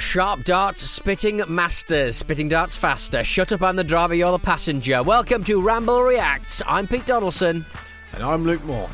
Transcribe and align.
Sharp 0.00 0.44
darts, 0.44 0.82
spitting 0.88 1.42
masters, 1.48 2.16
spitting 2.16 2.48
darts 2.48 2.76
faster. 2.76 3.24
Shut 3.24 3.52
up, 3.52 3.62
I'm 3.62 3.76
the 3.76 3.84
driver, 3.84 4.14
you're 4.14 4.30
the 4.30 4.38
passenger. 4.38 5.02
Welcome 5.02 5.42
to 5.44 5.60
Ramble 5.60 6.02
Reacts. 6.02 6.62
I'm 6.66 6.86
Pete 6.86 7.06
Donaldson. 7.06 7.66
And 8.12 8.22
I'm 8.22 8.44
Luke 8.44 8.64
Moore. 8.64 8.88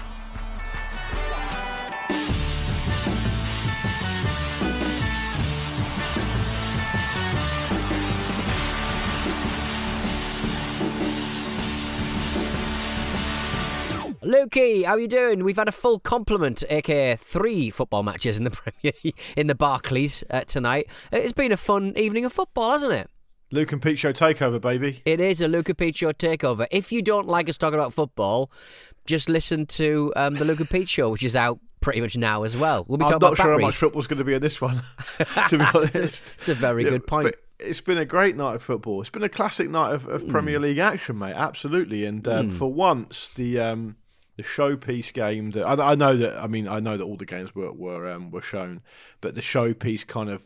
Lukey, 14.24 14.84
how 14.84 14.92
are 14.92 14.98
you 14.98 15.08
doing? 15.08 15.44
We've 15.44 15.56
had 15.56 15.68
a 15.68 15.72
full 15.72 15.98
complement, 15.98 16.64
aka 16.70 17.16
three 17.16 17.70
football 17.70 18.02
matches 18.02 18.38
in 18.38 18.44
the 18.44 18.50
Premier 18.52 18.92
in 19.36 19.46
the 19.46 19.54
Barclays 19.54 20.24
uh, 20.30 20.40
tonight. 20.42 20.86
It's 21.12 21.32
been 21.32 21.52
a 21.52 21.56
fun 21.56 21.92
evening 21.96 22.24
of 22.24 22.32
football, 22.32 22.70
hasn't 22.70 22.92
it? 22.92 23.10
Luke 23.50 23.70
and 23.72 23.80
Pete 23.82 23.98
Show 23.98 24.12
takeover, 24.12 24.60
baby. 24.60 25.02
It 25.04 25.20
is 25.20 25.40
a 25.40 25.46
Luke 25.48 25.68
and 25.68 25.78
Pete 25.78 25.96
Show 25.96 26.12
takeover. 26.12 26.66
If 26.70 26.90
you 26.90 27.02
don't 27.02 27.28
like 27.28 27.48
us 27.48 27.58
talking 27.58 27.78
about 27.78 27.92
football, 27.92 28.50
just 29.06 29.28
listen 29.28 29.66
to 29.66 30.12
um, 30.16 30.34
the 30.34 30.44
Luke 30.44 30.60
and 30.60 30.70
Pete 30.70 30.88
Show, 30.88 31.10
which 31.10 31.22
is 31.22 31.36
out 31.36 31.60
pretty 31.80 32.00
much 32.00 32.16
now 32.16 32.42
as 32.44 32.56
well. 32.56 32.84
We'll 32.88 32.96
be 32.98 33.04
I'm 33.04 33.10
talking 33.12 33.20
not 33.20 33.32
about 33.34 33.36
sure 33.36 33.44
how 33.44 33.50
batteries. 33.58 33.64
much 33.66 33.74
football's 33.76 34.06
going 34.06 34.18
to 34.18 34.24
be 34.24 34.32
in 34.34 34.40
this 34.40 34.60
one, 34.60 34.82
to 35.50 35.58
be 35.58 35.64
honest. 35.74 35.96
it's, 35.96 36.20
a, 36.20 36.32
it's 36.40 36.48
a 36.48 36.54
very 36.54 36.84
Yeah, 36.84 36.90
good 36.90 37.06
point. 37.06 37.34
It's 37.60 37.80
been 37.82 37.98
a 37.98 38.04
great 38.06 38.36
night 38.36 38.56
of 38.56 38.62
football. 38.62 39.00
It's 39.02 39.10
been 39.10 39.22
a 39.22 39.28
classic 39.28 39.68
night 39.70 39.92
of, 39.92 40.08
of 40.08 40.26
Premier 40.26 40.58
League 40.58 40.78
action, 40.78 41.18
mate. 41.18 41.34
Absolutely. 41.34 42.04
And 42.04 42.26
um, 42.26 42.50
for 42.50 42.72
once, 42.72 43.28
the 43.36 43.60
um, 43.60 43.96
the 44.36 44.42
showpiece 44.42 45.12
game 45.12 45.52
that 45.52 45.64
I, 45.64 45.92
I 45.92 45.94
know 45.94 46.16
that 46.16 46.42
I 46.42 46.46
mean 46.46 46.66
I 46.68 46.80
know 46.80 46.96
that 46.96 47.04
all 47.04 47.16
the 47.16 47.26
games 47.26 47.54
were 47.54 47.72
were 47.72 48.10
um, 48.10 48.30
were 48.30 48.42
shown, 48.42 48.82
but 49.20 49.34
the 49.34 49.40
showpiece 49.40 50.06
kind 50.06 50.30
of 50.30 50.42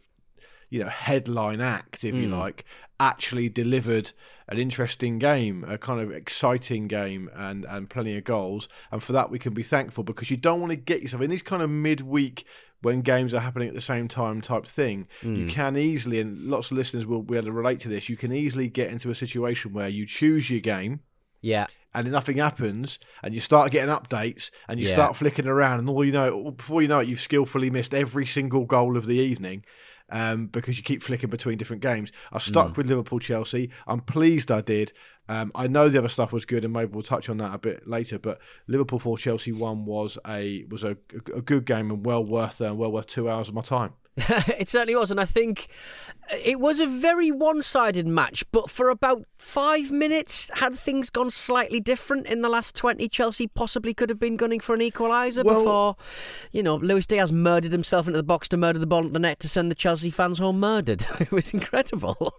you 0.70 0.80
know 0.80 0.88
headline 0.88 1.60
act, 1.60 2.04
if 2.04 2.14
you 2.14 2.28
like, 2.28 2.64
actually 3.00 3.48
delivered 3.48 4.12
an 4.48 4.58
interesting 4.58 5.18
game, 5.18 5.64
a 5.66 5.78
kind 5.78 6.00
of 6.00 6.10
exciting 6.10 6.88
game, 6.88 7.30
and 7.34 7.64
and 7.64 7.88
plenty 7.88 8.16
of 8.16 8.24
goals. 8.24 8.68
And 8.92 9.02
for 9.02 9.12
that, 9.12 9.30
we 9.30 9.38
can 9.38 9.54
be 9.54 9.62
thankful 9.62 10.04
because 10.04 10.30
you 10.30 10.36
don't 10.36 10.60
want 10.60 10.70
to 10.70 10.76
get 10.76 11.02
yourself 11.02 11.22
in 11.22 11.30
these 11.30 11.42
kind 11.42 11.62
of 11.62 11.70
midweek 11.70 12.44
when 12.80 13.00
games 13.00 13.34
are 13.34 13.40
happening 13.40 13.68
at 13.68 13.74
the 13.74 13.80
same 13.80 14.06
time 14.06 14.40
type 14.40 14.64
thing. 14.64 15.08
You 15.36 15.46
can 15.48 15.76
easily, 15.76 16.20
and 16.20 16.44
lots 16.44 16.70
of 16.70 16.76
listeners 16.76 17.06
will 17.06 17.22
be 17.22 17.36
able 17.36 17.46
to 17.46 17.52
relate 17.52 17.80
to 17.80 17.88
this. 17.88 18.08
You 18.08 18.16
can 18.16 18.32
easily 18.32 18.68
get 18.68 18.90
into 18.90 19.10
a 19.10 19.16
situation 19.16 19.72
where 19.72 19.88
you 19.88 20.06
choose 20.06 20.48
your 20.48 20.60
game 20.60 21.00
yeah. 21.40 21.66
And 21.94 22.06
then 22.06 22.12
nothing 22.12 22.36
happens, 22.36 22.98
and 23.22 23.34
you 23.34 23.40
start 23.40 23.72
getting 23.72 23.90
updates, 23.94 24.50
and 24.68 24.78
you 24.80 24.86
Yeah. 24.86 24.92
start 24.94 25.16
flicking 25.16 25.46
around, 25.46 25.80
and 25.80 25.88
all 25.88 26.04
you 26.04 26.12
know, 26.12 26.50
before 26.52 26.82
you 26.82 26.88
know 26.88 26.98
it, 27.00 27.08
you've 27.08 27.20
skillfully 27.20 27.70
missed 27.70 27.94
every 27.94 28.26
single 28.26 28.64
goal 28.64 28.96
of 28.96 29.06
the 29.06 29.16
evening. 29.18 29.62
Um, 30.10 30.46
because 30.46 30.78
you 30.78 30.82
keep 30.82 31.02
flicking 31.02 31.28
between 31.28 31.58
different 31.58 31.82
games. 31.82 32.10
I 32.32 32.38
stuck 32.38 32.68
Mm. 32.72 32.76
with 32.78 32.88
Liverpool 32.88 33.18
Chelsea. 33.18 33.68
I'm 33.86 34.00
pleased 34.00 34.50
I 34.50 34.62
did. 34.62 34.94
Um, 35.28 35.52
I 35.54 35.66
know 35.66 35.88
the 35.88 35.98
other 35.98 36.08
stuff 36.08 36.32
was 36.32 36.44
good, 36.44 36.64
and 36.64 36.72
maybe 36.72 36.92
we'll 36.92 37.02
touch 37.02 37.28
on 37.28 37.36
that 37.38 37.54
a 37.54 37.58
bit 37.58 37.86
later. 37.86 38.18
But 38.18 38.38
Liverpool 38.66 38.98
for 38.98 39.18
Chelsea 39.18 39.52
one 39.52 39.84
was 39.84 40.18
a 40.26 40.64
was 40.70 40.82
a, 40.82 40.96
a 41.34 41.42
good 41.42 41.64
game 41.64 41.90
and 41.90 42.04
well 42.04 42.24
worth 42.24 42.60
uh, 42.60 42.74
well 42.74 42.90
worth 42.92 43.06
two 43.06 43.28
hours 43.28 43.48
of 43.48 43.54
my 43.54 43.62
time. 43.62 43.92
it 44.58 44.68
certainly 44.68 44.96
was, 44.96 45.12
and 45.12 45.20
I 45.20 45.24
think 45.24 45.68
it 46.44 46.58
was 46.58 46.80
a 46.80 46.86
very 46.86 47.30
one-sided 47.30 48.04
match. 48.06 48.44
But 48.50 48.68
for 48.68 48.88
about 48.88 49.24
five 49.38 49.92
minutes, 49.92 50.50
had 50.54 50.74
things 50.74 51.08
gone 51.08 51.30
slightly 51.30 51.78
different 51.78 52.26
in 52.26 52.42
the 52.42 52.48
last 52.48 52.74
twenty, 52.74 53.08
Chelsea 53.08 53.46
possibly 53.46 53.94
could 53.94 54.08
have 54.08 54.18
been 54.18 54.36
gunning 54.36 54.60
for 54.60 54.74
an 54.74 54.80
equaliser 54.80 55.44
Well- 55.44 55.60
before, 55.60 55.96
you 56.50 56.62
know, 56.62 56.76
Luis 56.76 57.06
Diaz 57.06 57.30
murdered 57.30 57.72
himself 57.72 58.08
into 58.08 58.16
the 58.16 58.24
box 58.24 58.48
to 58.48 58.56
murder 58.56 58.78
the 58.78 58.86
ball 58.86 59.06
at 59.06 59.12
the 59.12 59.20
net 59.20 59.38
to 59.40 59.48
send 59.48 59.70
the 59.70 59.76
Chelsea 59.76 60.10
fans 60.10 60.38
home 60.38 60.58
murdered. 60.58 61.06
it 61.20 61.30
was 61.30 61.52
incredible. 61.54 62.32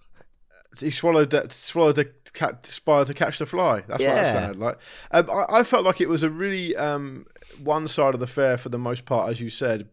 He 0.80 0.92
swallowed 0.92 1.30
that 1.32 1.52
swallowed 1.52 1.96
the 1.96 2.06
cat 2.34 2.66
spider 2.66 3.06
to 3.06 3.14
catch 3.14 3.40
the 3.40 3.46
fly. 3.46 3.82
That's 3.88 4.04
what 4.04 4.12
I 4.12 4.22
Yeah. 4.22 4.32
said. 4.32 4.56
Like, 4.58 4.78
um, 5.12 5.30
I, 5.30 5.60
I 5.60 5.64
felt 5.64 5.84
like 5.86 6.00
it 6.00 6.10
was 6.10 6.24
a 6.24 6.30
really 6.30 6.76
um, 6.76 7.26
one 7.62 7.88
side 7.88 8.14
of 8.14 8.20
the 8.20 8.28
fair 8.28 8.58
for 8.58 8.70
the 8.70 8.78
most 8.80 9.06
part, 9.06 9.30
as 9.32 9.42
you 9.42 9.50
said, 9.50 9.88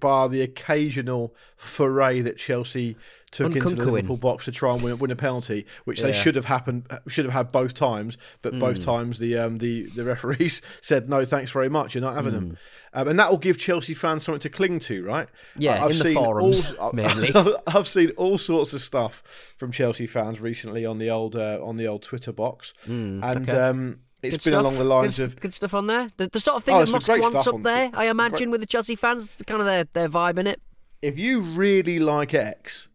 bar 0.00 0.28
the 0.28 0.40
occasional 0.40 1.34
foray 1.56 2.20
that 2.20 2.38
Chelsea 2.38 2.96
took 3.30 3.56
into 3.56 3.70
the. 3.70 3.84
Liverpool 3.96 4.16
box 4.16 4.44
to 4.44 4.52
try 4.52 4.72
and 4.72 4.80
win, 4.82 4.96
win 4.98 5.10
a 5.10 5.16
penalty, 5.16 5.66
which 5.84 6.00
they 6.00 6.12
should 6.12 6.36
have 6.36 6.44
happened 6.44 6.86
should 7.08 7.24
have 7.24 7.34
had 7.34 7.50
both 7.50 7.74
times, 7.74 8.16
but 8.42 8.56
both 8.60 8.78
times 8.80 9.18
the 9.18 9.36
um, 9.36 9.58
the 9.58 9.82
the 9.86 10.04
referees 10.04 10.62
said 10.80 11.08
no, 11.08 11.24
thanks 11.24 11.50
very 11.50 11.68
much, 11.68 11.94
you're 11.94 12.02
not 12.02 12.14
having 12.14 12.32
them. 12.32 12.58
Um, 12.96 13.08
and 13.08 13.18
that 13.18 13.28
will 13.30 13.38
give 13.38 13.58
Chelsea 13.58 13.92
fans 13.92 14.22
something 14.22 14.40
to 14.40 14.48
cling 14.48 14.78
to, 14.80 15.04
right? 15.04 15.28
Yeah, 15.56 15.84
I've 15.84 15.90
in 15.90 15.98
the 15.98 16.04
seen 16.04 16.14
forums, 16.14 16.72
all- 16.76 16.92
mainly. 16.94 17.32
I've 17.66 17.88
seen 17.88 18.10
all 18.16 18.38
sorts 18.38 18.72
of 18.72 18.82
stuff 18.82 19.22
from 19.56 19.72
Chelsea 19.72 20.06
fans 20.06 20.40
recently 20.40 20.86
on 20.86 20.98
the 20.98 21.10
old 21.10 21.34
uh, 21.34 21.58
on 21.62 21.76
the 21.76 21.86
old 21.88 22.02
Twitter 22.04 22.32
box, 22.32 22.72
and 22.84 23.22
Hmm, 23.24 23.42
okay. 23.42 23.52
um, 23.52 23.98
it's 24.22 24.36
Good 24.36 24.44
been 24.44 24.52
stuff. 24.52 24.60
along 24.62 24.78
the 24.78 24.84
lines 24.84 25.18
good, 25.18 25.26
of 25.28 25.40
good 25.40 25.52
stuff 25.52 25.74
on 25.74 25.86
there. 25.86 26.10
The, 26.16 26.28
the 26.28 26.40
sort 26.40 26.56
of 26.56 26.64
thing 26.64 26.76
Oh, 26.76 26.84
that 26.84 26.90
Musk 26.90 27.08
wants 27.08 27.46
up 27.46 27.60
there, 27.62 27.90
I 27.94 28.06
imagine, 28.06 28.36
great- 28.36 28.50
with 28.50 28.60
the 28.60 28.66
Chelsea 28.66 28.94
fans. 28.96 29.24
It's 29.24 29.42
kind 29.42 29.60
of 29.60 29.66
their, 29.66 29.84
their 29.92 30.08
vibe 30.08 30.38
in 30.38 30.46
it. 30.46 30.62
if 31.02 31.18
you 31.18 31.40
really 31.40 31.98
like 31.98 32.32
X, 32.32 32.88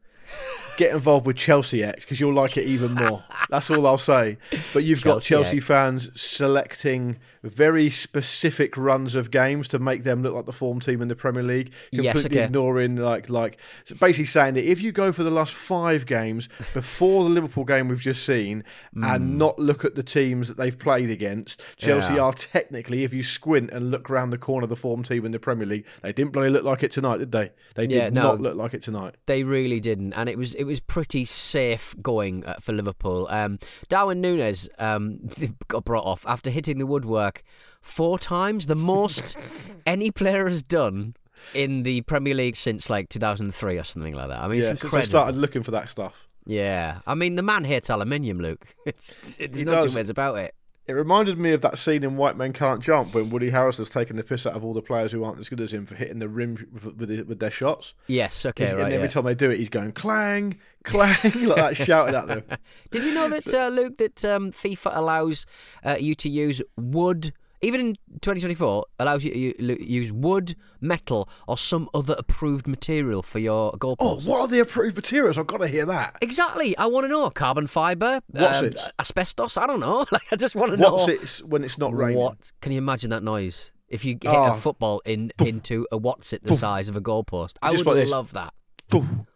get 0.80 0.94
involved 0.94 1.26
with 1.28 1.36
Chelsea 1.36 1.84
X 1.84 2.06
because 2.06 2.20
you'll 2.20 2.34
like 2.34 2.56
it 2.58 2.66
even 2.66 2.94
more. 2.96 3.22
That's 3.50 3.70
all 3.70 3.86
I'll 3.86 3.98
say. 3.98 4.38
But 4.74 4.84
you've 4.86 5.02
got 5.04 5.22
Chelsea 5.22 5.30
Chelsea 5.30 5.58
X. 5.58 5.66
fans 5.66 6.10
selecting 6.20 7.18
very 7.44 7.90
specific 7.90 8.76
runs 8.78 9.16
of 9.16 9.30
games 9.32 9.68
to 9.70 9.80
make 9.80 10.04
them 10.04 10.22
look 10.24 10.34
like 10.34 10.46
the 10.46 10.52
form 10.54 10.80
team 10.80 11.02
in 11.02 11.08
the 11.08 11.16
Premier 11.16 11.44
League, 11.44 11.72
Yes, 11.92 12.14
completely 12.14 12.40
okay. 12.40 12.46
ignoring 12.46 12.96
like 12.96 13.30
like 13.30 13.58
basically 14.00 14.26
saying 14.26 14.54
that 14.56 14.70
if 14.70 14.82
you 14.82 14.92
go 14.92 15.12
for 15.12 15.24
the 15.24 15.30
last 15.30 15.54
five 15.54 16.06
games 16.06 16.48
before 16.74 17.24
the 17.24 17.30
Liverpool 17.30 17.64
game 17.66 17.88
we've 17.88 18.00
just 18.00 18.26
seen 18.26 18.64
and 19.04 19.38
not 19.38 19.58
look 19.60 19.84
at 19.86 19.96
the 19.96 20.04
teams 20.04 20.48
that 20.48 20.58
they've 20.58 20.78
played 20.78 21.10
against, 21.10 21.62
Chelsea 21.78 22.10
Hmm. 22.10 22.16
Yeah. 22.16 22.22
are 22.24 22.34
technically, 22.34 23.04
if 23.04 23.14
you 23.14 23.24
squint 23.24 23.72
and 23.72 23.90
look 23.92 24.10
around 24.10 24.30
the 24.30 24.38
corner 24.38 24.64
of 24.64 24.70
the 24.70 24.76
form 24.76 25.04
team 25.04 25.26
in 25.26 25.32
the 25.32 25.40
Premier 25.40 25.66
League, 25.66 25.86
they 26.02 26.14
didn't 26.14 26.32
bloody 26.32 26.50
look 26.50 26.64
like 26.64 26.84
it 26.84 26.92
tonight, 26.92 27.18
did 27.18 27.32
they? 27.32 27.52
They 27.76 27.88
did 27.88 27.96
Yeah, 27.96 28.10
no. 28.10 28.22
not 28.24 28.42
look 28.42 28.56
like 28.56 28.74
it 28.74 28.82
tonight. 28.82 29.16
They 29.26 29.44
really 29.44 29.80
didn't, 29.80 30.14
and 30.14 30.30
it 30.30 30.38
was 30.38 30.54
it 30.56 30.66
was 30.66 30.69
pretty 30.80 31.26
safe 31.26 31.96
going 32.02 32.46
uh, 32.46 32.56
for 32.60 32.74
Liverpool. 32.74 33.28
Um, 33.30 33.60
Darwin 33.88 34.22
Nunez 34.22 34.70
um, 34.78 35.30
got 35.68 35.86
brought 35.86 36.06
off 36.06 36.26
after 36.28 36.50
hitting 36.50 36.78
the 36.78 36.86
woodwork 36.86 37.44
four 37.82 38.20
times, 38.20 38.66
the 38.66 38.76
most 38.76 39.38
any 39.86 40.12
player 40.12 40.48
has 40.48 40.64
done 40.64 41.16
in 41.54 41.84
the 41.84 42.02
Premier 42.02 42.36
League 42.36 42.56
since 42.56 42.90
like 42.90 43.10
2003 43.10 43.78
or 43.78 43.84
something 43.84 44.14
like 44.14 44.30
that. 44.30 44.40
I 44.40 44.48
mean, 44.48 44.62
yeah, 44.62 44.72
it's 44.72 44.82
since 44.82 44.94
I 44.94 45.04
started 45.04 45.36
looking 45.36 45.64
for 45.64 45.72
that 45.72 45.90
stuff. 45.90 46.28
Yeah, 46.46 47.00
I 47.06 47.16
mean, 47.16 47.36
the 47.36 47.44
man 47.44 47.64
hates 47.64 47.90
aluminium, 47.90 48.40
Luke. 48.40 48.76
It's, 48.86 49.14
it's, 49.22 49.38
there's 49.38 49.66
no 49.66 49.76
does. 49.76 49.86
two 49.86 49.96
ways 49.96 50.10
about 50.10 50.40
it. 50.40 50.56
It 50.90 50.94
reminded 50.94 51.38
me 51.38 51.52
of 51.52 51.62
that 51.62 51.78
scene 51.78 52.04
in 52.04 52.18
White 52.18 52.36
Men 52.36 52.52
Can't 52.52 52.82
Jump 52.82 53.14
when 53.14 53.30
Woody 53.30 53.52
Harrelson's 53.52 53.92
taking 53.92 54.16
the 54.16 54.24
piss 54.24 54.48
out 54.48 54.56
of 54.56 54.66
all 54.66 54.74
the 54.74 54.82
players 54.82 55.12
who 55.12 55.24
aren't 55.24 55.40
as 55.40 55.48
good 55.48 55.62
as 55.62 55.72
him 55.72 55.86
for 55.86 55.94
hitting 55.94 56.18
the 56.18 56.28
rim 56.28 56.68
with, 56.74 56.98
with, 56.98 57.28
with 57.28 57.38
their 57.38 57.52
shots. 57.52 57.94
Yes, 58.08 58.44
okay, 58.44 58.64
He's- 58.64 58.74
right. 58.74 58.86
and 58.86 58.94
every 58.94 59.08
yeah. 59.08 59.12
time 59.12 59.26
they 59.26 59.36
do 59.36 59.52
it, 59.52 59.60
he's 59.60 59.70
going 59.70 59.92
clang, 59.92 60.58
clang, 60.84 61.16
like 61.24 61.56
that, 61.58 61.78
shouting 61.78 62.16
at 62.16 62.26
them. 62.26 62.44
Did 62.90 63.04
you 63.04 63.14
know 63.14 63.30
that, 63.30 63.54
uh, 63.54 63.68
Luke, 63.68 64.00
that 64.00 64.26
um, 64.26 64.50
FIFA 64.50 64.98
allows 64.98 65.46
uh, 65.86 65.98
you 66.00 66.16
to 66.16 66.28
use 66.28 66.60
wood, 66.76 67.34
even 67.62 67.82
in 67.82 67.96
2024, 68.22 68.86
allows 69.00 69.24
you 69.24 69.54
to 69.54 69.84
use 69.86 70.12
wood, 70.12 70.56
metal, 70.80 71.30
or 71.48 71.58
some 71.58 71.90
other 71.94 72.16
approved 72.18 72.68
material 72.68 73.22
for 73.22 73.40
your 73.40 73.74
goalposts? 73.74 73.98
Oh, 74.00 74.20
what 74.22 74.42
are 74.42 74.48
the 74.48 74.60
approved 74.60 74.96
materials? 74.96 75.38
I've 75.38 75.48
got 75.48 75.58
to 75.58 75.68
hear 75.68 75.86
that. 75.86 76.18
Exactly. 76.22 76.78
I 76.78 76.86
want 76.86 77.06
to 77.06 77.08
know. 77.10 77.30
Carbon 77.30 77.68
fibre? 77.68 78.22
What's 78.28 78.60
um, 78.60 78.66
it? 78.66 78.78
Asbestos? 79.00 79.58
I 79.58 79.68
don't 79.68 79.80
know. 79.80 80.06
Like, 80.12 80.24
I 80.32 80.36
just 80.38 80.56
want 80.56 80.72
to 80.72 80.78
know. 80.78 80.96
What's 80.96 81.40
it 81.40 81.46
when 81.46 81.64
it's 81.64 81.78
not 81.78 81.94
raining? 81.94 82.18
What? 82.18 82.52
Can 82.62 82.72
you 82.72 82.78
imagine 82.80 83.10
that 83.12 83.22
noise? 83.24 83.72
If 83.88 84.06
you 84.06 84.14
hit 84.14 84.26
Oh. 84.26 84.54
a 84.54 84.56
football 84.56 85.02
in 85.06 85.32
into 85.40 85.86
a 85.92 85.98
what's 85.98 86.34
it 86.34 86.44
the 86.44 86.54
size 86.54 86.90
of 86.90 86.96
a 86.96 87.02
goalpost, 87.02 87.58
I 87.62 87.72
Just 87.72 87.86
would 87.86 87.98
like 87.98 88.08
love 88.08 88.34
that. 88.34 88.54
Boom. 88.90 89.28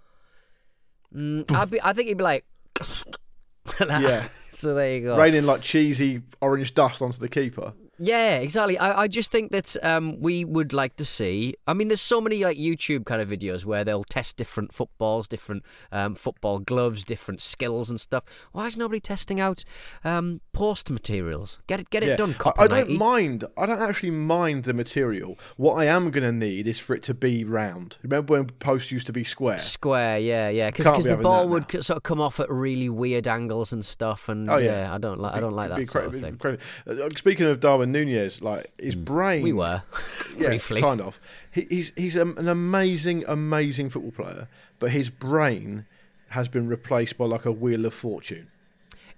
Mm, 1.13 1.51
I'd 1.51 1.69
be, 1.69 1.81
I 1.81 1.93
think 1.93 2.07
he'd 2.07 2.17
be 2.17 2.23
like, 2.23 2.45
Yeah. 3.79 4.27
So 4.53 4.75
there 4.75 4.95
you 4.95 5.01
go. 5.01 5.17
Raining 5.17 5.47
like 5.47 5.61
cheesy 5.61 6.21
orange 6.39 6.75
dust 6.75 7.01
onto 7.01 7.17
the 7.17 7.27
keeper. 7.27 7.73
Yeah, 8.05 8.37
exactly. 8.37 8.77
I, 8.77 9.03
I 9.03 9.07
just 9.07 9.31
think 9.31 9.51
that 9.51 9.75
um, 9.83 10.19
we 10.19 10.43
would 10.43 10.73
like 10.73 10.95
to 10.97 11.05
see. 11.05 11.55
I 11.67 11.73
mean, 11.73 11.87
there's 11.87 12.01
so 12.01 12.19
many 12.19 12.43
like 12.43 12.57
YouTube 12.57 13.05
kind 13.05 13.21
of 13.21 13.29
videos 13.29 13.63
where 13.65 13.83
they'll 13.83 14.03
test 14.03 14.35
different 14.35 14.73
footballs, 14.73 15.27
different 15.27 15.63
um, 15.91 16.15
football 16.15 16.59
gloves, 16.59 17.03
different 17.03 17.39
skills 17.41 17.89
and 17.89 17.99
stuff. 18.01 18.23
Why 18.51 18.67
is 18.67 18.75
nobody 18.77 18.99
testing 18.99 19.39
out 19.39 19.63
um, 20.03 20.41
post 20.51 20.91
materials? 20.91 21.59
Get 21.67 21.79
it, 21.79 21.89
get 21.89 22.03
it 22.03 22.07
Yeah. 22.09 22.15
done. 22.17 22.35
I, 22.45 22.63
I 22.63 22.67
don't 22.67 22.91
mind. 22.97 23.45
I 23.57 23.65
don't 23.65 23.81
actually 23.81 24.11
mind 24.11 24.65
the 24.65 24.73
material. 24.73 25.37
What 25.55 25.75
I 25.75 25.85
am 25.85 26.11
going 26.11 26.23
to 26.25 26.31
need 26.33 26.67
is 26.67 26.79
for 26.79 26.95
it 26.95 27.03
to 27.03 27.13
be 27.13 27.43
round. 27.45 27.97
Remember 28.03 28.33
when 28.33 28.45
posts 28.47 28.91
used 28.91 29.07
to 29.07 29.13
be 29.13 29.23
square? 29.23 29.59
Square, 29.59 30.19
yeah, 30.19 30.49
yeah, 30.49 30.71
because 30.71 30.97
be 31.05 31.09
the 31.09 31.17
ball 31.17 31.47
would 31.47 31.73
now. 31.73 31.79
sort 31.79 31.97
of 31.97 32.03
come 32.03 32.19
off 32.19 32.39
at 32.41 32.49
really 32.49 32.89
weird 32.89 33.27
angles 33.27 33.71
and 33.71 33.85
stuff, 33.85 34.27
and 34.27 34.49
Oh, 34.49 34.57
yeah. 34.57 34.87
yeah. 34.87 34.93
I 34.93 34.97
don't 34.97 35.19
like 35.21 35.35
I 35.35 35.39
don't 35.39 35.53
like 35.53 35.69
that 35.69 35.87
sort 35.87 36.05
of 36.05 36.11
thing. 36.13 36.25
incredible. 36.25 36.63
Uh, 36.85 37.07
Speaking 37.15 37.45
of 37.45 37.59
Darwin 37.61 37.92
Nunez, 37.93 38.41
like 38.41 38.71
his 38.77 38.95
brain, 38.95 39.39
Hmm. 39.39 39.43
We 39.45 39.53
were 39.53 39.83
yeah, 40.37 40.47
briefly. 40.49 40.81
kind 40.81 40.99
of. 41.01 41.19
He, 41.51 41.61
he's 41.69 41.91
he's 41.95 42.15
an 42.15 42.47
amazing, 42.49 43.23
amazing 43.27 43.89
football 43.89 44.11
player, 44.11 44.47
but 44.79 44.89
his 44.91 45.09
brain 45.09 45.85
has 46.29 46.47
been 46.47 46.67
replaced 46.67 47.17
by 47.17 47.25
like 47.25 47.45
a 47.45 47.51
wheel 47.51 47.85
of 47.85 47.93
fortune. 47.93 48.47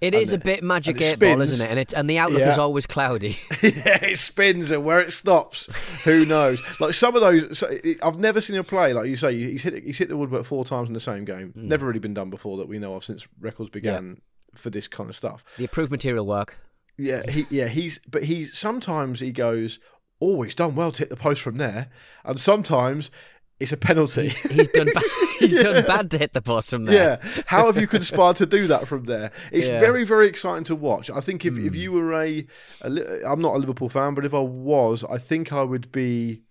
It 0.02 0.14
is 0.14 0.34
a 0.34 0.36
it- 0.36 0.44
bit 0.44 0.64
magic 0.64 0.98
and 0.98 1.04
eight 1.06 1.20
ball, 1.20 1.40
isn't 1.42 1.66
it? 1.66 1.70
And 1.72 1.80
it 1.80 1.94
and 1.94 2.10
the 2.10 2.18
outlook 2.18 2.42
Yeah. 2.42 2.52
is 2.52 2.58
always 2.68 2.86
cloudy. 2.86 3.38
yeah, 3.64 4.04
it 4.04 4.20
spins 4.20 4.70
and 4.70 4.84
where 4.84 5.00
it 5.00 5.14
stops, 5.14 5.68
who 6.04 6.26
knows? 6.26 6.62
Like 6.82 6.94
some 6.94 7.16
of 7.16 7.22
those, 7.22 7.58
so 7.58 7.68
it, 7.68 7.98
I've 8.04 8.20
never 8.20 8.42
seen 8.42 8.58
a 8.58 8.64
play 8.64 8.92
like 8.92 9.08
you 9.08 9.16
say. 9.16 9.34
He's 9.38 9.64
hit 9.64 9.82
he's 9.86 9.98
hit 9.98 10.10
the 10.10 10.18
woodwork 10.18 10.46
four 10.46 10.66
times 10.66 10.90
in 10.90 10.94
the 10.94 11.00
same 11.00 11.24
game. 11.24 11.52
Hmm. 11.54 11.70
Never 11.70 11.88
really 11.88 12.00
been 12.00 12.14
done 12.14 12.30
before 12.30 12.58
that 12.58 12.68
we 12.68 12.78
know 12.78 12.96
of 12.96 13.06
since 13.06 13.26
records 13.40 13.70
began 13.70 14.20
for 14.54 14.70
this 14.70 14.88
kind 14.90 15.10
of 15.10 15.16
stuff. 15.16 15.44
the 15.58 15.64
approved 15.66 15.92
material 15.92 16.26
work. 16.26 16.58
Yeah, 16.98 17.30
he 17.30 17.44
yeah 17.52 17.68
he's 17.68 18.00
but 18.10 18.24
he's 18.24 18.58
sometimes 18.58 19.20
he 19.20 19.32
goes, 19.32 19.80
oh, 20.22 20.42
he's 20.44 20.56
done 20.56 20.76
well 20.76 20.92
to 20.94 21.00
hit 21.00 21.10
the 21.10 21.16
post 21.18 21.42
from 21.42 21.58
there, 21.58 21.90
and 22.24 22.40
sometimes 22.40 23.12
it's 23.60 23.72
a 23.72 23.78
penalty. 23.78 24.30
He's 24.50 24.70
done. 24.70 24.90
Ba- 24.94 25.02
he's 25.40 25.54
done 25.56 25.86
bad 25.86 26.12
to 26.12 26.18
hit 26.18 26.34
the 26.34 26.42
post 26.42 26.70
from 26.70 26.86
there. 26.86 27.20
Yeah, 27.24 27.44
how 27.48 27.66
have 27.68 27.80
you 27.80 27.88
conspired 27.88 28.36
to 28.38 28.46
do 28.46 28.68
that 28.68 28.88
from 28.88 29.06
there? 29.06 29.32
It's 29.52 29.68
Yeah. 29.68 29.80
very, 29.80 30.04
very 30.06 30.28
exciting 30.28 30.64
to 30.66 30.76
watch. 30.76 31.10
I 31.10 31.20
think 31.22 31.46
if, 31.46 31.54
Hmm. 31.56 31.68
if 31.68 31.76
you 31.76 31.92
were 31.94 32.14
a, 32.14 32.46
a, 32.82 32.90
I'm 33.26 33.42
not 33.42 33.56
a 33.56 33.58
Liverpool 33.58 33.90
fan, 33.90 34.14
but 34.14 34.26
if 34.26 34.34
I 34.34 34.40
was, 34.40 35.04
I 35.06 35.18
think 35.18 35.52
I 35.54 35.64
would 35.64 35.92
be. 35.92 36.42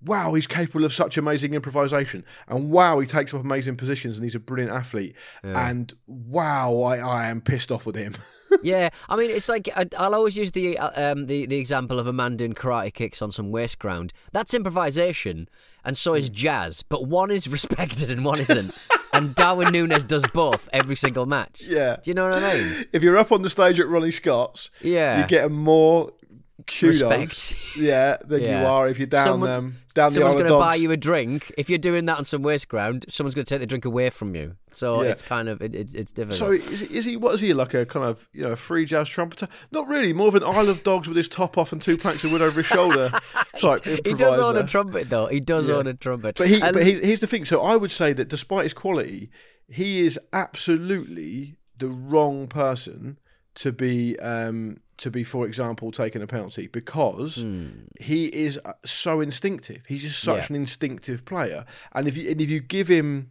Wow, 0.00 0.34
he's 0.34 0.46
capable 0.46 0.84
of 0.84 0.94
such 0.94 1.16
amazing 1.18 1.54
improvisation, 1.54 2.24
and 2.46 2.70
wow, 2.70 3.00
he 3.00 3.06
takes 3.08 3.34
up 3.34 3.40
amazing 3.40 3.76
positions, 3.76 4.14
and 4.16 4.22
he's 4.22 4.36
a 4.36 4.38
brilliant 4.40 4.70
athlete. 4.72 5.16
And 5.42 5.92
wow, 6.06 6.80
I, 6.82 6.98
I 6.98 7.26
am 7.30 7.40
pissed 7.40 7.72
off 7.72 7.84
with 7.86 7.96
him. 7.96 8.14
Yeah, 8.62 8.88
I 9.08 9.16
mean, 9.16 9.30
it's 9.30 9.48
like 9.48 9.68
I, 9.76 9.86
I'll 9.98 10.14
always 10.14 10.36
use 10.36 10.52
the 10.52 10.78
uh, 10.78 11.12
um, 11.12 11.26
the 11.26 11.46
the 11.46 11.58
example 11.58 11.98
of 11.98 12.06
a 12.06 12.12
man 12.12 12.36
doing 12.36 12.54
karate 12.54 12.92
kicks 12.92 13.20
on 13.22 13.30
some 13.30 13.50
waste 13.50 13.78
ground. 13.78 14.12
That's 14.32 14.54
improvisation, 14.54 15.48
and 15.84 15.96
so 15.96 16.12
Hmm. 16.12 16.18
is 16.18 16.30
jazz. 16.30 16.82
But 16.82 17.06
one 17.06 17.30
is 17.30 17.48
respected 17.58 18.10
and 18.10 18.24
one 18.24 18.40
isn't. 18.40 18.74
and 19.12 19.34
Darwin 19.34 19.72
Nunez 19.72 20.04
does 20.04 20.26
both 20.34 20.68
every 20.72 20.96
single 20.96 21.26
match. 21.26 21.62
yeah, 21.66 21.96
Do 22.02 22.10
you 22.10 22.14
know 22.14 22.28
what 22.28 22.42
I 22.42 22.54
mean? 22.54 22.86
if 22.92 23.02
you're 23.02 23.16
up 23.16 23.32
on 23.32 23.42
the 23.42 23.50
stage 23.50 23.80
at 23.80 23.88
Ronnie 23.88 24.10
Scott's, 24.10 24.70
Yeah. 24.82 25.20
you 25.22 25.26
get 25.26 25.44
a 25.46 25.48
more 25.48 26.12
kudos, 26.68 27.02
Respect. 27.02 27.76
yeah, 27.76 28.16
than 28.24 28.42
Yeah. 28.42 28.60
you 28.60 28.66
are 28.66 28.88
if 28.88 28.98
you're 28.98 29.06
down 29.06 29.24
Someone- 29.26 29.50
um, 29.50 29.76
down 29.94 30.10
the 30.10 30.14
Someone's 30.14 30.34
going 30.36 30.46
to 30.52 30.58
buy 30.58 30.76
you 30.76 30.92
a 30.92 30.96
drink. 30.96 31.50
If 31.58 31.68
you're 31.68 31.78
doing 31.78 32.04
that 32.04 32.18
on 32.18 32.24
some 32.24 32.42
waste 32.42 32.68
ground, 32.68 33.04
someone's 33.08 33.34
going 33.34 33.44
to 33.46 33.48
take 33.52 33.58
the 33.60 33.66
drink 33.66 33.84
away 33.84 34.10
from 34.10 34.34
you. 34.36 34.54
So 34.70 35.02
Yeah. 35.02 35.10
it's 35.10 35.22
kind 35.22 35.48
of 35.48 35.60
it, 35.60 35.74
it, 35.74 35.94
it's 35.94 36.12
difficult. 36.12 36.38
So 36.38 36.52
is, 36.52 36.82
is 36.82 37.04
he? 37.04 37.16
What 37.16 37.34
is 37.34 37.40
he 37.40 37.52
like? 37.52 37.74
A 37.74 37.84
kind 37.84 38.06
of 38.06 38.28
you 38.32 38.42
know 38.44 38.54
free 38.54 38.84
jazz 38.84 39.08
trumpeter? 39.08 39.48
Not 39.72 39.88
really. 39.88 40.12
More 40.12 40.28
of 40.28 40.34
an 40.36 40.44
Isle 40.44 40.68
of 40.68 40.82
Dogs 40.84 41.08
with 41.08 41.16
his 41.16 41.28
top 41.28 41.58
off 41.58 41.72
and 41.72 41.82
two 41.82 41.96
planks 41.98 42.22
of 42.22 42.30
wood 42.30 42.42
over 42.42 42.60
his 42.60 42.66
shoulder 42.66 43.10
type 43.58 43.84
he 43.84 44.14
does 44.14 44.38
own 44.38 44.56
a 44.56 44.64
trumpet, 44.66 45.10
though. 45.10 45.26
He 45.26 45.40
does 45.40 45.68
Yeah. 45.68 45.76
own 45.76 45.86
a 45.88 45.94
trumpet. 45.94 46.36
But 46.36 46.46
he, 46.48 46.60
And- 46.60 46.74
but 46.74 46.86
he, 46.86 47.00
here's 47.00 47.20
the 47.20 47.26
thing. 47.26 47.44
So 47.44 47.60
I 47.62 47.74
would 47.76 47.90
say 47.90 48.12
that 48.12 48.28
despite 48.28 48.64
his 48.64 48.74
quality, 48.74 49.30
he 49.68 50.00
is 50.06 50.18
absolutely 50.32 51.56
the 51.76 51.88
wrong 51.88 52.46
person 52.46 53.18
to 53.56 53.72
be 53.72 54.18
um, 54.20 54.76
to 54.98 55.10
be, 55.10 55.24
for 55.24 55.46
example, 55.46 55.90
taking 55.92 56.22
a 56.22 56.26
penalty 56.26 56.66
because 56.66 57.42
he 58.00 58.26
is 58.26 58.58
uh, 58.64 58.72
so 58.84 59.20
instinctive. 59.20 59.82
He's 59.88 60.02
just 60.02 60.20
such 60.20 60.36
Yeah. 60.44 60.46
an 60.50 60.54
instinctive 60.56 61.24
player, 61.24 61.64
and 61.92 62.06
if 62.08 62.16
you 62.16 62.30
and 62.30 62.40
if 62.40 62.50
you 62.50 62.60
give 62.60 62.88
him 62.88 63.30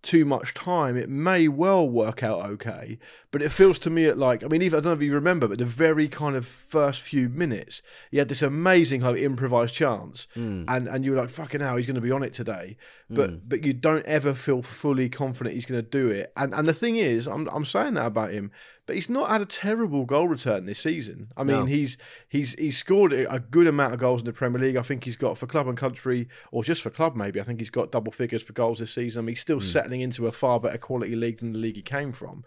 too 0.00 0.24
much 0.24 0.54
time, 0.54 0.96
it 0.96 1.08
may 1.08 1.48
well 1.48 1.86
work 1.88 2.22
out 2.22 2.44
okay. 2.48 3.00
But 3.32 3.42
it 3.42 3.50
feels 3.50 3.80
to 3.80 3.90
me 3.90 4.04
at 4.06 4.16
like, 4.16 4.44
I 4.44 4.46
mean, 4.46 4.62
even 4.62 4.78
I 4.78 4.80
don't 4.80 4.92
know 4.92 4.96
if 4.96 5.02
you 5.02 5.12
remember, 5.12 5.48
but 5.48 5.58
the 5.58 5.64
very 5.64 6.06
kind 6.06 6.36
of 6.36 6.46
first 6.46 7.00
few 7.00 7.28
minutes, 7.28 7.82
he 8.12 8.18
had 8.18 8.28
this 8.28 8.40
amazing 8.40 9.00
like 9.00 9.16
improvised 9.20 9.74
chance, 9.74 10.28
and 10.36 10.68
and 10.88 11.04
you 11.04 11.10
were 11.12 11.20
like, 11.20 11.30
fucking 11.30 11.60
hell, 11.60 11.76
he's 11.76 11.86
going 11.86 11.96
to 11.96 12.00
be 12.00 12.12
on 12.12 12.22
it 12.22 12.32
today. 12.32 12.76
But 13.10 13.48
but 13.48 13.64
you 13.64 13.72
don't 13.72 14.04
ever 14.06 14.34
feel 14.34 14.62
fully 14.62 15.08
confident 15.08 15.54
he's 15.56 15.66
going 15.66 15.82
to 15.82 15.90
do 15.90 16.08
it. 16.08 16.32
And 16.36 16.54
and 16.54 16.64
the 16.66 16.74
thing 16.74 16.96
is, 16.96 17.26
I'm 17.26 17.48
I'm 17.48 17.64
saying 17.64 17.94
that 17.94 18.06
about 18.06 18.30
him, 18.30 18.52
but 18.88 18.96
he's 18.96 19.10
not 19.10 19.28
had 19.28 19.42
a 19.42 19.46
terrible 19.46 20.06
goal 20.06 20.26
return 20.28 20.64
this 20.64 20.80
season. 20.80 21.28
I 21.36 21.44
mean, 21.44 21.56
No. 21.58 21.64
he's 21.66 21.98
he's 22.26 22.54
he's 22.54 22.78
scored 22.78 23.12
a 23.12 23.38
good 23.38 23.66
amount 23.66 23.92
of 23.92 24.00
goals 24.00 24.22
in 24.22 24.24
the 24.24 24.32
Premier 24.32 24.58
League. 24.58 24.76
I 24.76 24.82
think 24.82 25.04
he's 25.04 25.14
got 25.14 25.36
for 25.36 25.46
club 25.46 25.68
and 25.68 25.76
country, 25.76 26.26
or 26.50 26.64
just 26.64 26.80
for 26.80 26.88
club 26.88 27.14
maybe. 27.14 27.38
I 27.38 27.42
think 27.42 27.60
he's 27.60 27.68
got 27.68 27.92
double 27.92 28.12
figures 28.12 28.42
for 28.42 28.54
goals 28.54 28.78
this 28.78 28.94
season. 28.94 29.20
I 29.20 29.22
mean, 29.22 29.34
he's 29.34 29.42
still 29.42 29.60
settling 29.60 30.00
into 30.00 30.26
a 30.26 30.32
far 30.32 30.58
better 30.58 30.78
quality 30.78 31.14
league 31.14 31.38
than 31.40 31.52
the 31.52 31.58
league 31.58 31.76
he 31.76 31.82
came 31.82 32.12
from. 32.12 32.44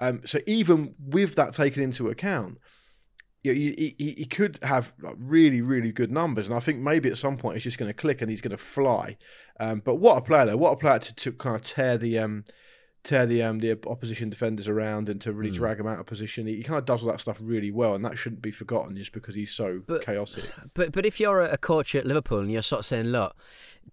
Um, 0.00 0.22
so 0.24 0.40
even 0.48 0.96
with 0.98 1.36
that 1.36 1.54
taken 1.54 1.80
into 1.80 2.08
account, 2.08 2.58
you 3.44 3.52
know, 3.52 3.56
he, 3.56 3.94
he, 3.96 4.14
he 4.18 4.24
could 4.24 4.58
have 4.62 4.94
like, 5.00 5.14
really, 5.16 5.60
really 5.60 5.92
good 5.92 6.10
numbers, 6.10 6.48
and 6.48 6.56
I 6.56 6.60
think 6.60 6.80
maybe 6.80 7.08
at 7.08 7.18
some 7.18 7.36
point 7.36 7.54
it's 7.54 7.64
just 7.64 7.78
going 7.78 7.88
to 7.88 7.94
click 7.94 8.20
and 8.20 8.28
he's 8.28 8.40
going 8.40 8.50
to 8.50 8.56
fly. 8.56 9.16
Um, 9.60 9.80
but 9.84 9.94
what 9.94 10.18
a 10.18 10.22
player 10.22 10.46
though! 10.46 10.56
What 10.56 10.72
a 10.72 10.76
player 10.76 10.98
to, 10.98 11.14
to 11.14 11.30
kind 11.32 11.54
of 11.54 11.62
tear 11.62 11.96
the 11.96 12.18
um, 12.18 12.44
tear 13.04 13.26
the 13.26 13.42
um, 13.42 13.60
the 13.60 13.78
opposition 13.86 14.30
defenders 14.30 14.66
around 14.66 15.08
and 15.08 15.20
to 15.20 15.32
really 15.32 15.50
Hmm. 15.50 15.56
drag 15.56 15.78
them 15.78 15.86
out 15.86 16.00
of 16.00 16.06
position. 16.06 16.46
He, 16.46 16.56
he 16.56 16.62
kind 16.62 16.78
of 16.78 16.84
does 16.84 17.02
all 17.02 17.10
that 17.10 17.20
stuff 17.20 17.38
really 17.40 17.70
well, 17.70 17.94
and 17.94 18.04
that 18.04 18.18
shouldn't 18.18 18.42
be 18.42 18.50
forgotten 18.50 18.96
just 18.96 19.12
because 19.12 19.34
he's 19.34 19.52
so 19.52 19.82
chaotic. 20.00 20.44
But 20.74 20.90
but 20.92 21.06
if 21.06 21.20
you're 21.20 21.40
a 21.42 21.58
coach 21.58 21.94
at 21.94 22.06
Liverpool 22.06 22.38
and 22.40 22.50
you're 22.50 22.62
sort 22.62 22.80
of 22.80 22.86
saying, 22.86 23.06
look, 23.06 23.36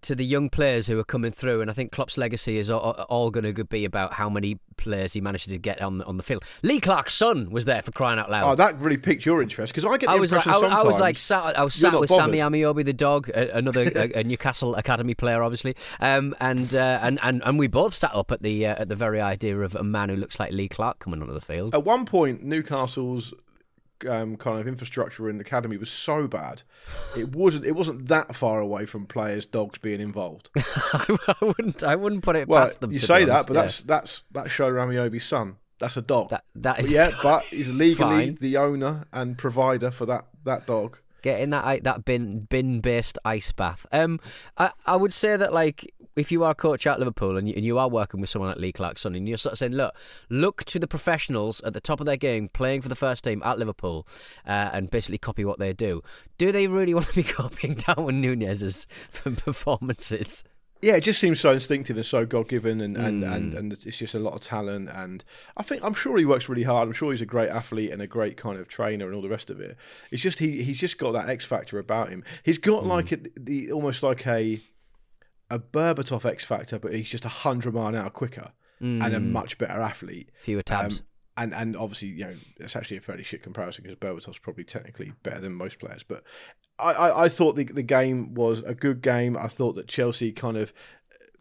to 0.00 0.14
the 0.14 0.24
young 0.24 0.48
players 0.48 0.86
who 0.86 0.98
are 0.98 1.04
coming 1.04 1.30
through, 1.32 1.60
and 1.60 1.70
I 1.70 1.74
think 1.74 1.92
Klopp's 1.92 2.16
legacy 2.16 2.56
is 2.58 2.70
all, 2.70 2.92
all 3.08 3.30
going 3.30 3.54
to 3.54 3.64
be 3.64 3.84
about 3.84 4.14
how 4.14 4.30
many 4.30 4.58
players 4.78 5.12
he 5.12 5.20
manages 5.20 5.52
to 5.52 5.58
get 5.58 5.80
on 5.82 5.98
the, 5.98 6.04
on 6.06 6.16
the 6.16 6.22
field. 6.22 6.44
Lee 6.62 6.80
Clark's 6.80 7.14
son 7.14 7.50
was 7.50 7.66
there 7.66 7.82
for 7.82 7.92
crying 7.92 8.18
out 8.18 8.30
loud. 8.30 8.50
Oh, 8.50 8.54
that 8.56 8.80
really 8.80 8.96
piqued 8.96 9.24
your 9.26 9.42
interest 9.42 9.72
because 9.72 9.84
I 9.84 9.96
get 9.98 10.06
the 10.06 10.12
I 10.12 10.16
was 10.16 10.32
like, 10.32 10.46
I, 10.46 10.58
I 10.58 10.82
was 10.82 10.98
like, 10.98 11.18
sat, 11.18 11.56
I 11.58 11.62
was 11.62 11.74
sat 11.74 11.98
with 12.00 12.08
Sammy 12.08 12.38
bothered. 12.38 12.54
Ameobi, 12.54 12.84
the 12.84 12.92
dog, 12.94 13.28
another 13.28 13.82
a, 13.94 14.20
a 14.20 14.24
Newcastle 14.24 14.74
academy 14.76 15.14
player, 15.14 15.42
obviously, 15.42 15.76
um, 16.00 16.34
and, 16.40 16.74
uh, 16.74 16.98
and 17.02 17.20
and 17.22 17.42
and 17.44 17.58
we 17.58 17.66
both 17.66 17.92
sat 17.94 18.14
up 18.14 18.32
at 18.32 18.42
the 18.42 18.66
uh, 18.66 18.76
at 18.80 18.88
the 18.88 18.96
very 19.02 19.20
idea 19.20 19.58
of 19.58 19.74
a 19.74 19.82
man 19.82 20.08
who 20.10 20.16
looks 20.16 20.38
like 20.38 20.52
Lee 20.52 20.68
Clark 20.68 21.00
coming 21.00 21.20
onto 21.20 21.34
the 21.34 21.40
field. 21.40 21.74
At 21.74 21.84
one 21.84 22.04
point, 22.06 22.42
Newcastle's 22.44 23.34
um, 24.08 24.36
kind 24.36 24.60
of 24.60 24.66
infrastructure 24.68 25.28
in 25.28 25.38
the 25.38 25.42
academy 25.42 25.76
was 25.76 25.90
so 25.90 26.26
bad, 26.28 26.62
it 27.16 27.34
wasn't 27.34 27.64
it 27.64 27.72
wasn't 27.76 28.08
that 28.08 28.34
far 28.36 28.58
away 28.60 28.86
from 28.86 29.06
players' 29.06 29.46
dogs 29.46 29.78
being 29.78 30.00
involved. 30.00 30.50
I 30.56 31.34
wouldn't 31.40 31.84
I 31.84 31.96
wouldn't 31.96 32.22
put 32.22 32.36
it 32.36 32.48
Well, 32.48 32.64
past 32.64 32.80
them. 32.80 32.92
you 32.92 32.98
say 32.98 33.24
that, 33.24 33.32
honest, 33.32 33.48
but 33.48 33.54
yeah. 33.54 33.60
that's 33.62 33.80
that's 33.82 34.22
that's 34.32 34.48
Shola 34.50 34.86
Ameobi's 34.86 35.24
son. 35.24 35.56
That's 35.78 35.96
a 35.96 36.02
dog. 36.02 36.30
that 36.30 36.44
that 36.56 36.76
But 36.76 36.84
is 36.84 36.92
yeah, 36.92 37.08
but 37.22 37.42
he's 37.44 37.70
legally 37.70 38.26
Fine. 38.26 38.38
the 38.40 38.56
owner 38.56 39.04
and 39.12 39.36
provider 39.38 39.90
for 39.90 40.06
that 40.06 40.26
that 40.44 40.66
dog. 40.66 40.98
Get 41.22 41.40
in 41.40 41.50
that 41.50 41.84
that 41.84 42.04
bin 42.04 42.40
bin 42.40 42.80
based 42.80 43.18
ice 43.24 43.52
bath. 43.52 43.86
Um, 43.92 44.18
I 44.58 44.72
I 44.86 44.96
would 44.96 45.12
say 45.12 45.36
that 45.36 45.52
like 45.52 45.92
if 46.16 46.30
you 46.30 46.44
are 46.44 46.50
a 46.50 46.54
coach 46.54 46.86
at 46.86 46.98
Liverpool 46.98 47.36
and 47.36 47.48
you, 47.48 47.54
and 47.56 47.64
you 47.64 47.78
are 47.78 47.88
working 47.88 48.20
with 48.20 48.28
someone 48.28 48.50
like 48.50 48.58
Lee 48.58 48.72
Clarkson 48.72 49.14
and 49.14 49.28
you're 49.28 49.38
sort 49.38 49.52
of 49.52 49.58
saying, 49.58 49.72
look, 49.72 49.94
look 50.28 50.64
to 50.64 50.78
the 50.78 50.86
professionals 50.86 51.60
at 51.62 51.72
the 51.72 51.80
top 51.80 52.00
of 52.00 52.06
their 52.06 52.16
game 52.16 52.48
playing 52.48 52.82
for 52.82 52.88
the 52.88 52.96
first 52.96 53.24
team 53.24 53.42
at 53.44 53.58
Liverpool, 53.58 54.06
uh, 54.46 54.70
and 54.72 54.90
basically 54.90 55.18
copy 55.18 55.44
what 55.44 55.58
they 55.58 55.72
do. 55.72 56.02
Do 56.38 56.52
they 56.52 56.66
really 56.68 56.94
want 56.94 57.06
to 57.06 57.14
be 57.14 57.22
copying 57.22 57.74
Darwin 57.74 58.20
Nunez's 58.20 58.86
performances? 59.12 60.44
Yeah, 60.82 60.96
it 60.96 61.02
just 61.04 61.20
seems 61.20 61.38
so 61.40 61.52
instinctive 61.52 61.96
and 61.96 62.04
so 62.04 62.26
God 62.26 62.48
given, 62.48 62.80
and, 62.80 62.96
and, 62.96 63.22
Hmm. 63.24 63.32
and, 63.32 63.54
and 63.54 63.72
it's 63.72 63.98
just 63.98 64.14
a 64.16 64.18
lot 64.18 64.34
of 64.34 64.40
talent. 64.40 64.88
And 64.92 65.24
I 65.56 65.62
think 65.62 65.82
I'm 65.84 65.94
sure 65.94 66.18
he 66.18 66.24
works 66.24 66.48
really 66.48 66.64
hard. 66.64 66.88
I'm 66.88 66.92
sure 66.92 67.12
he's 67.12 67.20
a 67.20 67.26
great 67.26 67.50
athlete 67.50 67.92
and 67.92 68.02
a 68.02 68.06
great 68.08 68.36
kind 68.36 68.58
of 68.58 68.66
trainer 68.68 69.06
and 69.06 69.14
all 69.14 69.22
the 69.22 69.28
rest 69.28 69.48
of 69.48 69.60
it. 69.60 69.76
It's 70.10 70.22
just 70.22 70.40
he 70.40 70.62
he's 70.64 70.80
just 70.80 70.98
got 70.98 71.12
that 71.12 71.28
X 71.28 71.44
factor 71.44 71.78
about 71.78 72.08
him. 72.08 72.24
He's 72.42 72.58
got 72.58 72.84
like 72.84 73.12
a, 73.12 73.18
the 73.38 73.70
almost 73.70 74.02
like 74.02 74.26
a 74.26 74.60
a 75.50 75.58
Berbatov 75.60 76.24
X 76.24 76.44
factor, 76.44 76.78
but 76.80 76.94
he's 76.94 77.10
just 77.10 77.24
a 77.24 77.28
hundred 77.28 77.74
mile 77.74 77.88
an 77.88 77.94
hour 77.94 78.10
quicker 78.10 78.50
and 78.80 79.02
a 79.14 79.18
Hmm. 79.20 79.30
much 79.30 79.58
better 79.58 79.80
athlete. 79.80 80.30
Fewer 80.40 80.62
tabs. 80.62 80.98
Um, 80.98 81.06
and 81.36 81.54
and 81.54 81.76
obviously, 81.76 82.08
you 82.08 82.24
know, 82.24 82.34
it's 82.58 82.74
actually 82.74 82.96
a 82.96 83.00
fairly 83.00 83.22
shit 83.22 83.42
comparison 83.44 83.84
because 83.84 83.96
Berbatov's 83.98 84.38
probably 84.38 84.64
technically 84.64 85.12
better 85.22 85.40
than 85.40 85.52
most 85.52 85.78
players. 85.78 86.02
But 86.02 86.24
I, 86.78 87.24
I, 87.24 87.28
thought 87.28 87.54
the 87.54 87.64
the 87.64 87.82
game 87.82 88.34
was 88.34 88.60
a 88.60 88.74
good 88.74 89.02
game. 89.02 89.36
I 89.36 89.48
thought 89.48 89.74
that 89.74 89.86
Chelsea 89.86 90.32
kind 90.32 90.56
of 90.56 90.72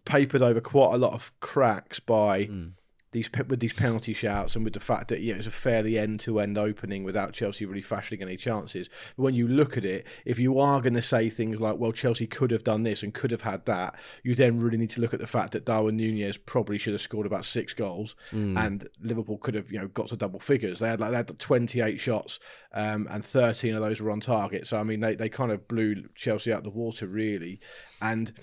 papered 0.05 0.41
over 0.41 0.61
quite 0.61 0.93
a 0.93 0.97
lot 0.97 1.13
of 1.13 1.31
cracks 1.39 1.99
by 1.99 2.45
hmm. 2.45 2.67
These 3.11 3.29
with 3.47 3.59
these 3.59 3.73
penalty 3.73 4.13
shouts 4.13 4.55
and 4.55 4.63
with 4.63 4.73
the 4.73 4.79
fact 4.79 5.09
that 5.09 5.21
yeah, 5.21 5.35
it's 5.35 5.47
a 5.47 5.51
fairly 5.51 5.97
end-to-end 5.97 6.57
opening 6.57 7.03
without 7.03 7.33
Chelsea 7.33 7.65
really 7.65 7.81
fashioning 7.81 8.21
any 8.21 8.37
chances. 8.37 8.89
But 9.17 9.23
when 9.23 9.35
you 9.35 9.47
look 9.47 9.77
at 9.77 9.83
it, 9.83 10.07
if 10.23 10.39
you 10.39 10.59
are 10.59 10.81
going 10.81 10.93
to 10.93 11.01
say 11.01 11.29
things 11.29 11.59
like, 11.59 11.77
"Well, 11.77 11.91
Chelsea 11.91 12.25
could 12.25 12.51
have 12.51 12.63
done 12.63 12.83
this 12.83 13.03
and 13.03 13.13
could 13.13 13.31
have 13.31 13.41
had 13.41 13.65
that," 13.65 13.95
you 14.23 14.33
then 14.33 14.59
really 14.59 14.77
need 14.77 14.91
to 14.91 15.01
look 15.01 15.13
at 15.13 15.19
the 15.19 15.27
fact 15.27 15.51
that 15.51 15.65
Darwin 15.65 15.97
Nunez 15.97 16.37
probably 16.37 16.77
should 16.77 16.93
have 16.93 17.01
scored 17.01 17.25
about 17.25 17.43
six 17.43 17.73
goals, 17.73 18.15
mm. 18.31 18.57
and 18.57 18.87
Liverpool 19.01 19.37
could 19.37 19.55
have 19.55 19.71
you 19.71 19.79
know 19.79 19.87
got 19.87 20.07
to 20.07 20.15
double 20.15 20.39
figures. 20.39 20.79
They 20.79 20.87
had 20.87 21.01
like 21.01 21.11
they 21.11 21.17
had 21.17 21.37
28 21.37 21.99
shots, 21.99 22.39
um, 22.73 23.07
and 23.09 23.25
13 23.25 23.75
of 23.75 23.81
those 23.81 23.99
were 23.99 24.11
on 24.11 24.21
target. 24.21 24.67
So 24.67 24.77
I 24.77 24.83
mean, 24.83 25.01
they 25.01 25.15
they 25.15 25.29
kind 25.29 25.51
of 25.51 25.67
blew 25.67 26.07
Chelsea 26.15 26.53
out 26.53 26.59
of 26.59 26.63
the 26.63 26.69
water 26.69 27.07
really, 27.07 27.59
and 28.01 28.33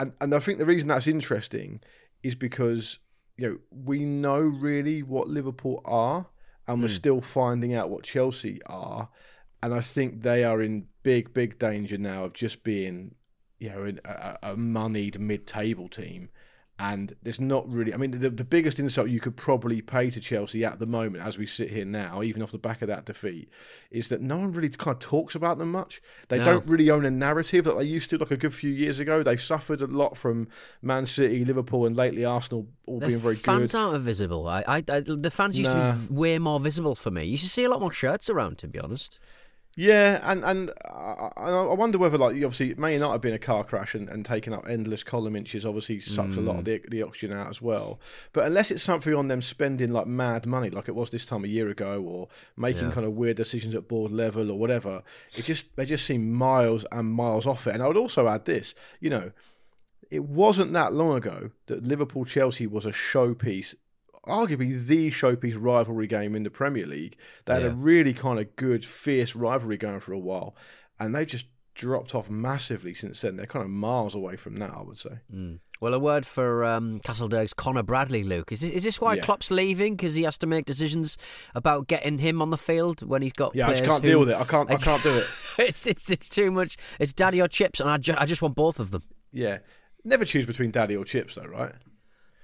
and 0.00 0.12
and 0.20 0.34
I 0.34 0.40
think 0.40 0.58
the 0.58 0.66
reason 0.66 0.88
that's 0.88 1.06
interesting 1.06 1.80
is 2.24 2.34
because 2.34 2.98
you 3.38 3.48
know, 3.48 3.58
we 3.70 4.00
know 4.00 4.40
really 4.40 5.02
what 5.02 5.28
Liverpool 5.28 5.80
are, 5.84 6.26
and 6.66 6.82
we're 6.82 6.88
mm. 6.88 6.96
still 6.96 7.20
finding 7.20 7.72
out 7.72 7.88
what 7.88 8.02
Chelsea 8.02 8.60
are. 8.66 9.08
And 9.62 9.72
I 9.72 9.80
think 9.80 10.22
they 10.22 10.44
are 10.44 10.60
in 10.60 10.86
big, 11.02 11.32
big 11.32 11.58
danger 11.58 11.96
now 11.96 12.24
of 12.24 12.32
just 12.32 12.64
being, 12.64 13.14
you 13.58 13.70
know, 13.70 13.92
a, 14.04 14.38
a 14.42 14.56
moneyed 14.56 15.18
mid-table 15.18 15.88
team 15.88 16.30
and 16.78 17.16
there's 17.22 17.40
not 17.40 17.68
really. 17.68 17.92
I 17.92 17.96
mean, 17.96 18.12
the, 18.12 18.30
the 18.30 18.44
biggest 18.44 18.78
insult 18.78 19.08
you 19.08 19.18
could 19.18 19.36
probably 19.36 19.80
pay 19.80 20.10
to 20.10 20.20
Chelsea 20.20 20.64
at 20.64 20.78
the 20.78 20.86
moment, 20.86 21.24
as 21.24 21.36
we 21.36 21.44
sit 21.44 21.70
here 21.70 21.84
now, 21.84 22.22
even 22.22 22.40
off 22.40 22.52
the 22.52 22.58
back 22.58 22.82
of 22.82 22.88
that 22.88 23.04
defeat, 23.04 23.50
is 23.90 24.08
that 24.08 24.20
no 24.20 24.36
one 24.36 24.52
really 24.52 24.68
kind 24.68 24.94
of 24.94 25.00
talks 25.00 25.34
about 25.34 25.58
them 25.58 25.72
much. 25.72 26.00
They 26.28 26.38
no. 26.38 26.44
don't 26.44 26.68
really 26.68 26.88
own 26.88 27.04
a 27.04 27.10
narrative 27.10 27.64
that 27.64 27.76
they 27.76 27.84
used 27.84 28.10
to, 28.10 28.18
like 28.18 28.30
a 28.30 28.36
good 28.36 28.54
few 28.54 28.70
years 28.70 29.00
ago. 29.00 29.24
They've 29.24 29.42
suffered 29.42 29.80
a 29.80 29.86
lot 29.86 30.16
from 30.16 30.48
Man 30.80 31.06
City, 31.06 31.44
Liverpool, 31.44 31.84
and 31.84 31.96
lately 31.96 32.24
Arsenal 32.24 32.68
all 32.86 33.00
the 33.00 33.08
being 33.08 33.18
very 33.18 33.34
good. 33.34 33.44
Fans 33.44 33.74
aren't 33.74 34.00
visible. 34.02 34.46
I, 34.46 34.62
I, 34.68 34.76
I, 34.88 35.00
the 35.00 35.32
fans 35.32 35.58
used 35.58 35.72
nah. 35.72 35.92
to 35.92 35.98
be 35.98 36.14
way 36.14 36.38
more 36.38 36.60
visible 36.60 36.94
for 36.94 37.10
me. 37.10 37.24
You 37.24 37.32
used 37.32 37.44
to 37.44 37.50
see 37.50 37.64
a 37.64 37.70
lot 37.70 37.80
more 37.80 37.92
shirts 37.92 38.30
around, 38.30 38.58
to 38.58 38.68
be 38.68 38.78
honest. 38.78 39.18
Yeah, 39.78 40.18
and 40.24 40.44
and 40.44 40.72
I, 40.86 41.30
I 41.36 41.72
wonder 41.72 41.98
whether 41.98 42.18
like 42.18 42.34
obviously 42.34 42.70
it 42.70 42.80
may 42.80 42.98
not 42.98 43.12
have 43.12 43.20
been 43.20 43.32
a 43.32 43.38
car 43.38 43.62
crash 43.62 43.94
and, 43.94 44.08
and 44.08 44.26
taking 44.26 44.52
up 44.52 44.64
endless 44.68 45.04
column 45.04 45.36
inches 45.36 45.64
obviously 45.64 46.00
sucks 46.00 46.30
mm. 46.30 46.38
a 46.38 46.40
lot 46.40 46.58
of 46.58 46.64
the, 46.64 46.82
the 46.88 47.04
oxygen 47.04 47.38
out 47.38 47.46
as 47.46 47.62
well. 47.62 48.00
But 48.32 48.48
unless 48.48 48.72
it's 48.72 48.82
something 48.82 49.14
on 49.14 49.28
them 49.28 49.40
spending 49.40 49.92
like 49.92 50.08
mad 50.08 50.46
money 50.46 50.68
like 50.68 50.88
it 50.88 50.96
was 50.96 51.10
this 51.10 51.24
time 51.24 51.44
a 51.44 51.46
year 51.46 51.68
ago, 51.68 52.02
or 52.02 52.26
making 52.56 52.88
yeah. 52.88 52.90
kind 52.90 53.06
of 53.06 53.12
weird 53.12 53.36
decisions 53.36 53.72
at 53.76 53.86
board 53.86 54.10
level 54.10 54.50
or 54.50 54.58
whatever, 54.58 55.04
it 55.36 55.44
just 55.44 55.76
they 55.76 55.84
just 55.84 56.04
seem 56.04 56.32
miles 56.32 56.84
and 56.90 57.12
miles 57.12 57.46
off 57.46 57.68
it. 57.68 57.74
And 57.74 57.80
I 57.80 57.86
would 57.86 57.96
also 57.96 58.26
add 58.26 58.46
this, 58.46 58.74
you 58.98 59.10
know, 59.10 59.30
it 60.10 60.24
wasn't 60.24 60.72
that 60.72 60.92
long 60.92 61.16
ago 61.16 61.52
that 61.66 61.84
Liverpool 61.84 62.24
Chelsea 62.24 62.66
was 62.66 62.84
a 62.84 62.90
showpiece 62.90 63.76
arguably 64.26 64.84
the 64.86 65.10
showpiece 65.10 65.56
rivalry 65.58 66.06
game 66.06 66.34
in 66.34 66.42
the 66.42 66.50
Premier 66.50 66.86
League. 66.86 67.16
They 67.44 67.54
had 67.54 67.62
yeah. 67.62 67.68
a 67.68 67.74
really 67.74 68.14
kind 68.14 68.38
of 68.38 68.56
good, 68.56 68.84
fierce 68.84 69.34
rivalry 69.34 69.76
going 69.76 70.00
for 70.00 70.12
a 70.12 70.18
while, 70.18 70.56
and 70.98 71.14
they've 71.14 71.26
just 71.26 71.46
dropped 71.74 72.14
off 72.14 72.28
massively 72.28 72.92
since 72.92 73.20
then. 73.20 73.36
They're 73.36 73.46
kind 73.46 73.64
of 73.64 73.70
miles 73.70 74.14
away 74.14 74.36
from 74.36 74.56
that, 74.56 74.70
I 74.70 74.82
would 74.82 74.98
say. 74.98 75.20
Mm. 75.32 75.60
Well, 75.80 75.94
a 75.94 75.98
word 75.98 76.26
for 76.26 76.64
um, 76.64 77.00
Castlederg's 77.00 77.54
Conor 77.54 77.84
Bradley, 77.84 78.24
Luke. 78.24 78.50
Is 78.50 78.62
this, 78.62 78.70
is 78.72 78.84
this 78.84 79.00
why 79.00 79.14
yeah. 79.14 79.22
Klopp's 79.22 79.52
leaving? 79.52 79.94
Because 79.94 80.14
he 80.14 80.24
has 80.24 80.36
to 80.38 80.46
make 80.48 80.64
decisions 80.64 81.16
about 81.54 81.86
getting 81.86 82.18
him 82.18 82.42
on 82.42 82.50
the 82.50 82.58
field 82.58 83.02
when 83.02 83.22
he's 83.22 83.32
got. 83.32 83.54
Yeah, 83.54 83.68
I 83.68 83.70
just 83.70 83.84
can't 83.84 84.02
who, 84.02 84.10
deal 84.10 84.20
with 84.20 84.30
it. 84.30 84.36
I 84.36 84.44
can't. 84.44 84.70
I 84.70 84.76
can't 84.76 85.02
do 85.04 85.18
it. 85.18 85.26
it's 85.58 85.86
it's 85.86 86.10
it's 86.10 86.28
too 86.28 86.50
much. 86.50 86.76
It's 86.98 87.12
daddy 87.12 87.40
or 87.40 87.46
chips, 87.46 87.78
and 87.78 87.88
I, 87.88 87.96
ju- 87.96 88.16
I 88.18 88.26
just 88.26 88.42
want 88.42 88.56
both 88.56 88.80
of 88.80 88.90
them. 88.90 89.04
Yeah, 89.32 89.58
never 90.04 90.24
choose 90.24 90.46
between 90.46 90.72
daddy 90.72 90.96
or 90.96 91.04
chips, 91.04 91.36
though, 91.36 91.42
right? 91.42 91.72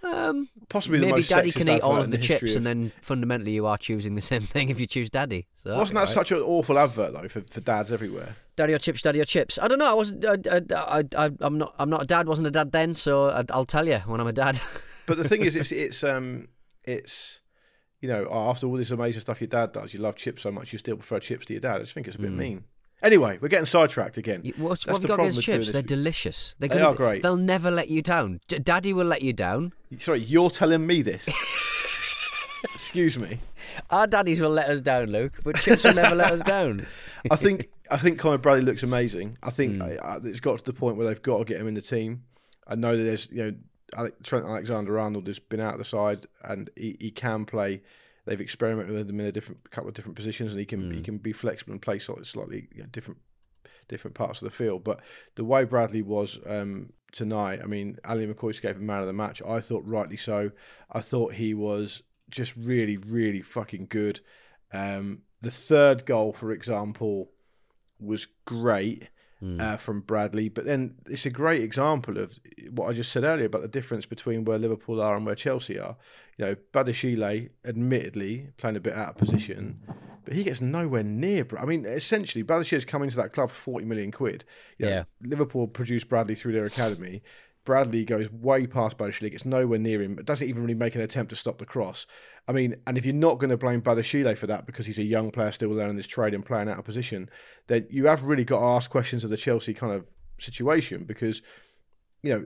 Um, 0.05 0.49
Possibly 0.69 0.99
maybe 0.99 1.23
Daddy 1.23 1.53
can 1.53 1.69
eat 1.69 1.83
all 1.83 1.97
of 1.97 2.11
the 2.11 2.19
chips, 2.19 2.55
and 2.55 2.67
then 2.67 2.93
fundamentally 3.01 3.53
you 3.53 3.67
are 3.67 3.79
choosing 3.79 4.15
the 4.15 4.21
same 4.21 4.43
thing 4.43 4.69
if 4.69 4.81
you 4.81 4.87
choose 4.87 5.11
Daddy. 5.11 5.47
So 5.57 5.77
wasn't 5.77 5.97
that 5.97 6.07
right. 6.07 6.09
such 6.09 6.33
an 6.33 6.39
awful 6.39 6.79
advert 6.79 7.13
though 7.13 7.29
for, 7.29 7.43
for 7.51 7.61
dads 7.61 7.93
everywhere? 7.93 8.37
Daddy 8.57 8.73
or 8.73 8.79
chips, 8.79 9.03
Daddy 9.03 9.21
or 9.21 9.25
chips. 9.25 9.59
I 9.59 9.69
don't 9.69 9.79
know. 9.79 9.91
I 9.91 9.95
wasn't. 9.95 10.25
I, 10.27 10.63
I, 10.75 11.05
I, 11.17 11.31
I'm 11.41 11.59
not. 11.59 11.75
I'm 11.79 11.91
not 11.91 12.03
a 12.03 12.07
dad. 12.07 12.29
Wasn't 12.29 12.47
a 12.47 12.51
dad 12.51 12.73
then. 12.73 12.95
So 12.95 13.31
I, 13.31 13.45
will 13.57 13.65
tell 13.65 13.87
you 13.87 13.99
when 14.07 14.21
I'm 14.21 14.27
a 14.27 14.33
dad. 14.33 14.61
but 15.07 15.17
the 15.17 15.29
thing 15.29 15.43
is, 15.43 15.57
it's 15.57 15.73
it's 15.73 16.05
um 16.05 16.49
it's 16.85 17.41
you 18.01 18.09
know 18.09 18.29
after 18.31 18.67
all 18.67 18.77
this 18.77 18.91
amazing 18.91 19.23
stuff 19.23 19.41
your 19.41 19.49
dad 19.49 19.73
does, 19.73 19.93
you 19.93 20.01
love 20.01 20.17
chips 20.17 20.43
so 20.43 20.53
much, 20.53 20.73
you 20.73 20.79
still 20.79 20.97
prefer 20.97 21.19
chips 21.19 21.47
to 21.47 21.55
your 21.55 21.61
dad. 21.61 21.77
I 21.77 21.81
just 21.81 21.95
think 21.95 22.07
it's 22.07 22.17
a 22.17 22.21
bit 22.21 22.31
mm. 22.31 22.37
mean. 22.37 22.65
Anyway, 23.05 23.39
we're 23.41 23.49
getting 23.49 23.67
sidetracked 23.67 24.17
again. 24.17 24.41
what, 24.57 24.81
what 24.87 24.87
have 24.87 25.03
you 25.03 25.09
got 25.09 25.21
against 25.21 25.43
chips? 25.43 25.73
They're 25.73 25.83
delicious. 25.83 26.55
They're 26.59 26.71
they 26.71 26.81
are 26.81 26.95
great. 26.95 27.23
They'll 27.23 27.37
never 27.37 27.71
let 27.71 27.89
you 27.89 28.01
down. 28.01 28.41
D- 28.49 28.59
Daddy 28.59 28.95
will 28.95 29.07
let 29.07 29.21
you 29.21 29.35
down. 29.35 29.75
Sorry, 29.99 30.21
you're 30.21 30.49
telling 30.49 30.87
me 30.87 31.03
this. 31.03 31.29
Excuse 32.75 33.19
me. 33.19 33.41
Our 33.91 34.07
daddies 34.07 34.41
will 34.41 34.51
let 34.51 34.69
us 34.69 34.81
down, 34.81 35.09
Luke, 35.11 35.35
but 35.45 35.57
chips 35.57 35.85
will 35.85 35.93
never 35.95 36.15
let 36.15 36.33
us 36.33 36.41
down. 36.43 36.87
I 37.31 37.37
think 37.37 37.69
I 37.91 37.99
think 37.99 38.19
Conor 38.19 38.39
Bradley 38.39 38.65
looks 38.65 38.83
amazing. 38.83 39.37
I 39.43 39.51
think 39.51 39.77
mm. 39.77 40.03
I, 40.03 40.15
I, 40.15 40.19
it's 40.25 40.41
got 40.41 40.59
to 40.59 40.65
the 40.65 40.73
point 40.73 40.97
where 40.97 41.07
they've 41.07 41.21
got 41.21 41.39
to 41.39 41.45
get 41.45 41.61
him 41.61 41.69
in 41.69 41.75
the 41.75 41.83
team. 41.83 42.25
I 42.67 42.75
know 42.75 42.97
that 42.97 43.03
there's 43.03 43.29
you 43.31 43.59
know 43.95 44.09
Trent 44.23 44.47
Alexander 44.47 44.99
Arnold 44.99 45.27
has 45.27 45.39
been 45.39 45.61
out 45.61 45.75
of 45.75 45.79
the 45.79 45.85
side 45.85 46.27
and 46.43 46.71
he, 46.75 46.97
he 46.99 47.11
can 47.11 47.45
play 47.45 47.83
they've 48.25 48.41
experimented 48.41 48.95
with 48.95 49.09
him 49.09 49.21
in 49.21 49.27
a 49.27 49.33
different 49.33 49.71
couple 49.71 49.89
of 49.89 49.95
different 49.95 50.17
positions, 50.17 50.53
and 50.53 50.61
he 50.61 50.67
can 50.67 50.91
mm. 50.91 50.95
he 50.95 51.03
can 51.03 51.19
be 51.19 51.33
flexible 51.33 51.73
and 51.73 51.83
play 51.83 51.99
slightly, 51.99 52.25
slightly 52.25 52.69
you 52.75 52.83
know, 52.83 52.89
different 52.91 53.21
different 53.89 54.15
parts 54.15 54.41
of 54.41 54.47
the 54.47 54.57
field. 54.57 54.85
But 54.85 55.01
the 55.35 55.45
way 55.45 55.65
Bradley 55.65 56.03
was 56.03 56.39
um, 56.47 56.93
tonight, 57.13 57.61
I 57.63 57.67
mean, 57.67 57.99
Ally 58.05 58.27
McCoist 58.27 58.63
gave 58.63 58.77
him 58.77 58.87
man 58.87 59.01
of 59.01 59.07
the 59.07 59.13
match. 59.13 59.43
I 59.43 59.61
thought 59.61 59.85
rightly 59.87 60.17
so. 60.17 60.51
I 60.91 61.01
thought 61.01 61.35
he 61.35 61.55
was 61.55 62.03
just 62.31 62.55
really, 62.57 62.97
really 62.97 63.43
fucking 63.43 63.87
good. 63.91 64.21
Um, 64.73 65.23
the 65.41 65.51
third 65.51 66.07
goal, 66.07 66.33
for 66.33 66.51
example, 66.51 67.31
was 68.01 68.27
great 68.45 69.09
mm. 69.43 69.61
uh, 69.61 69.77
from 69.77 70.01
Bradley. 70.01 70.49
But 70.49 70.65
then 70.65 70.97
it's 71.07 71.27
a 71.27 71.31
great 71.31 71.63
example 71.63 72.19
of 72.19 72.39
what 72.71 72.89
I 72.89 72.93
just 72.93 73.13
said 73.13 73.25
earlier 73.25 73.47
about 73.47 73.63
the 73.63 73.69
difference 73.69 74.07
between 74.07 74.45
where 74.45 74.59
Liverpool 74.59 75.01
are 75.01 75.17
and 75.17 75.27
where 75.27 75.35
Chelsea 75.35 75.79
are. 75.79 75.97
You 76.39 76.47
know, 76.47 76.57
Badiashile, 76.73 77.51
admittedly, 77.65 78.49
playing 78.57 78.77
a 78.77 78.81
bit 78.81 78.95
out 78.95 79.11
of 79.11 79.17
position, 79.17 79.81
but 80.25 80.35
he 80.35 80.45
gets 80.45 80.61
nowhere 80.61 81.03
near. 81.03 81.47
I 81.59 81.65
mean, 81.65 81.85
essentially, 81.85 82.43
Badiashile's 82.43 82.85
come 82.85 83.03
into 83.03 83.17
that 83.17 83.33
club 83.33 83.51
for 83.51 83.57
40 83.57 83.85
million 83.85 84.11
quid. 84.11 84.45
You 84.79 84.87
know, 84.87 84.93
yeah. 84.93 85.05
Liverpool 85.23 85.69
produced 85.69 86.09
Bradley 86.09 86.35
through 86.35 86.53
their 86.53 86.65
academy. 86.65 87.23
Bradley 87.65 88.05
goes 88.05 88.31
way 88.31 88.67
past 88.67 88.99
Badiashile, 88.99 89.31
gets 89.31 89.45
nowhere 89.45 89.79
near 89.79 90.03
him, 90.03 90.17
doesn't 90.17 90.47
even 90.47 90.63
really 90.63 90.75
make 90.75 90.95
an 90.95 91.01
attempt 91.01 91.31
to 91.31 91.37
stop 91.37 91.59
the 91.59 91.65
cross. 91.65 92.07
I 92.47 92.53
mean, 92.53 92.77
and 92.87 92.99
if 92.99 93.07
you're 93.07 93.15
not 93.15 93.39
going 93.39 93.51
to 93.51 93.57
blame 93.57 93.81
Badiashile 93.81 94.37
for 94.37 94.47
that 94.47 94.67
because 94.67 94.87
he's 94.87 94.99
a 94.99 95.03
young 95.05 95.31
player 95.31 95.51
still 95.51 95.71
learning 95.71 95.97
this 95.97 96.07
trade 96.07 96.35
and 96.35 96.45
playing 96.45 96.69
out 96.69 96.79
of 96.79 96.85
position, 96.85 97.31
then 97.69 97.87
you 97.89 98.07
have 98.07 98.23
really 98.23 98.45
got 98.45 98.59
to 98.59 98.67
ask 98.67 98.91
questions 98.91 99.25
of 99.25 99.31
the 99.31 99.39
Chelsea 99.39 99.73
kind 99.73 99.95
of 99.95 100.11
situation 100.39 101.05
because, 101.05 101.41
you 102.23 102.33
know, 102.35 102.45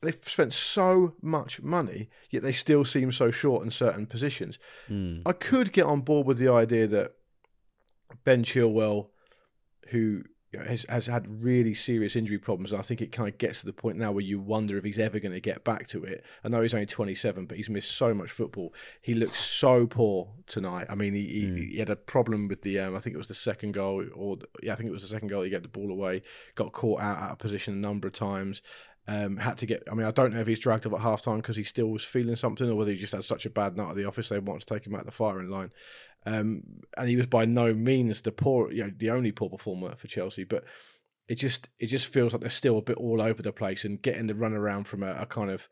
they've 0.00 0.18
spent 0.26 0.52
so 0.52 1.14
much 1.20 1.60
money, 1.62 2.08
yet 2.30 2.42
they 2.42 2.52
still 2.52 2.84
seem 2.84 3.12
so 3.12 3.30
short 3.30 3.64
in 3.64 3.70
certain 3.70 4.06
positions. 4.06 4.58
Mm. 4.88 5.22
I 5.26 5.32
could 5.32 5.72
get 5.72 5.84
on 5.84 6.02
board 6.02 6.26
with 6.26 6.38
the 6.38 6.52
idea 6.52 6.86
that 6.86 7.14
Ben 8.24 8.44
Chilwell, 8.44 9.08
who 9.88 10.22
has, 10.54 10.86
has 10.88 11.06
had 11.06 11.42
really 11.44 11.74
serious 11.74 12.16
injury 12.16 12.38
problems. 12.38 12.72
I 12.72 12.80
think 12.80 13.02
it 13.02 13.12
kind 13.12 13.28
of 13.28 13.36
gets 13.38 13.60
to 13.60 13.66
the 13.66 13.72
point 13.72 13.98
now 13.98 14.12
where 14.12 14.24
you 14.24 14.40
wonder 14.40 14.78
if 14.78 14.84
he's 14.84 14.98
ever 14.98 15.18
going 15.18 15.32
to 15.32 15.40
get 15.40 15.62
back 15.62 15.88
to 15.88 16.04
it. 16.04 16.24
I 16.42 16.48
know 16.48 16.62
he's 16.62 16.72
only 16.72 16.86
27, 16.86 17.46
but 17.46 17.56
he's 17.56 17.68
missed 17.68 17.90
so 17.90 18.14
much 18.14 18.30
football. 18.30 18.72
He 19.02 19.14
looks 19.14 19.38
so 19.38 19.86
poor 19.86 20.30
tonight. 20.46 20.86
I 20.88 20.94
mean, 20.94 21.12
he, 21.12 21.42
mm. 21.42 21.58
he, 21.58 21.66
he, 21.72 21.78
had 21.78 21.90
a 21.90 21.96
problem 21.96 22.48
with 22.48 22.62
the, 22.62 22.78
um, 22.78 22.96
I 22.96 22.98
think 22.98 23.14
it 23.14 23.18
was 23.18 23.28
the 23.28 23.34
second 23.34 23.72
goal, 23.72 24.04
or 24.14 24.36
the, 24.36 24.48
yeah, 24.62 24.72
I 24.72 24.76
think 24.76 24.88
it 24.88 24.92
was 24.92 25.02
the 25.02 25.08
second 25.08 25.28
goal. 25.28 25.42
He 25.42 25.50
got 25.50 25.62
the 25.62 25.68
ball 25.68 25.90
away, 25.90 26.22
got 26.54 26.72
caught 26.72 27.02
out 27.02 27.18
out 27.18 27.32
of 27.32 27.38
position 27.38 27.74
a 27.74 27.78
number 27.78 28.08
of 28.08 28.14
times. 28.14 28.62
Um, 29.10 29.38
had 29.38 29.56
to 29.58 29.66
get. 29.66 29.84
I 29.90 29.94
mean, 29.94 30.06
I 30.06 30.10
don't 30.10 30.34
know 30.34 30.40
if 30.40 30.46
he's 30.46 30.58
dragged 30.60 30.86
up 30.86 30.92
at 30.92 31.00
half 31.00 31.22
time 31.22 31.38
because 31.38 31.56
he 31.56 31.64
still 31.64 31.86
was 31.86 32.04
feeling 32.04 32.36
something, 32.36 32.68
or 32.68 32.74
whether 32.74 32.90
he 32.90 32.98
just 32.98 33.14
had 33.14 33.24
such 33.24 33.46
a 33.46 33.50
bad 33.50 33.74
night 33.74 33.90
at 33.90 33.96
the 33.96 34.04
office 34.04 34.28
they 34.28 34.38
wanted 34.38 34.66
to 34.66 34.74
take 34.74 34.86
him 34.86 34.94
out 34.94 35.06
the 35.06 35.10
firing 35.10 35.48
line. 35.48 35.70
Um, 36.26 36.62
and 36.94 37.08
he 37.08 37.16
was 37.16 37.26
by 37.26 37.46
no 37.46 37.72
means 37.72 38.20
the 38.20 38.32
poor, 38.32 38.70
you 38.70 38.84
know, 38.84 38.92
the 38.94 39.08
only 39.08 39.32
poor 39.32 39.48
performer 39.48 39.96
for 39.96 40.08
Chelsea. 40.08 40.44
But 40.44 40.64
it 41.26 41.36
just 41.36 41.70
it 41.78 41.86
just 41.86 42.06
feels 42.06 42.32
like 42.32 42.42
they're 42.42 42.50
still 42.50 42.76
a 42.76 42.82
bit 42.82 42.98
all 42.98 43.22
over 43.22 43.42
the 43.42 43.52
place 43.52 43.84
and 43.84 44.02
getting 44.02 44.26
the 44.26 44.34
run 44.34 44.52
around 44.52 44.84
from 44.88 45.02
a, 45.02 45.12
a 45.14 45.26
kind 45.26 45.50
of 45.50 45.70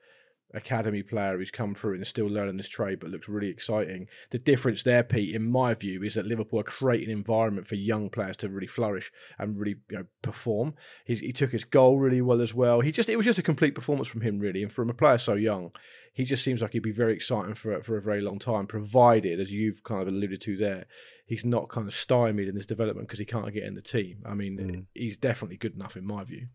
academy 0.54 1.02
player 1.02 1.36
who's 1.36 1.50
come 1.50 1.74
through 1.74 1.94
and 1.94 2.02
is 2.02 2.08
still 2.08 2.26
learning 2.26 2.56
this 2.56 2.68
trade 2.68 3.00
but 3.00 3.10
looks 3.10 3.28
really 3.28 3.48
exciting. 3.48 4.08
The 4.30 4.38
difference 4.38 4.82
there, 4.82 5.02
Pete, 5.02 5.34
in 5.34 5.50
my 5.50 5.74
view, 5.74 6.02
is 6.02 6.14
that 6.14 6.26
Liverpool 6.26 6.60
are 6.60 6.64
creating 6.64 7.10
an 7.10 7.18
environment 7.18 7.66
for 7.66 7.74
young 7.74 8.10
players 8.10 8.36
to 8.38 8.48
really 8.48 8.66
flourish 8.66 9.12
and 9.38 9.58
really 9.58 9.76
you 9.90 9.98
know, 9.98 10.04
perform. 10.22 10.74
He's, 11.04 11.20
he 11.20 11.32
took 11.32 11.52
his 11.52 11.64
goal 11.64 11.98
really 11.98 12.22
well 12.22 12.40
as 12.40 12.54
well. 12.54 12.80
He 12.80 12.92
just 12.92 13.08
it 13.08 13.16
was 13.16 13.26
just 13.26 13.38
a 13.38 13.42
complete 13.42 13.74
performance 13.74 14.08
from 14.08 14.22
him 14.22 14.38
really, 14.38 14.62
and 14.62 14.72
from 14.72 14.90
a 14.90 14.94
player 14.94 15.18
so 15.18 15.34
young, 15.34 15.72
he 16.12 16.24
just 16.24 16.42
seems 16.44 16.62
like 16.62 16.72
he'd 16.72 16.80
be 16.80 16.92
very 16.92 17.12
exciting 17.12 17.54
for 17.54 17.82
for 17.82 17.96
a 17.96 18.02
very 18.02 18.20
long 18.20 18.38
time, 18.38 18.66
provided 18.66 19.40
as 19.40 19.52
you've 19.52 19.82
kind 19.84 20.02
of 20.02 20.08
alluded 20.08 20.40
to 20.42 20.56
there, 20.56 20.86
he's 21.26 21.44
not 21.44 21.68
kind 21.68 21.86
of 21.86 21.92
stymied 21.92 22.48
in 22.48 22.56
his 22.56 22.66
development 22.66 23.08
because 23.08 23.18
he 23.18 23.24
can't 23.24 23.52
get 23.52 23.64
in 23.64 23.74
the 23.74 23.82
team. 23.82 24.22
I 24.24 24.34
mean, 24.34 24.58
mm. 24.58 24.84
he's 24.94 25.16
definitely 25.16 25.56
good 25.56 25.74
enough 25.74 25.96
in 25.96 26.06
my 26.06 26.24
view. 26.24 26.48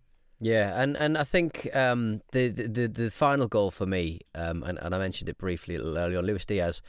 Yeah, 0.43 0.81
and, 0.81 0.97
and 0.97 1.19
I 1.19 1.23
think 1.23 1.69
um, 1.75 2.21
the, 2.31 2.49
the 2.49 2.87
the 2.87 3.11
final 3.11 3.47
goal 3.47 3.69
for 3.69 3.85
me, 3.85 4.21
um, 4.33 4.63
and, 4.63 4.79
and 4.79 4.95
I 4.95 4.97
mentioned 4.97 5.29
it 5.29 5.37
briefly 5.37 5.77
earlier 5.77 6.17
on, 6.17 6.25
Luis 6.25 6.45
Diaz 6.45 6.81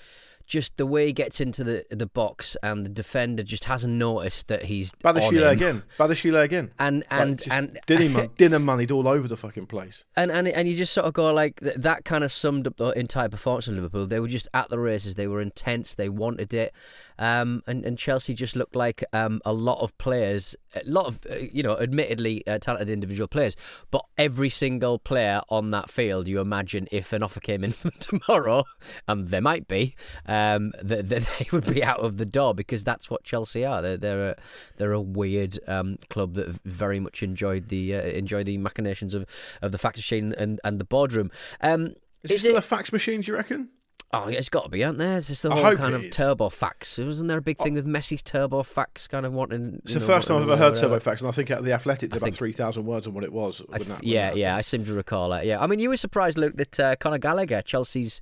just 0.46 0.76
the 0.76 0.87
way 0.87 1.06
he 1.06 1.12
gets 1.12 1.40
into 1.40 1.64
the 1.64 1.84
the 1.90 2.06
box 2.06 2.56
and 2.62 2.84
the 2.84 2.90
defender 2.90 3.42
just 3.42 3.64
hasn't 3.64 3.94
noticed 3.94 4.49
that 4.49 4.64
he's 4.64 4.92
by 5.02 5.12
the 5.12 5.20
Badiashile 5.20 5.50
again. 5.50 5.82
Badiashile 5.99 6.42
again. 6.42 6.72
And 6.78 7.04
and 7.11 7.40
like 7.46 7.56
and 7.56 7.78
dinner, 7.87 8.26
dinner 8.37 8.58
moneyed 8.58 8.90
all 8.90 9.08
over 9.08 9.28
the 9.28 9.37
fucking 9.37 9.66
place. 9.66 10.04
And 10.16 10.30
and 10.30 10.49
and 10.49 10.68
you 10.68 10.76
just 10.76 10.92
sort 10.92 11.06
of 11.06 11.14
go 11.14 11.32
like 11.32 11.61
that 11.61 12.04
kind 12.04 12.25
of 12.25 12.32
summed 12.32 12.66
up 12.66 12.76
the 12.76 12.90
entire 12.90 13.28
performance 13.28 13.68
of 13.68 13.75
Liverpool. 13.75 14.06
They 14.06 14.20
were 14.20 14.28
just 14.28 14.49
at 14.54 14.68
the 14.68 14.78
races. 14.78 15.14
They 15.14 15.26
were 15.26 15.40
intense. 15.40 15.94
They 15.94 16.08
wanted 16.08 16.54
it. 16.54 16.72
Um, 17.18 17.62
and 17.66 17.84
and 17.84 17.99
Chelsea 17.99 18.34
just 18.34 18.56
looked 18.56 18.76
like 18.76 19.04
um, 19.12 19.40
a 19.44 19.52
lot 19.52 19.80
of 19.80 19.96
players, 19.99 20.56
a 20.75 20.82
lot 20.84 21.06
of 21.06 21.20
uh, 21.30 21.37
you 21.52 21.62
know, 21.62 21.78
admittedly 21.78 22.46
uh, 22.46 22.58
talented 22.58 22.90
individual 22.90 23.28
players, 23.28 23.56
but 23.90 24.04
every 24.18 24.49
single 24.49 24.99
player 24.99 25.40
on 25.49 25.70
that 25.70 25.90
field, 25.90 26.28
you 26.28 26.40
imagine 26.40 26.88
if 26.90 27.12
an 27.12 27.22
offer 27.22 27.40
came 27.40 27.64
in 27.64 27.72
tomorrow, 28.00 28.64
and 29.06 29.28
there 29.28 29.40
might 29.40 29.68
be 29.68 29.94
um, 30.26 30.31
that, 30.82 31.08
that, 31.08 31.28
they 31.38 31.46
would 31.52 31.66
be 31.72 31.82
out 31.82 32.00
of 32.00 32.18
the 32.18 32.24
door 32.24 32.54
because 32.54 32.84
that's 32.84 33.10
what 33.10 33.24
Chelsea 33.24 33.64
are. 33.64 33.82
They're 33.82 33.96
they're 33.96 34.28
a, 34.30 34.36
they're 34.76 34.92
a 34.92 35.00
weird 35.00 35.58
um, 35.68 35.98
club 36.10 36.34
that 36.34 36.46
have 36.46 36.60
very 36.64 37.00
much 37.00 37.22
enjoyed 37.22 37.68
the 37.68 37.96
uh, 37.96 38.02
enjoy 38.02 38.44
the 38.44 38.58
machinations 38.58 39.14
of, 39.14 39.26
of 39.60 39.72
the 39.72 39.78
fax 39.78 39.98
machine 39.98 40.34
and, 40.38 40.60
and 40.64 40.78
the 40.78 40.84
boardroom. 40.84 41.30
Um, 41.60 41.94
is, 42.22 42.30
is 42.30 42.32
it 42.32 42.38
still 42.40 42.56
a 42.56 42.62
fax 42.62 42.92
machine? 42.92 43.20
Do 43.20 43.32
you 43.32 43.36
reckon? 43.36 43.68
Oh, 44.14 44.28
yeah, 44.28 44.36
it's 44.36 44.50
got 44.50 44.64
to 44.64 44.68
be, 44.68 44.84
aren't 44.84 44.98
there? 44.98 45.16
It's 45.16 45.28
just 45.28 45.42
the 45.42 45.50
whole 45.50 45.74
kind 45.74 45.94
of 45.94 46.02
burofax. 46.02 47.02
Wasn't 47.02 47.28
there 47.28 47.38
a 47.38 47.42
big 47.42 47.56
thing 47.56 47.72
oh. 47.72 47.76
with 47.76 47.86
Messi's 47.86 48.22
burofax 48.22 49.08
kind 49.08 49.24
of 49.24 49.32
wanting? 49.32 49.80
It's 49.84 49.94
the 49.94 50.00
know, 50.00 50.06
first 50.06 50.28
time 50.28 50.36
I've 50.36 50.42
ever 50.42 50.56
heard 50.58 50.74
turbo 50.74 51.00
fax, 51.00 51.22
and 51.22 51.28
I 51.28 51.32
think 51.32 51.50
at 51.50 51.64
the 51.64 51.72
Athletic 51.72 52.10
did 52.10 52.18
about 52.18 52.34
three 52.34 52.52
thousand 52.52 52.84
words 52.84 53.06
on 53.06 53.14
what 53.14 53.24
it 53.24 53.32
was. 53.32 53.62
Th- 53.74 53.88
yeah, 54.02 54.34
yeah, 54.34 54.54
I 54.54 54.60
seem 54.60 54.84
to 54.84 54.94
recall 54.94 55.32
it. 55.32 55.46
Yeah, 55.46 55.62
I 55.62 55.66
mean, 55.66 55.78
you 55.78 55.88
were 55.88 55.96
surprised, 55.96 56.36
Luke, 56.36 56.56
that 56.56 56.78
uh, 56.78 56.96
Conor 56.96 57.18
Gallagher, 57.18 57.62
Chelsea's 57.62 58.20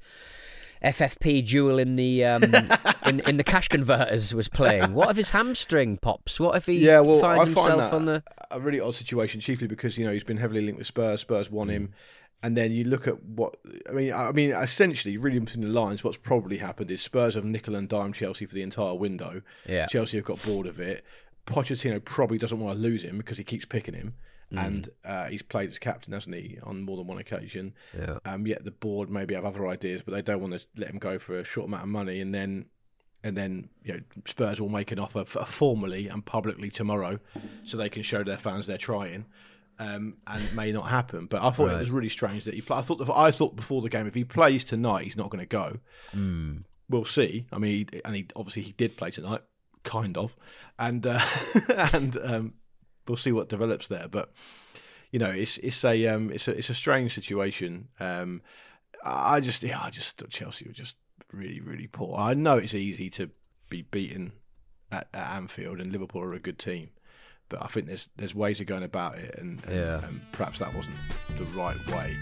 FFP 0.84 1.46
duel 1.46 1.78
in 1.78 1.96
the 1.96 2.24
um, 2.24 2.42
in 3.06 3.20
in 3.20 3.36
the 3.36 3.44
cash 3.44 3.68
converters 3.68 4.34
was 4.34 4.48
playing. 4.48 4.94
What 4.94 5.10
if 5.10 5.16
his 5.16 5.30
hamstring 5.30 5.98
pops? 5.98 6.40
What 6.40 6.56
if 6.56 6.66
he 6.66 6.78
yeah, 6.78 7.00
well, 7.00 7.18
finds 7.18 7.48
I 7.48 7.50
himself 7.50 7.92
on 7.92 8.06
the 8.06 8.22
a 8.50 8.60
really 8.60 8.80
odd 8.80 8.94
situation, 8.94 9.40
chiefly 9.40 9.66
because 9.66 9.98
you 9.98 10.04
know 10.04 10.12
he's 10.12 10.24
been 10.24 10.38
heavily 10.38 10.62
linked 10.62 10.78
with 10.78 10.86
Spurs. 10.86 11.20
Spurs 11.20 11.50
won 11.50 11.68
him, 11.68 11.92
and 12.42 12.56
then 12.56 12.72
you 12.72 12.84
look 12.84 13.06
at 13.06 13.22
what 13.22 13.56
I 13.88 13.92
mean. 13.92 14.12
I 14.12 14.32
mean, 14.32 14.50
essentially, 14.50 15.16
reading 15.16 15.44
between 15.44 15.62
the 15.62 15.68
lines, 15.68 16.02
what's 16.02 16.16
probably 16.16 16.58
happened 16.58 16.90
is 16.90 17.02
Spurs 17.02 17.34
have 17.34 17.44
nickel 17.44 17.74
and 17.74 17.88
dime 17.88 18.12
Chelsea 18.12 18.46
for 18.46 18.54
the 18.54 18.62
entire 18.62 18.94
window. 18.94 19.42
Yeah, 19.66 19.86
Chelsea 19.86 20.16
have 20.16 20.26
got 20.26 20.42
bored 20.42 20.66
of 20.66 20.80
it. 20.80 21.04
Pochettino 21.46 22.02
probably 22.04 22.38
doesn't 22.38 22.58
want 22.58 22.76
to 22.76 22.82
lose 22.82 23.02
him 23.02 23.18
because 23.18 23.38
he 23.38 23.44
keeps 23.44 23.64
picking 23.64 23.94
him. 23.94 24.14
Mm. 24.52 24.66
And 24.66 24.88
uh, 25.04 25.26
he's 25.26 25.42
played 25.42 25.70
as 25.70 25.78
captain, 25.78 26.12
hasn't 26.12 26.34
he, 26.34 26.58
on 26.62 26.82
more 26.82 26.96
than 26.96 27.06
one 27.06 27.18
occasion? 27.18 27.74
Yeah. 27.96 28.18
Um, 28.24 28.46
yet 28.46 28.64
the 28.64 28.72
board 28.72 29.08
maybe 29.08 29.34
have 29.34 29.44
other 29.44 29.66
ideas, 29.68 30.02
but 30.04 30.12
they 30.12 30.22
don't 30.22 30.40
want 30.40 30.54
to 30.54 30.66
let 30.76 30.90
him 30.90 30.98
go 30.98 31.18
for 31.18 31.38
a 31.38 31.44
short 31.44 31.68
amount 31.68 31.84
of 31.84 31.88
money, 31.88 32.20
and 32.20 32.34
then 32.34 32.66
and 33.22 33.36
then 33.36 33.68
you 33.84 33.94
know 33.94 34.00
Spurs 34.26 34.60
will 34.60 34.68
make 34.68 34.90
an 34.92 34.98
offer 34.98 35.24
for, 35.24 35.44
formally 35.44 36.08
and 36.08 36.24
publicly 36.24 36.70
tomorrow, 36.70 37.20
so 37.64 37.76
they 37.76 37.88
can 37.88 38.02
show 38.02 38.24
their 38.24 38.38
fans 38.38 38.66
they're 38.66 38.78
trying. 38.78 39.26
Um, 39.78 40.18
and 40.26 40.54
may 40.54 40.72
not 40.72 40.90
happen. 40.90 41.24
But 41.24 41.42
I 41.42 41.50
thought 41.52 41.68
right. 41.68 41.76
it 41.76 41.80
was 41.80 41.90
really 41.90 42.10
strange 42.10 42.44
that 42.44 42.52
he. 42.52 42.60
Play- 42.60 42.78
I 42.78 42.82
thought. 42.82 43.08
I 43.08 43.30
thought 43.30 43.56
before 43.56 43.80
the 43.80 43.88
game, 43.88 44.06
if 44.06 44.14
he 44.14 44.24
plays 44.24 44.62
tonight, 44.62 45.04
he's 45.04 45.16
not 45.16 45.30
going 45.30 45.40
to 45.40 45.46
go. 45.46 45.78
Mm. 46.14 46.64
We'll 46.90 47.06
see. 47.06 47.46
I 47.50 47.56
mean, 47.56 47.88
he, 47.90 48.00
and 48.04 48.14
he 48.14 48.26
obviously 48.36 48.60
he 48.60 48.72
did 48.72 48.98
play 48.98 49.10
tonight, 49.10 49.40
kind 49.82 50.18
of, 50.18 50.36
and 50.78 51.06
uh, 51.06 51.24
and 51.94 52.18
um, 52.22 52.54
we'll 53.10 53.16
see 53.16 53.32
what 53.32 53.48
develops 53.48 53.88
there. 53.88 54.06
But 54.08 54.32
you 55.10 55.18
know, 55.18 55.30
it's 55.30 55.58
it's 55.58 55.84
a 55.84 56.06
um, 56.06 56.30
it's 56.30 56.48
a 56.48 56.56
it's 56.56 56.70
a 56.70 56.74
strange 56.74 57.12
situation. 57.12 57.88
Um, 57.98 58.40
I 59.04 59.40
just 59.40 59.62
yeah, 59.62 59.80
I 59.82 59.90
just 59.90 60.16
thought 60.16 60.30
Chelsea 60.30 60.66
were 60.66 60.72
just 60.72 60.96
really 61.32 61.60
really 61.60 61.88
poor. 61.88 62.16
I 62.16 62.34
know 62.34 62.56
it's 62.56 62.74
easy 62.74 63.10
to 63.10 63.30
be 63.68 63.82
beaten 63.82 64.32
at, 64.92 65.08
at 65.12 65.36
Anfield, 65.36 65.80
and 65.80 65.92
Liverpool 65.92 66.22
are 66.22 66.32
a 66.32 66.38
good 66.38 66.58
team. 66.58 66.90
But 67.48 67.62
I 67.62 67.66
think 67.66 67.88
there's 67.88 68.08
there's 68.16 68.34
ways 68.34 68.60
of 68.60 68.66
going 68.66 68.84
about 68.84 69.18
it, 69.18 69.34
and, 69.36 69.62
and, 69.64 69.74
yeah. 69.74 70.06
and 70.06 70.20
perhaps 70.30 70.60
that 70.60 70.72
wasn't 70.74 70.96
the 71.36 71.44
right 71.46 71.76
way. 71.88 72.16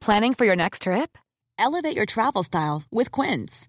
Planning 0.00 0.32
for 0.32 0.46
your 0.46 0.56
next 0.56 0.82
trip? 0.82 1.18
Elevate 1.58 1.94
your 1.94 2.06
travel 2.06 2.42
style 2.42 2.84
with 2.90 3.12
Quince. 3.12 3.68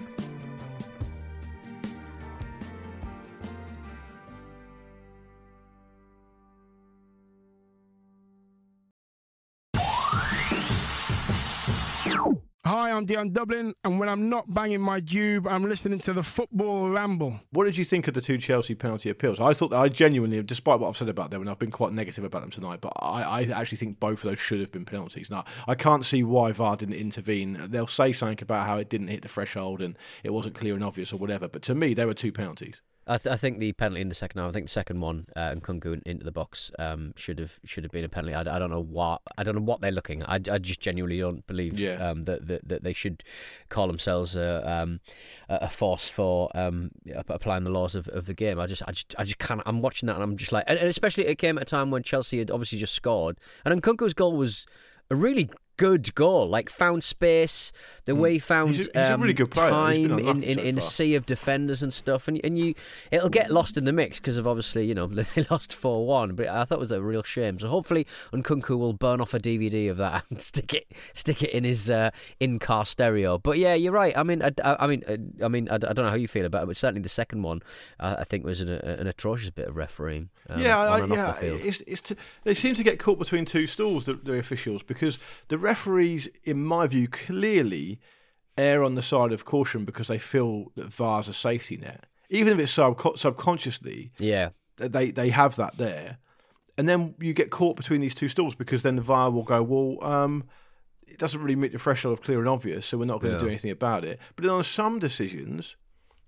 Hi, 12.71 12.89
I'm 12.89 13.03
Dion 13.03 13.33
Dublin, 13.33 13.73
and 13.83 13.99
when 13.99 14.07
I'm 14.07 14.29
not 14.29 14.53
banging 14.53 14.79
my 14.79 15.01
dube, 15.01 15.45
I'm 15.45 15.67
listening 15.67 15.99
to 15.99 16.13
the 16.13 16.23
football 16.23 16.89
ramble. 16.89 17.41
What 17.51 17.65
did 17.65 17.75
you 17.75 17.83
think 17.83 18.07
of 18.07 18.13
the 18.13 18.21
two 18.21 18.37
Chelsea 18.37 18.75
penalty 18.75 19.09
appeals? 19.09 19.41
I 19.41 19.51
thought 19.51 19.71
that 19.71 19.79
I 19.79 19.89
genuinely, 19.89 20.41
despite 20.41 20.79
what 20.79 20.87
I've 20.87 20.95
said 20.95 21.09
about 21.09 21.31
them, 21.31 21.41
and 21.41 21.49
I've 21.49 21.59
been 21.59 21.69
quite 21.69 21.91
negative 21.91 22.23
about 22.23 22.43
them 22.43 22.49
tonight, 22.49 22.79
but 22.79 22.93
I, 22.95 23.23
I 23.23 23.41
actually 23.53 23.77
think 23.77 23.99
both 23.99 24.23
of 24.23 24.29
those 24.29 24.39
should 24.39 24.61
have 24.61 24.71
been 24.71 24.85
penalties. 24.85 25.29
Now, 25.29 25.43
I 25.67 25.75
can't 25.75 26.05
see 26.05 26.23
why 26.23 26.53
VAR 26.53 26.77
didn't 26.77 26.95
intervene. 26.95 27.61
They'll 27.61 27.87
say 27.87 28.13
something 28.13 28.41
about 28.41 28.67
how 28.67 28.77
it 28.77 28.89
didn't 28.89 29.09
hit 29.09 29.23
the 29.23 29.27
threshold 29.27 29.81
and 29.81 29.97
it 30.23 30.29
wasn't 30.29 30.55
clear 30.55 30.73
and 30.73 30.83
obvious 30.85 31.11
or 31.11 31.17
whatever, 31.17 31.49
but 31.49 31.63
to 31.63 31.75
me, 31.75 31.93
they 31.93 32.05
were 32.05 32.13
two 32.13 32.31
penalties. 32.31 32.81
I, 33.07 33.17
th- 33.17 33.33
I, 33.33 33.37
think 33.37 33.59
the 33.59 33.73
penalty 33.73 34.01
in 34.01 34.09
the 34.09 34.15
second 34.15 34.41
half. 34.41 34.49
I 34.49 34.51
think 34.51 34.67
the 34.67 34.71
second 34.71 35.01
one, 35.01 35.25
uh, 35.35 35.49
and 35.51 35.63
Nkunku 35.63 36.03
into 36.05 36.23
the 36.23 36.31
box, 36.31 36.71
um, 36.77 37.13
should 37.15 37.39
have 37.39 37.59
should 37.65 37.83
have 37.83 37.91
been 37.91 38.03
a 38.03 38.09
penalty. 38.09 38.35
I, 38.35 38.41
I, 38.41 38.59
don't 38.59 38.69
know 38.69 38.81
what 38.81 39.21
I 39.37 39.43
don't 39.43 39.55
know 39.55 39.61
what 39.61 39.81
they're 39.81 39.91
looking. 39.91 40.23
I, 40.23 40.35
I 40.35 40.59
just 40.59 40.79
genuinely 40.79 41.17
don't 41.19 41.45
believe 41.47 41.79
yeah. 41.79 41.95
um, 41.95 42.25
that, 42.25 42.47
that, 42.47 42.67
that 42.67 42.83
they 42.83 42.93
should 42.93 43.23
call 43.69 43.87
themselves 43.87 44.35
a, 44.35 44.69
um, 44.69 44.99
a 45.49 45.69
force 45.69 46.07
for 46.07 46.55
um, 46.55 46.91
applying 47.27 47.63
the 47.63 47.71
laws 47.71 47.95
of, 47.95 48.07
of 48.09 48.27
the 48.27 48.35
game. 48.35 48.59
I 48.59 48.67
just 48.67 48.83
I 48.87 48.91
just 48.91 49.15
I 49.17 49.23
just 49.23 49.39
can't. 49.39 49.61
I'm 49.65 49.81
watching 49.81 50.07
that 50.07 50.15
and 50.15 50.23
I'm 50.23 50.37
just 50.37 50.51
like, 50.51 50.65
and 50.67 50.77
especially 50.79 51.25
it 51.25 51.39
came 51.39 51.57
at 51.57 51.63
a 51.63 51.65
time 51.65 51.89
when 51.89 52.03
Chelsea 52.03 52.37
had 52.37 52.51
obviously 52.51 52.77
just 52.77 52.93
scored, 52.93 53.39
and 53.65 53.81
Nkunku's 53.81 54.13
goal 54.13 54.37
was 54.37 54.67
a 55.09 55.15
really 55.15 55.49
good 55.81 56.13
goal. 56.13 56.47
Like 56.47 56.69
found 56.69 57.03
space, 57.03 57.71
the 58.05 58.15
way 58.15 58.33
he 58.33 58.39
found 58.39 58.75
he's 58.75 58.87
a, 58.93 58.99
he's 58.99 59.11
um, 59.11 59.19
a 59.19 59.23
really 59.23 59.33
good 59.33 59.49
player. 59.49 59.71
time 59.71 60.19
in, 60.19 60.43
in, 60.43 60.57
so 60.57 60.63
in 60.63 60.77
a 60.77 60.81
sea 60.81 61.15
of 61.15 61.25
defenders 61.25 61.81
and 61.81 61.91
stuff, 61.91 62.27
and 62.27 62.39
and 62.43 62.57
you 62.57 62.75
it'll 63.09 63.29
get 63.29 63.49
lost 63.49 63.77
in 63.77 63.85
the 63.85 63.93
mix 63.93 64.19
because 64.19 64.37
of 64.37 64.47
obviously 64.47 64.85
you 64.85 64.93
know 64.93 65.07
they 65.07 65.43
lost 65.49 65.75
four 65.75 66.05
one. 66.05 66.35
But 66.35 66.47
I 66.47 66.65
thought 66.65 66.75
it 66.75 66.79
was 66.79 66.91
a 66.91 67.01
real 67.01 67.23
shame. 67.23 67.59
So 67.59 67.67
hopefully 67.67 68.05
Nkunku 68.31 68.77
will 68.77 68.93
burn 68.93 69.21
off 69.21 69.33
a 69.33 69.39
DVD 69.39 69.89
of 69.89 69.97
that 69.97 70.23
and 70.29 70.39
stick 70.39 70.73
it 70.73 70.87
stick 71.13 71.41
it 71.41 71.49
in 71.49 71.63
his 71.63 71.89
uh, 71.89 72.11
in 72.39 72.59
car 72.59 72.85
stereo. 72.85 73.39
But 73.39 73.57
yeah, 73.57 73.73
you're 73.73 73.91
right. 73.91 74.15
I 74.15 74.21
mean, 74.21 74.43
I, 74.43 74.51
I 74.63 74.85
mean, 74.85 75.03
I, 75.43 75.47
mean, 75.47 75.67
I, 75.69 75.75
I, 75.75 75.77
don't 75.77 75.97
know 76.05 76.09
how 76.09 76.15
you 76.15 76.27
feel 76.27 76.45
about 76.45 76.63
it, 76.63 76.65
but 76.67 76.77
certainly 76.77 77.01
the 77.01 77.09
second 77.09 77.41
one 77.41 77.61
uh, 77.99 78.17
I 78.19 78.23
think 78.23 78.45
was 78.45 78.61
an, 78.61 78.69
an, 78.69 79.07
atrocious 79.07 79.49
bit 79.49 79.67
of 79.67 79.75
refereeing. 79.75 80.29
Um, 80.47 80.61
yeah, 80.61 80.79
I, 80.79 81.05
yeah. 81.05 81.31
The 81.39 81.67
it's, 81.67 81.81
it's 81.87 82.01
to, 82.01 82.15
they 82.43 82.53
seem 82.53 82.75
to 82.75 82.83
get 82.83 82.99
caught 82.99 83.17
between 83.17 83.45
two 83.45 83.65
stools, 83.65 84.05
the, 84.05 84.13
the 84.13 84.33
officials, 84.33 84.83
because 84.83 85.17
the 85.47 85.57
referees, 85.71 86.27
in 86.43 86.63
my 86.63 86.85
view, 86.87 87.07
clearly 87.07 87.99
err 88.57 88.83
on 88.83 88.95
the 88.95 89.01
side 89.01 89.31
of 89.31 89.45
caution 89.45 89.85
because 89.85 90.07
they 90.07 90.19
feel 90.19 90.71
that 90.75 90.93
VAR's 90.93 91.29
a 91.29 91.33
safety 91.33 91.77
net, 91.77 92.05
even 92.29 92.53
if 92.53 92.59
it's 92.59 92.71
sub- 92.73 93.17
subconsciously. 93.17 94.11
Yeah, 94.19 94.49
they 94.77 95.11
they 95.11 95.29
have 95.29 95.55
that 95.55 95.77
there, 95.77 96.17
and 96.77 96.89
then 96.89 97.15
you 97.19 97.33
get 97.33 97.51
caught 97.51 97.77
between 97.77 98.01
these 98.01 98.15
two 98.15 98.27
stools 98.27 98.55
because 98.55 98.81
then 98.83 98.97
the 98.97 99.01
VAR 99.01 99.31
will 99.31 99.43
go, 99.43 99.63
well, 99.63 100.03
um, 100.13 100.43
it 101.07 101.17
doesn't 101.17 101.41
really 101.41 101.55
meet 101.55 101.71
the 101.71 101.79
threshold 101.79 102.17
of 102.17 102.23
clear 102.23 102.39
and 102.39 102.49
obvious, 102.49 102.85
so 102.85 102.97
we're 102.97 103.05
not 103.05 103.21
going 103.21 103.33
to 103.33 103.39
yeah. 103.39 103.45
do 103.45 103.47
anything 103.47 103.71
about 103.71 104.03
it. 104.03 104.19
But 104.35 104.43
then 104.43 104.53
on 104.53 104.63
some 104.63 104.99
decisions, 104.99 105.77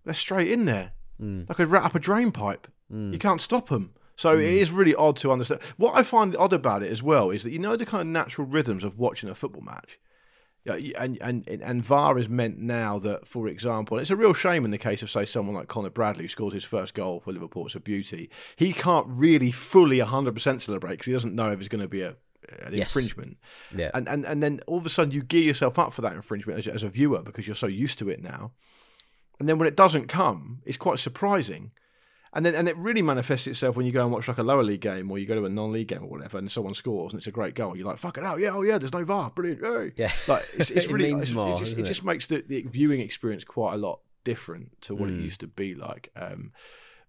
they're 0.05 0.13
straight 0.13 0.51
in 0.51 0.65
there, 0.65 0.93
mm. 1.21 1.47
like 1.49 1.59
a 1.59 1.65
rat 1.65 1.83
up 1.83 1.95
a 1.95 1.99
drain 1.99 2.31
pipe. 2.31 2.67
Mm. 2.91 3.11
You 3.11 3.19
can't 3.19 3.41
stop 3.41 3.69
them. 3.69 3.93
So 4.15 4.37
mm. 4.37 4.43
it 4.43 4.53
is 4.53 4.71
really 4.71 4.95
odd 4.95 5.17
to 5.17 5.31
understand. 5.31 5.61
What 5.77 5.95
I 5.95 6.03
find 6.03 6.35
odd 6.35 6.53
about 6.53 6.83
it 6.83 6.91
as 6.91 7.01
well 7.01 7.29
is 7.29 7.43
that 7.43 7.51
you 7.51 7.59
know 7.59 7.75
the 7.75 7.85
kind 7.85 8.01
of 8.01 8.07
natural 8.07 8.47
rhythms 8.47 8.83
of 8.83 8.97
watching 8.97 9.29
a 9.29 9.35
football 9.35 9.63
match. 9.63 9.99
And, 10.65 11.17
and 11.21 11.45
and 11.45 11.83
VAR 11.83 12.17
is 12.17 12.29
meant 12.29 12.57
now 12.57 12.97
that, 12.99 13.27
for 13.27 13.49
example, 13.49 13.99
it's 13.99 14.09
a 14.09 14.15
real 14.15 14.31
shame 14.31 14.63
in 14.63 14.71
the 14.71 14.77
case 14.77 15.01
of 15.01 15.11
say 15.11 15.25
someone 15.25 15.55
like 15.55 15.67
Conor 15.67 15.89
Bradley 15.89 16.23
who 16.23 16.29
scores 16.29 16.53
his 16.53 16.63
first 16.63 16.93
goal 16.93 17.19
for 17.19 17.33
Liverpool. 17.33 17.65
It's 17.65 17.75
a 17.75 17.81
beauty. 17.81 18.29
He 18.55 18.71
can't 18.71 19.05
really 19.09 19.51
fully 19.51 19.97
100% 19.97 20.61
celebrate 20.61 20.91
because 20.91 21.05
he 21.05 21.11
doesn't 21.11 21.35
know 21.35 21.51
if 21.51 21.59
it's 21.59 21.67
going 21.67 21.81
to 21.81 21.89
be 21.89 22.01
a 22.01 22.15
an 22.61 22.73
yes. 22.73 22.95
infringement. 22.95 23.37
Yeah. 23.75 23.91
And, 23.93 24.07
and 24.07 24.25
and 24.25 24.41
then 24.41 24.61
all 24.67 24.77
of 24.77 24.85
a 24.85 24.89
sudden 24.89 25.11
you 25.11 25.23
gear 25.23 25.43
yourself 25.43 25.77
up 25.77 25.93
for 25.93 26.01
that 26.01 26.13
infringement 26.13 26.59
as, 26.59 26.67
as 26.67 26.83
a 26.83 26.89
viewer 26.89 27.21
because 27.21 27.45
you're 27.45 27.55
so 27.55 27.67
used 27.67 27.99
to 27.99 28.09
it 28.09 28.21
now. 28.21 28.51
And 29.39 29.49
then 29.49 29.57
when 29.57 29.67
it 29.67 29.75
doesn't 29.75 30.07
come, 30.07 30.61
it's 30.65 30.77
quite 30.77 30.99
surprising 30.99 31.71
and 32.33 32.45
then 32.45 32.55
and 32.55 32.67
it 32.67 32.77
really 32.77 33.01
manifests 33.01 33.47
itself 33.47 33.75
when 33.75 33.85
you 33.85 33.91
go 33.91 34.03
and 34.03 34.11
watch 34.11 34.27
like 34.27 34.37
a 34.37 34.43
lower 34.43 34.63
league 34.63 34.81
game 34.81 35.09
or 35.11 35.19
you 35.19 35.25
go 35.25 35.35
to 35.35 35.45
a 35.45 35.49
non-league 35.49 35.87
game 35.87 36.03
or 36.03 36.09
whatever, 36.09 36.37
and 36.37 36.51
someone 36.51 36.73
scores 36.73 37.13
and 37.13 37.19
it's 37.19 37.27
a 37.27 37.31
great 37.31 37.55
goal. 37.55 37.75
You're 37.75 37.87
like, 37.87 37.97
fuck 37.97 38.17
it 38.17 38.23
out, 38.23 38.39
yeah, 38.39 38.49
oh 38.53 38.63
yeah, 38.63 38.77
there's 38.77 38.93
no 38.93 39.03
VAR, 39.03 39.31
brilliant, 39.31 39.93
yeah. 39.95 40.11
Like 40.27 40.47
it's, 40.57 40.69
it's 40.71 40.87
really 40.87 41.11
it, 41.11 41.17
it's, 41.17 41.31
more, 41.31 41.55
it, 41.55 41.59
just, 41.59 41.73
it, 41.73 41.79
it 41.79 41.85
just, 41.85 42.03
makes 42.03 42.27
the, 42.27 42.43
the, 42.47 42.63
viewing 42.63 43.01
experience 43.01 43.43
quite 43.43 43.73
a 43.73 43.77
lot 43.77 43.99
different 44.23 44.81
to 44.81 44.95
what 44.95 45.09
mm. 45.09 45.19
it 45.19 45.21
used 45.21 45.41
to 45.41 45.47
be 45.47 45.75
like. 45.75 46.11
Um, 46.15 46.51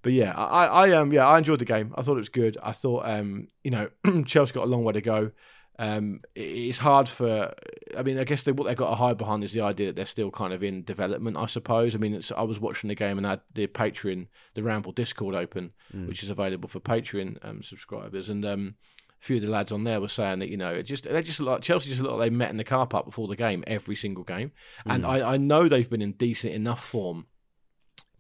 but 0.03 0.13
yeah, 0.13 0.35
I, 0.37 0.67
I 0.67 0.91
um 0.93 1.13
yeah, 1.13 1.27
I 1.27 1.39
enjoyed 1.39 1.59
the 1.59 1.65
game. 1.65 1.95
I 1.97 2.03
thought 2.03 2.17
it 2.17 2.21
was 2.21 2.29
good. 2.29 2.59
I 2.63 2.73
thought 2.73 3.05
um 3.07 3.49
you 3.65 3.71
know 3.71 3.89
Chelsea 4.27 4.53
got 4.53 4.65
a 4.65 4.71
long 4.71 4.85
way 4.85 4.93
to 4.93 5.01
go. 5.01 5.31
Um, 5.79 6.21
it's 6.35 6.79
hard 6.79 7.09
for. 7.09 7.53
I 7.97 8.03
mean, 8.03 8.19
I 8.19 8.25
guess 8.25 8.45
they, 8.45 8.53
what 8.53 8.67
they've 8.67 8.77
got 8.77 8.91
to 8.91 8.97
hide 8.97 9.19
behind 9.19 9.43
is 9.43 9.53
the 9.53 9.61
idea 9.63 9.89
that 9.89 9.97
they're 9.97 10.07
still 10.07 10.31
kind 10.31 10.53
of 10.53 10.63
in 10.63 10.85
development. 10.85 11.37
I 11.37 11.47
suppose. 11.47 11.95
I 11.95 11.99
mean, 11.99 12.21
I 12.37 12.43
was 12.43 12.61
watching 12.61 12.89
the 12.89 12.95
game 12.95 13.19
and 13.19 13.27
I 13.27 13.31
had 13.31 13.41
the 13.55 13.67
Patreon, 13.67 14.29
the 14.55 14.63
Ramble 14.63 14.93
Discord 14.93 15.35
open, 15.35 15.73
mm. 15.95 16.07
which 16.07 16.23
is 16.23 16.31
available 16.31 16.69
for 16.69 16.81
Patreon 16.81 17.39
um, 17.43 17.63
subscribers, 17.63 18.29
and 18.29 18.45
um, 18.45 18.75
a 19.21 19.25
few 19.25 19.37
of 19.37 19.43
the 19.43 19.49
lads 19.49 19.73
on 19.73 19.85
there 19.85 20.01
were 20.01 20.09
saying 20.09 20.39
that 20.41 20.49
you 20.49 20.57
know 20.57 20.73
it 20.73 20.85
just 20.85 21.05
they 21.05 21.23
just 21.23 21.41
like 21.41 21.63
Chelsea 21.63 21.91
just 21.91 22.01
look 22.01 22.13
like 22.13 22.31
they 22.31 22.37
met 22.37 22.51
in 22.51 22.57
the 22.57 22.65
car 22.65 22.87
park 22.87 23.05
before 23.05 23.27
the 23.27 23.37
game 23.37 23.65
every 23.67 23.97
single 23.97 24.25
game, 24.25 24.53
mm. 24.87 24.95
and 24.95 25.05
I, 25.05 25.35
I 25.35 25.37
know 25.37 25.69
they've 25.69 25.91
been 25.91 26.03
in 26.03 26.13
decent 26.13 26.55
enough 26.55 26.85
form 26.85 27.27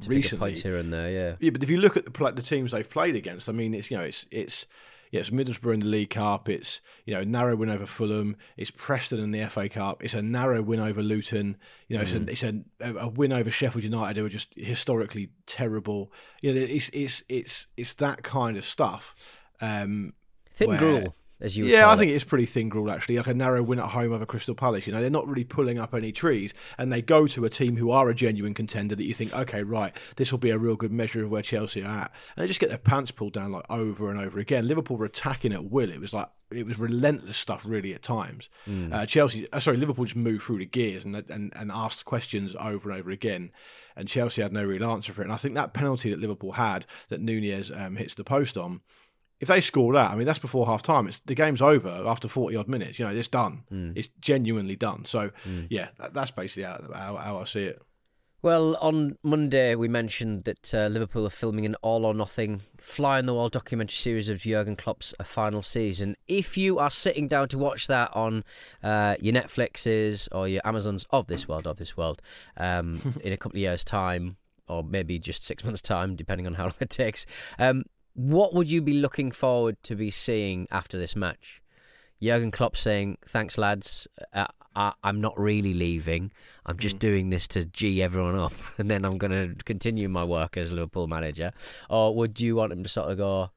recently. 0.06 0.54
here 0.54 0.76
and 0.76 0.92
there, 0.92 1.10
yeah. 1.10 1.36
Yeah, 1.38 1.50
but 1.50 1.62
if 1.62 1.70
you 1.70 1.78
look 1.78 1.96
at 1.96 2.04
the, 2.04 2.32
the 2.32 2.42
teams 2.42 2.72
they've 2.72 2.88
played 2.88 3.16
against, 3.16 3.48
I 3.48 3.52
mean, 3.52 3.74
it's 3.74 3.90
you 3.90 3.96
know, 3.96 4.04
it's 4.04 4.26
it's 4.30 4.66
yeah, 5.14 5.20
it's 5.20 5.30
Middlesbrough 5.30 5.74
in 5.74 5.78
the 5.78 5.86
League 5.86 6.10
Cup. 6.10 6.48
It's 6.48 6.80
you 7.04 7.14
know 7.14 7.22
narrow 7.22 7.54
win 7.54 7.70
over 7.70 7.86
Fulham. 7.86 8.34
It's 8.56 8.72
Preston 8.72 9.20
in 9.20 9.30
the 9.30 9.46
FA 9.46 9.68
Cup. 9.68 10.02
It's 10.02 10.12
a 10.12 10.20
narrow 10.20 10.60
win 10.60 10.80
over 10.80 11.04
Luton. 11.04 11.56
You 11.86 11.98
know, 11.98 12.04
mm. 12.04 12.28
it's, 12.28 12.42
a, 12.42 12.48
it's 12.50 12.56
a, 12.80 12.96
a 12.96 13.06
win 13.06 13.32
over 13.32 13.48
Sheffield 13.48 13.84
United, 13.84 14.18
who 14.18 14.26
are 14.26 14.28
just 14.28 14.54
historically 14.56 15.30
terrible. 15.46 16.10
You 16.42 16.52
know, 16.52 16.60
it's 16.60 16.90
it's 16.92 17.22
it's 17.28 17.68
it's 17.76 17.94
that 17.94 18.24
kind 18.24 18.56
of 18.56 18.64
stuff. 18.64 19.14
Um, 19.60 20.14
Thin 20.50 20.70
where, 20.70 20.78
gruel 20.78 21.14
as 21.44 21.56
you 21.58 21.66
yeah, 21.66 21.90
I 21.90 21.96
think 21.96 22.10
it 22.10 22.14
is 22.14 22.24
pretty 22.24 22.46
thin 22.46 22.70
gruel 22.70 22.90
actually. 22.90 23.18
Like 23.18 23.26
a 23.26 23.34
narrow 23.34 23.62
win 23.62 23.78
at 23.78 23.90
home 23.90 24.12
over 24.12 24.24
Crystal 24.24 24.54
Palace. 24.54 24.86
You 24.86 24.92
know, 24.92 25.00
they're 25.00 25.10
not 25.10 25.28
really 25.28 25.44
pulling 25.44 25.78
up 25.78 25.94
any 25.94 26.10
trees, 26.10 26.54
and 26.78 26.90
they 26.90 27.02
go 27.02 27.26
to 27.26 27.44
a 27.44 27.50
team 27.50 27.76
who 27.76 27.90
are 27.90 28.08
a 28.08 28.14
genuine 28.14 28.54
contender 28.54 28.96
that 28.96 29.04
you 29.04 29.12
think, 29.12 29.34
okay, 29.34 29.62
right, 29.62 29.94
this 30.16 30.32
will 30.32 30.38
be 30.38 30.50
a 30.50 30.58
real 30.58 30.76
good 30.76 30.92
measure 30.92 31.22
of 31.22 31.30
where 31.30 31.42
Chelsea 31.42 31.82
are 31.82 32.04
at, 32.04 32.12
and 32.36 32.42
they 32.42 32.46
just 32.46 32.60
get 32.60 32.70
their 32.70 32.78
pants 32.78 33.10
pulled 33.10 33.34
down 33.34 33.52
like 33.52 33.66
over 33.68 34.10
and 34.10 34.18
over 34.18 34.38
again. 34.38 34.66
Liverpool 34.66 34.96
were 34.96 35.04
attacking 35.04 35.52
at 35.52 35.66
will. 35.70 35.90
It 35.90 36.00
was 36.00 36.14
like 36.14 36.30
it 36.50 36.66
was 36.66 36.78
relentless 36.78 37.36
stuff 37.36 37.62
really 37.66 37.92
at 37.94 38.02
times. 38.02 38.48
Mm. 38.66 38.94
Uh, 38.94 39.04
Chelsea, 39.06 39.50
uh, 39.52 39.60
sorry, 39.60 39.76
Liverpool 39.76 40.04
just 40.04 40.16
moved 40.16 40.44
through 40.44 40.58
the 40.58 40.66
gears 40.66 41.04
and, 41.04 41.14
and 41.28 41.52
and 41.54 41.70
asked 41.70 42.06
questions 42.06 42.56
over 42.58 42.90
and 42.90 42.98
over 42.98 43.10
again, 43.10 43.50
and 43.96 44.08
Chelsea 44.08 44.40
had 44.40 44.52
no 44.52 44.64
real 44.64 44.84
answer 44.84 45.12
for 45.12 45.20
it. 45.20 45.26
And 45.26 45.34
I 45.34 45.36
think 45.36 45.54
that 45.56 45.74
penalty 45.74 46.08
that 46.10 46.20
Liverpool 46.20 46.52
had 46.52 46.86
that 47.08 47.20
Nunez 47.20 47.70
um, 47.70 47.96
hits 47.96 48.14
the 48.14 48.24
post 48.24 48.56
on 48.56 48.80
if 49.44 49.48
they 49.48 49.60
score 49.60 49.92
that, 49.92 50.10
I 50.10 50.16
mean, 50.16 50.26
that's 50.26 50.38
before 50.38 50.64
half 50.64 50.82
time. 50.82 51.06
It's 51.06 51.20
the 51.26 51.34
game's 51.34 51.60
over 51.60 51.90
after 52.06 52.28
forty 52.28 52.56
odd 52.56 52.66
minutes. 52.66 52.98
You 52.98 53.04
know, 53.04 53.12
it's 53.14 53.28
done. 53.28 53.64
Mm. 53.70 53.92
It's 53.94 54.08
genuinely 54.22 54.74
done. 54.74 55.04
So, 55.04 55.32
mm. 55.46 55.66
yeah, 55.68 55.88
that, 55.98 56.14
that's 56.14 56.30
basically 56.30 56.62
how, 56.62 56.82
how, 56.94 57.16
how, 57.16 57.38
I 57.40 57.44
see 57.44 57.64
it. 57.64 57.82
Well, 58.40 58.78
on 58.80 59.18
Monday 59.22 59.74
we 59.74 59.86
mentioned 59.86 60.44
that 60.44 60.74
uh, 60.74 60.86
Liverpool 60.86 61.26
are 61.26 61.30
filming 61.30 61.66
an 61.66 61.76
all 61.82 62.06
or 62.06 62.14
nothing 62.14 62.62
fly 62.78 63.18
in 63.18 63.26
the 63.26 63.34
wall 63.34 63.50
documentary 63.50 63.94
series 63.94 64.30
of 64.30 64.38
Jurgen 64.38 64.76
Klopp's 64.76 65.12
final 65.22 65.60
season. 65.60 66.16
If 66.26 66.56
you 66.56 66.78
are 66.78 66.90
sitting 66.90 67.28
down 67.28 67.48
to 67.48 67.58
watch 67.58 67.86
that 67.88 68.14
on 68.16 68.44
uh, 68.82 69.16
your 69.20 69.34
Netflixes 69.34 70.26
or 70.32 70.48
your 70.48 70.62
Amazons 70.64 71.04
of 71.10 71.26
this 71.26 71.46
world, 71.46 71.66
of 71.66 71.76
this 71.76 71.98
world, 71.98 72.22
um, 72.56 73.14
in 73.22 73.34
a 73.34 73.36
couple 73.36 73.56
of 73.56 73.60
years' 73.60 73.84
time, 73.84 74.38
or 74.68 74.82
maybe 74.82 75.18
just 75.18 75.44
six 75.44 75.64
months' 75.64 75.82
time, 75.82 76.16
depending 76.16 76.46
on 76.46 76.54
how 76.54 76.64
long 76.64 76.74
it 76.80 76.90
takes. 76.90 77.26
Um, 77.58 77.84
what 78.14 78.54
would 78.54 78.70
you 78.70 78.80
be 78.80 78.94
looking 78.94 79.30
forward 79.30 79.82
to 79.82 79.96
be 79.96 80.10
seeing 80.10 80.66
after 80.70 80.98
this 80.98 81.14
match? 81.16 81.60
Jurgen 82.22 82.50
Klopp 82.50 82.76
saying, 82.76 83.18
"Thanks, 83.26 83.58
lads. 83.58 84.08
Uh, 84.32 84.46
I, 84.76 84.92
am 85.04 85.20
not 85.20 85.38
really 85.38 85.74
leaving. 85.74 86.32
I'm 86.66 86.78
just 86.78 86.96
mm. 86.96 87.00
doing 87.00 87.30
this 87.30 87.46
to 87.48 87.64
g 87.64 88.02
everyone 88.02 88.36
off, 88.36 88.78
and 88.78 88.90
then 88.90 89.04
I'm 89.04 89.18
going 89.18 89.32
to 89.32 89.64
continue 89.64 90.08
my 90.08 90.24
work 90.24 90.56
as 90.56 90.72
Liverpool 90.72 91.06
manager." 91.06 91.52
Or 91.90 92.14
would 92.14 92.40
you 92.40 92.56
want 92.56 92.72
him 92.72 92.82
to 92.82 92.88
sort 92.88 93.10
of 93.10 93.18
go, 93.18 93.50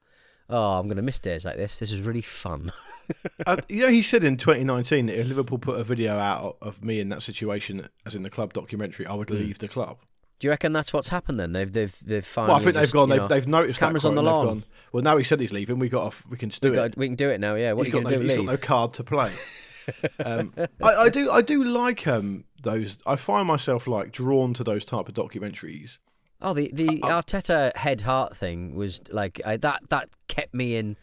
"Oh, 0.50 0.72
I'm 0.72 0.86
going 0.86 0.96
to 0.96 1.02
miss 1.02 1.18
days 1.18 1.44
like 1.44 1.56
this. 1.56 1.78
This 1.78 1.92
is 1.92 2.00
really 2.02 2.20
fun." 2.20 2.72
uh, 3.46 3.56
you 3.68 3.82
know, 3.82 3.92
he 3.92 4.02
said 4.02 4.24
in 4.24 4.36
2019 4.36 5.06
that 5.06 5.18
if 5.18 5.28
Liverpool 5.28 5.58
put 5.58 5.80
a 5.80 5.84
video 5.84 6.18
out 6.18 6.58
of 6.60 6.84
me 6.84 7.00
in 7.00 7.08
that 7.10 7.22
situation, 7.22 7.88
as 8.04 8.14
in 8.14 8.22
the 8.22 8.30
club 8.30 8.52
documentary, 8.52 9.06
I 9.06 9.14
would 9.14 9.28
mm. 9.28 9.38
leave 9.38 9.58
the 9.58 9.68
club. 9.68 9.98
Do 10.38 10.46
you 10.46 10.50
reckon 10.50 10.72
that's 10.72 10.92
what's 10.92 11.08
happened 11.08 11.40
then? 11.40 11.52
They've 11.52 11.70
they've 11.70 11.98
they've 12.00 12.24
finally. 12.24 12.52
Well, 12.52 12.60
I 12.60 12.64
think 12.64 12.74
they've 12.76 12.92
gone. 12.92 13.08
They've, 13.08 13.28
they've 13.28 13.46
noticed 13.46 13.80
cameras 13.80 14.04
on 14.04 14.14
the 14.14 14.22
lawn. 14.22 14.46
Gone, 14.46 14.64
well, 14.92 15.02
now 15.02 15.16
he 15.16 15.24
said 15.24 15.40
he's 15.40 15.52
leaving. 15.52 15.78
We 15.78 15.88
got 15.88 16.04
off. 16.04 16.24
We 16.28 16.36
can 16.36 16.50
do 16.50 16.70
we 16.70 16.78
it. 16.78 16.80
Got, 16.80 16.96
we 16.96 17.06
can 17.06 17.16
do 17.16 17.28
it 17.28 17.40
now. 17.40 17.56
Yeah. 17.56 17.72
What 17.72 17.86
he's 17.86 17.92
got 17.92 18.04
no, 18.04 18.10
do? 18.10 18.20
He's 18.20 18.34
got 18.34 18.44
no 18.44 18.56
card 18.56 18.92
to 18.94 19.04
play. 19.04 19.32
um, 20.24 20.52
I, 20.82 20.94
I, 20.94 21.08
do. 21.08 21.30
I 21.30 21.42
do 21.42 21.64
like 21.64 22.06
um 22.06 22.44
those. 22.62 22.98
I 23.06 23.16
find 23.16 23.48
myself 23.48 23.86
like 23.86 24.12
drawn 24.12 24.54
to 24.54 24.64
those 24.64 24.84
type 24.84 25.08
of 25.08 25.14
documentaries. 25.14 25.98
Oh, 26.40 26.54
the 26.54 26.70
the 26.72 27.02
uh, 27.02 27.20
Arteta 27.20 27.76
head 27.76 28.02
heart 28.02 28.36
thing 28.36 28.76
was 28.76 29.02
like 29.10 29.40
uh, 29.44 29.56
that. 29.56 29.88
That 29.88 30.10
kept 30.28 30.54
me 30.54 30.76
in, 30.76 30.96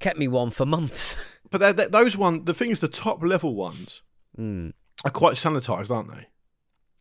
kept 0.00 0.18
me 0.18 0.26
warm 0.26 0.50
for 0.50 0.66
months. 0.66 1.24
but 1.50 1.58
they're, 1.58 1.72
they're, 1.72 1.88
those 1.88 2.16
one, 2.16 2.44
the 2.44 2.54
thing 2.54 2.70
is, 2.70 2.80
the 2.80 2.88
top 2.88 3.22
level 3.22 3.54
ones. 3.54 4.02
Mm 4.36 4.72
are 5.04 5.10
quite 5.10 5.34
sanitised, 5.34 5.90
aren't 5.90 6.10
they? 6.10 6.26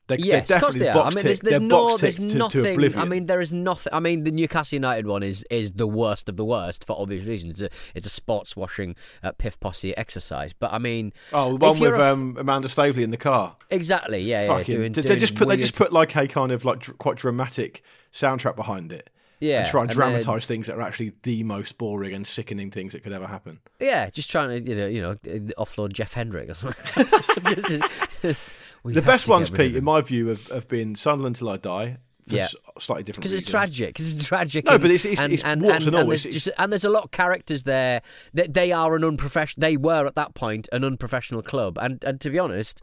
They, 0.09 0.17
Yes, 0.17 0.49
of 0.49 0.59
course 0.59 0.73
definitely 0.73 0.79
they 0.79 0.89
are. 0.89 1.05
I 1.05 1.09
mean, 1.11 1.25
there's, 1.25 1.39
there's 1.41 1.59
no, 1.61 1.97
there's 1.97 2.17
to, 2.17 2.35
nothing. 2.35 2.79
to. 2.79 2.97
I 2.97 3.05
mean, 3.05 3.25
there 3.25 3.41
is 3.41 3.53
nothing. 3.53 3.93
I 3.93 3.99
mean, 3.99 4.23
the 4.23 4.31
Newcastle 4.31 4.75
United 4.75 5.05
one 5.05 5.23
is 5.23 5.45
is 5.49 5.73
the 5.73 5.87
worst 5.87 6.27
of 6.27 6.35
the 6.35 6.43
worst 6.43 6.83
for 6.83 6.99
obvious 6.99 7.25
reasons. 7.25 7.61
It's 7.61 7.73
a 7.73 7.77
it's 7.95 8.05
a 8.07 8.09
sports 8.09 8.57
washing 8.57 8.95
uh, 9.23 9.31
piff 9.33 9.59
posse 9.59 9.95
exercise. 9.95 10.51
But 10.51 10.73
I 10.73 10.79
mean, 10.79 11.13
oh, 11.31 11.57
the 11.57 11.65
one 11.65 11.79
with 11.79 11.93
a 11.93 12.11
um, 12.11 12.37
Amanda 12.39 12.67
Staveley 12.67 13.03
in 13.03 13.11
the 13.11 13.17
car. 13.17 13.55
exactly, 13.69 14.19
yeah, 14.19 14.57
yeah. 14.57 14.63
Doing, 14.63 14.91
they, 14.93 15.01
they 15.03 15.15
just 15.17 15.35
put 15.35 15.47
they 15.47 15.57
just 15.57 15.75
put 15.75 15.93
like 15.93 16.15
a 16.15 16.27
kind 16.27 16.51
of 16.51 16.65
like 16.65 16.79
dr- 16.79 16.97
quite 16.97 17.17
dramatic 17.17 17.83
soundtrack 18.11 18.55
behind 18.55 18.91
it. 18.91 19.09
Yeah, 19.39 19.61
and 19.61 19.69
try 19.69 19.81
and 19.81 19.91
and 19.91 19.99
then- 19.99 20.09
dramatise 20.11 20.45
things 20.45 20.67
that 20.67 20.75
are 20.75 20.81
actually 20.81 21.13
the 21.23 21.43
most 21.43 21.77
boring 21.77 22.13
and 22.13 22.25
sickening 22.27 22.71
things 22.71 22.93
that 22.93 23.03
could 23.03 23.13
ever 23.13 23.27
happen. 23.27 23.59
Yeah, 23.79 24.09
just 24.09 24.29
trying 24.29 24.49
to 24.63 24.69
you 24.69 24.75
know 24.75 24.87
you 24.87 25.01
know 25.01 25.15
offload 25.57 25.93
Jeff 25.93 26.13
Hendrick 26.13 26.49
or 26.49 26.53
something. 26.53 27.05
Just- 27.55 28.21
just- 28.21 28.55
the 28.85 29.01
best 29.01 29.27
ones, 29.27 29.49
Pete, 29.49 29.75
in 29.75 29.83
my 29.83 29.99
view, 30.01 30.27
have, 30.27 30.47
have 30.47 30.67
been 30.69 30.95
Sunderland 30.95 31.35
till 31.35 31.49
I 31.49 31.57
die. 31.57 31.97
Yeah. 32.37 32.47
slightly 32.79 33.03
different 33.03 33.23
because 33.23 33.33
it's 33.33 33.49
tragic. 33.49 33.89
Because 33.89 34.15
it's 34.15 34.27
tragic. 34.27 34.65
No, 34.65 34.73
and- 34.73 34.81
but 34.81 34.91
it's- 34.91 35.05
it's- 35.05 35.19
and, 35.23 35.33
it's 35.33 35.43
and, 35.43 35.61
warts 35.61 35.77
and, 35.85 35.87
and 35.87 35.95
all. 35.95 36.05
there's 36.09 36.25
It's- 36.25 36.43
just, 36.45 36.55
and 36.59 36.71
there's 36.71 36.85
a 36.85 36.89
lot 36.89 37.03
of 37.05 37.11
characters 37.11 37.63
there 37.63 38.01
that 38.33 38.53
they 38.53 38.71
are 38.71 38.95
an 38.95 39.03
unprofessional. 39.03 39.61
They 39.61 39.77
were 39.77 40.05
at 40.05 40.15
that 40.15 40.33
point 40.35 40.67
an 40.71 40.83
unprofessional 40.83 41.41
club, 41.41 41.77
and 41.81 42.03
and 42.03 42.19
to 42.21 42.29
be 42.29 42.39
honest, 42.39 42.81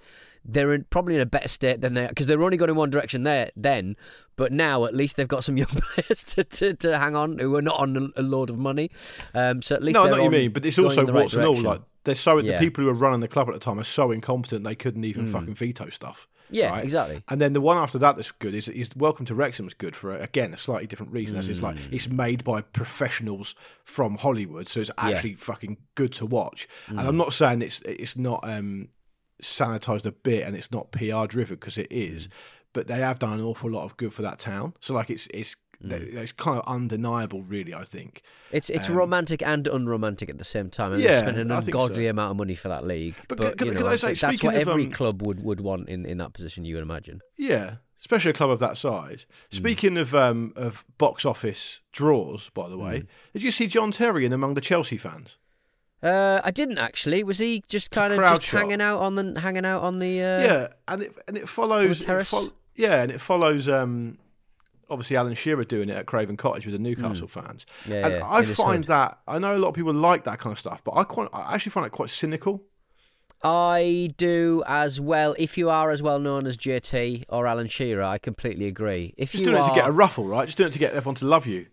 they're 0.49 0.73
in, 0.75 0.85
probably 0.91 1.17
in 1.17 1.21
a 1.21 1.27
better 1.27 1.49
state 1.49 1.81
than 1.81 1.95
they 1.95 2.07
because 2.07 2.27
they 2.29 2.37
were 2.37 2.45
only 2.45 2.57
going 2.57 2.71
in 2.71 2.77
one 2.77 2.91
direction 2.91 3.25
there 3.25 3.51
then, 3.57 3.97
but 4.37 4.53
now 4.53 4.85
at 4.85 4.95
least 4.95 5.17
they've 5.17 5.27
got 5.27 5.43
some 5.43 5.57
young 5.63 5.67
players 5.67 6.23
to, 6.25 6.45
to, 6.45 6.75
to 6.75 6.99
hang 6.99 7.17
on 7.17 7.39
who 7.39 7.55
are 7.57 7.63
not 7.63 7.81
on 7.81 7.97
a, 8.17 8.21
a 8.21 8.23
load 8.23 8.49
of 8.51 8.57
money. 8.59 8.91
Um, 9.35 9.61
so 9.63 9.75
at 9.75 9.83
least 9.83 9.95
No, 9.95 10.03
I 10.03 10.07
they're 10.07 10.17
know 10.19 10.23
what 10.23 10.33
you 10.33 10.39
mean, 10.39 10.53
but 10.53 10.65
it's 10.65 10.79
also 10.79 11.05
the 11.05 11.13
right 11.13 11.33
and 11.35 11.45
all. 11.45 11.57
Like 11.57 11.81
they're 12.05 12.15
so 12.15 12.39
Yeah. 12.39 12.59
the 12.59 12.65
people 12.65 12.85
who 12.85 12.91
are 12.91 12.95
running 12.95 13.21
the 13.21 13.27
club 13.29 13.49
at 13.49 13.55
the 13.55 13.61
time 13.61 13.81
are 13.81 13.85
so 13.85 14.13
incompetent 14.13 14.63
they 14.63 14.77
couldn't 14.77 15.05
even 15.05 15.27
fucking 15.27 15.55
veto 15.55 15.89
stuff. 15.91 16.29
Yeah, 16.51 16.71
right? 16.71 16.85
exactly. 16.85 17.23
And 17.29 17.41
then 17.41 17.53
the 17.53 17.61
one 17.61 17.77
after 17.79 17.99
that 17.99 18.17
that's 18.17 18.31
good 18.33 18.55
is, 18.55 18.69
is 18.69 18.91
Welcome 18.97 19.27
to 19.27 19.35
Wrexham's 19.35 19.75
good 19.75 19.97
for 19.97 20.17
again 20.17 20.55
a 20.55 20.59
slightly 20.59 20.87
different 20.87 21.13
reason. 21.13 21.37
As 21.37 21.49
it's 21.49 21.63
like 21.63 21.77
Mm. 21.77 21.93
it's 21.93 22.09
made 22.09 22.45
by 22.45 22.61
professionals 22.63 23.55
from 23.85 24.17
Hollywood, 24.19 24.69
so 24.69 24.81
it's 24.81 24.91
actually 24.99 25.35
fucking 25.35 25.77
good 25.95 26.13
to 26.15 26.27
watch. 26.27 26.69
And 26.89 27.01
I'm 27.01 27.17
not 27.17 27.33
saying 27.33 27.63
it's 27.63 27.81
it's 27.81 28.17
not 28.17 28.41
um, 28.49 28.89
sanitized 29.43 30.07
a 30.07 30.13
bit 30.13 30.47
and 30.47 30.57
it's 30.57 30.71
not 30.73 30.93
PR 30.93 31.27
driven 31.27 31.57
because 31.57 31.79
it 31.79 31.89
is, 31.91 32.29
Mm. 32.29 32.31
but 32.73 32.87
they 32.87 33.01
have 33.01 33.19
done 33.19 33.33
an 33.35 33.41
awful 33.41 33.71
lot 33.71 33.85
of 33.85 33.97
good 33.97 34.13
for 34.15 34.23
that 34.23 34.39
town. 34.39 34.75
So 34.81 34.95
like 34.95 35.11
it's 35.11 35.27
it's 35.35 35.57
Mm. 35.85 36.15
it's 36.15 36.33
kind 36.33 36.59
of 36.59 36.67
undeniable, 36.67 37.43
really. 37.43 37.75
I 37.75 37.85
think. 37.85 38.23
It's 38.51 38.71
it's 38.71 38.89
romantic 38.89 39.43
and 39.43 39.67
unromantic 39.67 40.31
at 40.31 40.39
the 40.39 40.45
same 40.45 40.71
time. 40.71 40.93
And 40.93 41.03
Um, 41.03 41.07
Yeah, 41.09 41.17
they 41.17 41.21
spent 41.27 41.39
an 41.39 41.51
I 41.51 41.59
ungodly 41.59 42.05
so. 42.05 42.11
amount 42.11 42.31
of 42.33 42.37
money 42.37 42.55
for 42.55 42.69
that 42.69 42.87
league. 42.87 43.15
But 43.29 43.39
But, 43.39 43.59
can- 43.59 43.69
you 43.69 43.75
can 43.75 43.87
I 43.87 43.97
say, 43.97 44.15
that's 44.15 44.43
what 44.43 44.55
every 44.55 44.85
um, 44.85 44.91
club 44.93 45.23
would, 45.27 45.43
would 45.43 45.61
want 45.61 45.89
in, 45.89 46.07
in 46.07 46.19
that 46.19 46.33
position. 46.33 46.65
You 46.65 46.77
would 46.77 46.83
imagine. 46.83 47.21
Yeah, 47.37 47.77
especially 47.99 48.31
a 48.31 48.35
club 48.35 48.51
of 48.51 48.59
that 48.61 48.77
size. 48.77 49.27
Speaking 49.51 49.97
of 49.99 50.15
um, 50.15 50.53
of 50.57 50.85
box 50.99 51.25
office 51.25 51.81
draws, 51.93 52.51
by 52.51 52.69
the 52.69 52.79
way, 52.79 53.05
did 53.33 53.43
you 53.43 53.51
see 53.51 53.67
John 53.67 53.91
Terry 53.93 54.25
in 54.25 54.33
among 54.33 54.55
the 54.55 54.61
Chelsea 54.61 54.97
fans? 54.97 55.37
Uh, 56.03 56.41
I 56.45 56.51
didn't 56.51 56.79
actually. 56.79 57.25
Was 57.25 57.39
he 57.39 57.65
just 57.69 57.91
kind 57.91 58.13
of 58.13 58.21
just 58.21 58.43
shot. 58.43 58.61
hanging 58.61 58.81
out 58.81 59.01
on 59.01 59.15
the 59.17 59.41
hanging 59.41 59.65
out 59.65 59.83
on 59.83 59.99
the? 59.99 60.21
Uh, 60.23 60.41
yeah, 60.41 60.69
and 60.89 61.03
it 61.03 61.13
and 61.27 61.37
it 61.37 61.49
follows. 61.49 62.01
it 62.01 62.05
terrace? 62.05 62.35
yeah, 62.77 63.03
and 63.03 63.11
it 63.11 63.21
follows. 63.21 63.69
Um, 63.69 64.19
obviously, 64.89 65.17
Alan 65.17 65.35
Shearer 65.35 65.65
doing 65.65 65.89
it 65.89 65.97
at 65.97 66.07
Craven 66.07 66.37
Cottage 66.37 66.67
with 66.67 66.73
the 66.73 66.79
Newcastle 66.79 67.29
fans. 67.29 67.67
Hmm. 67.85 67.93
Yeah, 67.93 68.07
and 68.07 68.15
yeah, 68.15 68.27
I 68.27 68.41
in 68.41 68.47
find 68.47 68.85
that 68.85 69.19
I 69.27 69.39
know 69.39 69.57
a 69.57 69.59
lot 69.59 69.69
of 69.69 69.75
people 69.75 69.95
like 69.95 70.25
that 70.25 70.39
kind 70.39 70.53
of 70.53 70.59
stuff, 70.59 70.83
but 70.85 70.93
I 70.93 71.05
quite 71.05 71.29
I 71.33 71.55
actually 71.55 71.71
find 71.71 71.87
it 71.87 71.93
quite 71.93 72.11
cynical. 72.11 72.63
I 73.43 74.11
do 74.17 74.65
as 74.67 75.01
well. 75.01 75.35
If 75.39 75.59
you 75.59 75.69
are 75.71 75.91
as 75.91 76.03
well 76.03 76.19
known 76.19 76.47
as 76.47 76.57
JT 76.57 77.25
or 77.29 77.47
Alan 77.47 77.67
Shearer, 77.67 78.03
I 78.03 78.19
completely 78.19 78.67
agree. 78.67 79.15
If 79.17 79.33
Just 79.33 79.45
you 79.45 79.51
doing 79.51 79.63
are, 79.63 79.67
it 79.67 79.75
to 79.75 79.81
get 79.81 79.89
a 79.89 79.93
ruffle, 79.93 80.27
right? 80.27 80.47
Just 80.47 80.59
doing 80.59 80.69
it 80.69 80.73
to 80.73 80.79
get 80.79 80.95
everyone 80.95 81.17
to 81.17 81.27
love 81.27 81.47
you. 81.47 81.67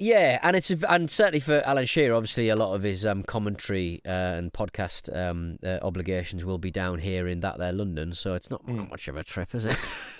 Yeah, 0.00 0.38
and 0.44 0.54
it's 0.54 0.70
and 0.70 1.10
certainly 1.10 1.40
for 1.40 1.60
Alan 1.66 1.86
Shearer, 1.86 2.14
obviously 2.14 2.48
a 2.50 2.56
lot 2.56 2.74
of 2.74 2.84
his 2.84 3.04
um, 3.04 3.24
commentary 3.24 4.00
uh, 4.06 4.10
and 4.10 4.52
podcast 4.52 5.14
um, 5.14 5.58
uh, 5.64 5.80
obligations 5.82 6.44
will 6.44 6.58
be 6.58 6.70
down 6.70 7.00
here 7.00 7.26
in 7.26 7.40
that 7.40 7.58
there 7.58 7.72
London, 7.72 8.12
so 8.12 8.34
it's 8.34 8.48
not, 8.48 8.66
not 8.68 8.90
much 8.90 9.08
of 9.08 9.16
a 9.16 9.24
trip, 9.24 9.56
is 9.56 9.64
it? 9.64 9.76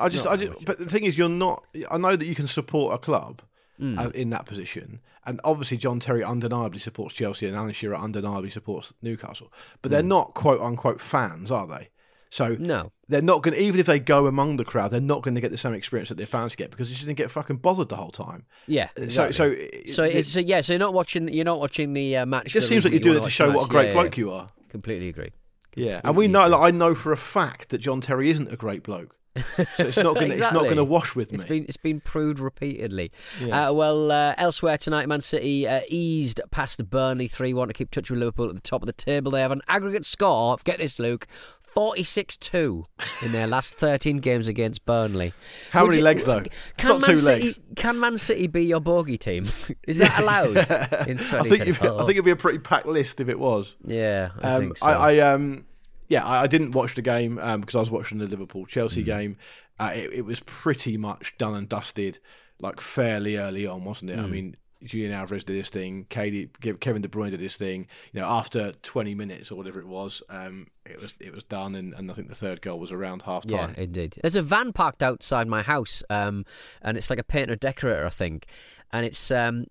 I 0.00 0.08
just, 0.08 0.26
I 0.26 0.36
just, 0.36 0.64
but 0.64 0.78
the 0.78 0.86
thing 0.86 1.04
is, 1.04 1.16
you're 1.18 1.28
not. 1.28 1.64
I 1.90 1.98
know 1.98 2.16
that 2.16 2.26
you 2.26 2.34
can 2.34 2.46
support 2.46 2.94
a 2.94 2.98
club 2.98 3.42
Hmm. 3.78 3.98
uh, 3.98 4.08
in 4.10 4.28
that 4.30 4.44
position, 4.44 5.00
and 5.24 5.40
obviously 5.44 5.78
John 5.78 5.98
Terry 5.98 6.22
undeniably 6.22 6.78
supports 6.78 7.14
Chelsea, 7.14 7.46
and 7.46 7.56
Alan 7.56 7.72
Shearer 7.72 7.96
undeniably 7.96 8.50
supports 8.50 8.92
Newcastle. 9.02 9.50
But 9.80 9.90
they're 9.90 10.02
not 10.02 10.34
quote 10.34 10.60
unquote 10.60 11.00
fans, 11.00 11.50
are 11.50 11.66
they? 11.66 11.88
So. 12.30 12.56
No. 12.58 12.92
they're 13.08 13.22
not 13.22 13.42
going. 13.42 13.54
to 13.54 13.60
Even 13.62 13.80
if 13.80 13.86
they 13.86 13.98
go 13.98 14.26
among 14.26 14.56
the 14.56 14.64
crowd, 14.64 14.90
they're 14.90 15.00
not 15.00 15.22
going 15.22 15.34
to 15.34 15.40
get 15.40 15.50
the 15.50 15.58
same 15.58 15.72
experience 15.74 16.10
that 16.10 16.16
their 16.16 16.26
fans 16.26 16.54
get 16.54 16.70
because 16.70 16.88
they 16.88 16.92
just 16.94 17.06
didn't 17.06 17.16
get 17.18 17.30
fucking 17.30 17.56
bothered 17.56 17.88
the 17.88 17.96
whole 17.96 18.10
time. 18.10 18.44
Yeah. 18.66 18.88
So, 18.96 19.02
exactly. 19.02 19.32
so, 19.32 19.92
so 19.92 20.02
it, 20.04 20.14
it's, 20.16 20.28
so 20.28 20.40
yeah, 20.40 20.60
so 20.60 20.74
you're 20.74 20.80
not 20.80 20.94
watching 20.94 21.28
you're 21.32 21.44
not 21.44 21.58
watching 21.58 21.92
the 21.94 22.18
uh, 22.18 22.26
match. 22.26 22.46
it 22.46 22.50
just 22.50 22.68
seems 22.68 22.84
like 22.84 22.92
that 22.92 23.02
doing 23.02 23.18
it 23.18 23.22
to 23.24 23.30
show 23.30 23.50
what 23.50 23.66
a 23.66 23.68
great 23.68 23.84
Yeah, 23.84 23.88
yeah, 23.88 23.94
bloke 23.94 24.16
yeah. 24.16 24.20
you 24.24 24.32
are. 24.32 24.48
Completely 24.68 25.08
agree. 25.08 25.32
Yeah, 25.74 26.00
and 26.04 26.14
we 26.16 26.28
know, 26.28 26.46
like, 26.48 26.60
I 26.60 26.70
know 26.76 26.94
for 26.94 27.12
a 27.12 27.16
fact 27.16 27.70
that 27.70 27.78
John 27.78 28.00
Terry 28.02 28.28
isn't 28.30 28.52
a 28.52 28.56
great 28.56 28.82
bloke. 28.82 29.16
So 29.34 29.64
it's 29.78 29.96
not 29.96 30.14
going. 30.14 30.28
to 30.28 30.32
Exactly. 30.34 30.74
to 30.74 30.84
wash 30.84 31.14
with 31.14 31.30
me. 31.32 31.36
It's 31.36 31.44
been 31.44 31.64
it's 31.64 31.76
been 31.76 32.00
proved 32.00 32.38
repeatedly. 32.38 33.10
Yeah. 33.40 33.68
Uh, 33.68 33.72
well, 33.72 34.10
uh, 34.12 34.34
elsewhere 34.36 34.76
tonight, 34.78 35.08
Man 35.08 35.20
City 35.22 35.66
uh, 35.66 35.80
eased 35.88 36.40
past 36.50 36.88
Burnley 36.90 37.28
three 37.28 37.54
one 37.54 37.68
to 37.68 37.74
keep 37.74 37.90
touch 37.90 38.10
with 38.10 38.18
Liverpool 38.18 38.48
at 38.48 38.54
the 38.54 38.60
top 38.60 38.82
of 38.82 38.86
the 38.86 38.92
table. 38.92 39.32
They 39.32 39.40
have 39.40 39.52
an 39.52 39.62
aggregate 39.68 40.04
score. 40.04 40.56
Get 40.64 40.78
this, 40.78 40.98
Luke. 40.98 41.26
46-2 41.74 42.84
in 43.22 43.32
their 43.32 43.46
last 43.46 43.74
13 43.76 44.18
games 44.18 44.46
against 44.46 44.84
Burnley. 44.84 45.32
How 45.70 45.82
Would 45.82 45.88
many 45.90 45.98
you- 46.00 46.04
legs 46.04 46.24
though? 46.24 46.42
Can 46.76 47.00
Man 47.00 47.00
two 47.00 47.16
City, 47.16 47.46
legs. 47.46 47.60
Can 47.76 47.98
Man 47.98 48.18
City 48.18 48.46
be 48.46 48.64
your 48.64 48.80
bogey 48.80 49.16
team? 49.16 49.46
Is 49.88 49.96
that 49.98 50.18
allowed 50.20 50.50
in 50.50 50.58
I 50.58 50.64
think 51.06 51.20
2024? 51.20 51.94
I 51.94 51.98
think 52.00 52.10
it'd 52.10 52.24
be 52.26 52.30
a 52.30 52.36
pretty 52.36 52.58
packed 52.58 52.86
list 52.86 53.20
if 53.20 53.28
it 53.30 53.38
was. 53.38 53.74
Yeah, 53.84 54.30
I 54.42 54.54
Um, 54.54 54.60
think 54.60 54.76
so. 54.76 54.86
I, 54.86 55.14
I 55.14 55.18
um, 55.32 55.64
yeah, 56.08 56.24
I, 56.24 56.42
I 56.42 56.46
didn't 56.46 56.72
watch 56.72 56.94
the 56.94 57.02
game 57.02 57.38
um, 57.38 57.60
because 57.60 57.74
I 57.74 57.80
was 57.80 57.90
watching 57.90 58.18
the 58.18 58.26
Liverpool 58.26 58.64
Mm. 58.64 58.68
Chelsea 58.68 59.02
game. 59.02 59.36
Uh, 59.80 59.92
it, 59.94 60.12
it 60.12 60.24
was 60.24 60.40
pretty 60.40 60.96
much 60.96 61.36
done 61.38 61.54
and 61.54 61.68
dusted, 61.68 62.18
like 62.60 62.80
fairly 62.80 63.36
early 63.36 63.66
on, 63.66 63.84
wasn't 63.84 64.10
it? 64.10 64.18
I 64.18 64.22
Mm. 64.22 64.30
mean, 64.30 64.56
Julian 64.84 65.12
Alvarez 65.12 65.44
did 65.44 65.56
this 65.56 65.70
thing. 65.70 66.06
Katie, 66.10 66.50
Kevin 66.80 67.02
De 67.02 67.08
Bruyne 67.08 67.30
did 67.30 67.38
this 67.38 67.56
thing. 67.56 67.86
You 68.12 68.20
know, 68.20 68.26
after 68.26 68.72
20 68.82 69.14
minutes 69.14 69.50
or 69.52 69.54
whatever 69.54 69.78
it 69.78 69.86
was, 69.86 70.24
um, 70.28 70.66
it 70.84 71.00
was 71.00 71.14
it 71.20 71.32
was 71.32 71.44
done, 71.44 71.76
and, 71.76 71.94
and 71.94 72.10
I 72.10 72.14
think 72.14 72.28
the 72.28 72.34
third 72.34 72.60
goal 72.62 72.80
was 72.80 72.90
around 72.90 73.22
half 73.22 73.44
Yeah, 73.46 73.66
time. 73.68 73.74
indeed. 73.78 74.18
There's 74.20 74.34
a 74.34 74.42
van 74.42 74.72
parked 74.72 75.00
outside 75.02 75.46
my 75.46 75.62
house, 75.62 76.02
um, 76.10 76.44
and 76.82 76.96
it's 76.98 77.10
like 77.10 77.20
a 77.20 77.24
painter 77.24 77.54
decorator, 77.54 78.04
I 78.04 78.10
think, 78.10 78.46
and 78.92 79.06
it's 79.06 79.30
um, 79.30 79.66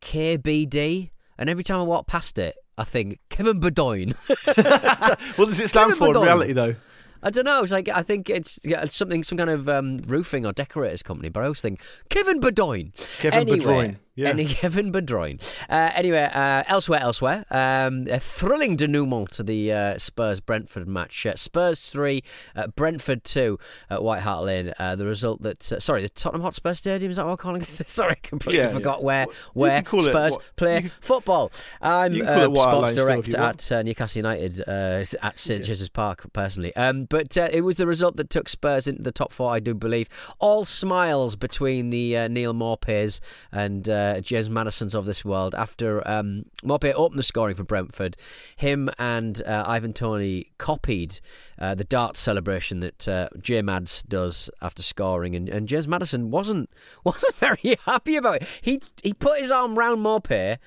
KBD. 0.00 1.10
And 1.36 1.50
every 1.50 1.64
time 1.64 1.80
I 1.80 1.82
walk 1.82 2.06
past 2.06 2.38
it, 2.38 2.54
I 2.76 2.84
think 2.84 3.20
Kevin 3.28 3.60
Bedoin. 3.60 4.14
what 5.36 5.46
does 5.46 5.60
it 5.60 5.68
stand 5.68 5.92
Kevin 5.92 5.98
for 5.98 6.18
in 6.18 6.22
reality, 6.22 6.52
though? 6.52 6.74
I 7.22 7.30
don't 7.30 7.44
know. 7.44 7.62
It's 7.62 7.72
like 7.72 7.88
I 7.88 8.02
think 8.02 8.28
it's 8.28 8.60
yeah, 8.64 8.84
something, 8.84 9.24
some 9.24 9.38
kind 9.38 9.48
of 9.48 9.68
um, 9.68 9.98
roofing 10.06 10.44
or 10.44 10.52
decorators 10.52 11.02
company. 11.02 11.30
But 11.30 11.40
I 11.40 11.44
always 11.44 11.60
think 11.60 11.80
Kevin 12.10 12.38
Bedoin. 12.38 12.92
Kevin 13.18 13.40
anyway, 13.40 13.58
Bedroin, 13.58 13.98
yeah. 14.14 14.28
Any 14.28 14.44
given 14.62 14.90
Bedroin. 14.92 15.38
Uh, 15.68 15.90
anyway, 15.94 16.28
uh, 16.32 16.62
elsewhere, 16.66 17.00
elsewhere. 17.00 17.44
Um, 17.50 18.06
a 18.10 18.18
thrilling 18.20 18.76
denouement 18.76 19.30
to 19.32 19.42
the 19.42 19.72
uh, 19.72 19.98
Spurs 19.98 20.40
Brentford 20.40 20.86
match. 20.86 21.26
Uh, 21.26 21.34
Spurs 21.36 21.90
three, 21.90 22.22
uh, 22.54 22.68
Brentford 22.68 23.24
two 23.24 23.58
at 23.90 24.02
White 24.02 24.20
Hart 24.22 24.44
Lane. 24.44 24.72
Uh, 24.78 24.94
the 24.96 25.06
result 25.06 25.42
that 25.42 25.72
uh, 25.72 25.80
sorry, 25.80 26.02
the 26.02 26.08
Tottenham 26.08 26.42
Hotspur 26.42 26.74
Stadium 26.74 27.10
is 27.10 27.16
that 27.16 27.24
what 27.26 27.32
we're 27.32 27.36
calling 27.36 27.62
it? 27.62 27.66
sorry, 27.68 28.12
I 28.12 28.14
completely 28.26 28.60
Yeah, 28.62 28.68
yeah. 28.68 28.74
forgot 28.74 29.02
where 29.02 29.26
Well, 29.54 29.70
where 29.70 29.78
it 29.80 29.86
Spurs 30.02 30.32
what- 30.32 30.52
play 30.56 30.80
can- 30.82 30.90
football. 30.90 31.50
I'm 31.82 32.14
you 32.14 32.24
uh, 32.26 32.42
it 32.42 32.50
White 32.52 32.64
Hart 32.64 32.88
sports 32.88 32.94
direct 32.94 33.34
at 33.34 33.72
uh, 33.72 33.82
Newcastle 33.82 34.18
United 34.20 34.60
uh, 34.66 35.04
at 35.22 35.38
St 35.38 35.64
James's 35.64 35.88
Park 35.88 36.24
personally. 36.32 36.74
Um, 36.76 37.04
but 37.04 37.36
uh, 37.36 37.48
it 37.52 37.62
was 37.62 37.76
the 37.76 37.86
result 37.86 38.16
that 38.16 38.30
took 38.30 38.48
Spurs 38.48 38.86
into 38.86 39.02
the 39.02 39.12
top 39.12 39.32
four, 39.32 39.50
I 39.52 39.60
do 39.60 39.74
believe. 39.74 40.08
All 40.38 40.64
smiles 40.64 41.36
between 41.36 41.90
the 41.90 42.16
uh, 42.16 42.28
Neal 42.28 42.54
Maupays 42.54 43.20
and 43.52 43.88
uh, 44.04 44.20
James 44.20 44.48
Madisons 44.50 44.94
of 44.94 45.06
this 45.06 45.24
world 45.24 45.54
after 45.54 46.06
um, 46.08 46.44
Maupay 46.62 46.92
opened 46.94 47.18
the 47.18 47.22
scoring 47.22 47.56
for 47.56 47.64
Brentford. 47.64 48.16
Him 48.56 48.90
and 48.98 49.42
uh, 49.46 49.64
Ivan 49.66 49.92
Toney 49.92 50.50
copied 50.58 51.20
uh, 51.58 51.74
the 51.74 51.84
dart 51.84 52.16
celebration 52.16 52.80
that 52.80 53.08
uh, 53.08 53.28
J 53.40 53.62
Mads 53.62 54.02
does 54.04 54.50
after 54.60 54.82
scoring, 54.82 55.34
and, 55.36 55.48
and 55.48 55.68
James 55.68 55.88
Madison 55.88 56.30
wasn't 56.30 56.68
wasn't 57.04 57.34
very 57.36 57.76
happy 57.86 58.16
about 58.16 58.42
it. 58.42 58.60
He 58.62 58.80
he 59.02 59.12
put 59.14 59.40
his 59.40 59.50
arm 59.50 59.78
round 59.78 60.04
Maupay 60.04 60.58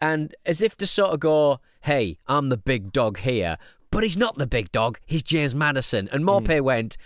and 0.00 0.34
as 0.46 0.62
if 0.62 0.76
to 0.76 0.86
sort 0.86 1.12
of 1.12 1.20
go, 1.20 1.60
"Hey, 1.82 2.18
I'm 2.26 2.48
the 2.48 2.56
big 2.56 2.92
dog 2.92 3.18
here," 3.18 3.56
but 3.90 4.02
he's 4.04 4.16
not 4.16 4.36
the 4.38 4.46
big 4.46 4.70
dog. 4.72 4.98
He's 5.06 5.22
James 5.22 5.54
Madison, 5.54 6.08
and 6.12 6.24
Maupay 6.24 6.60
went, 6.60 6.96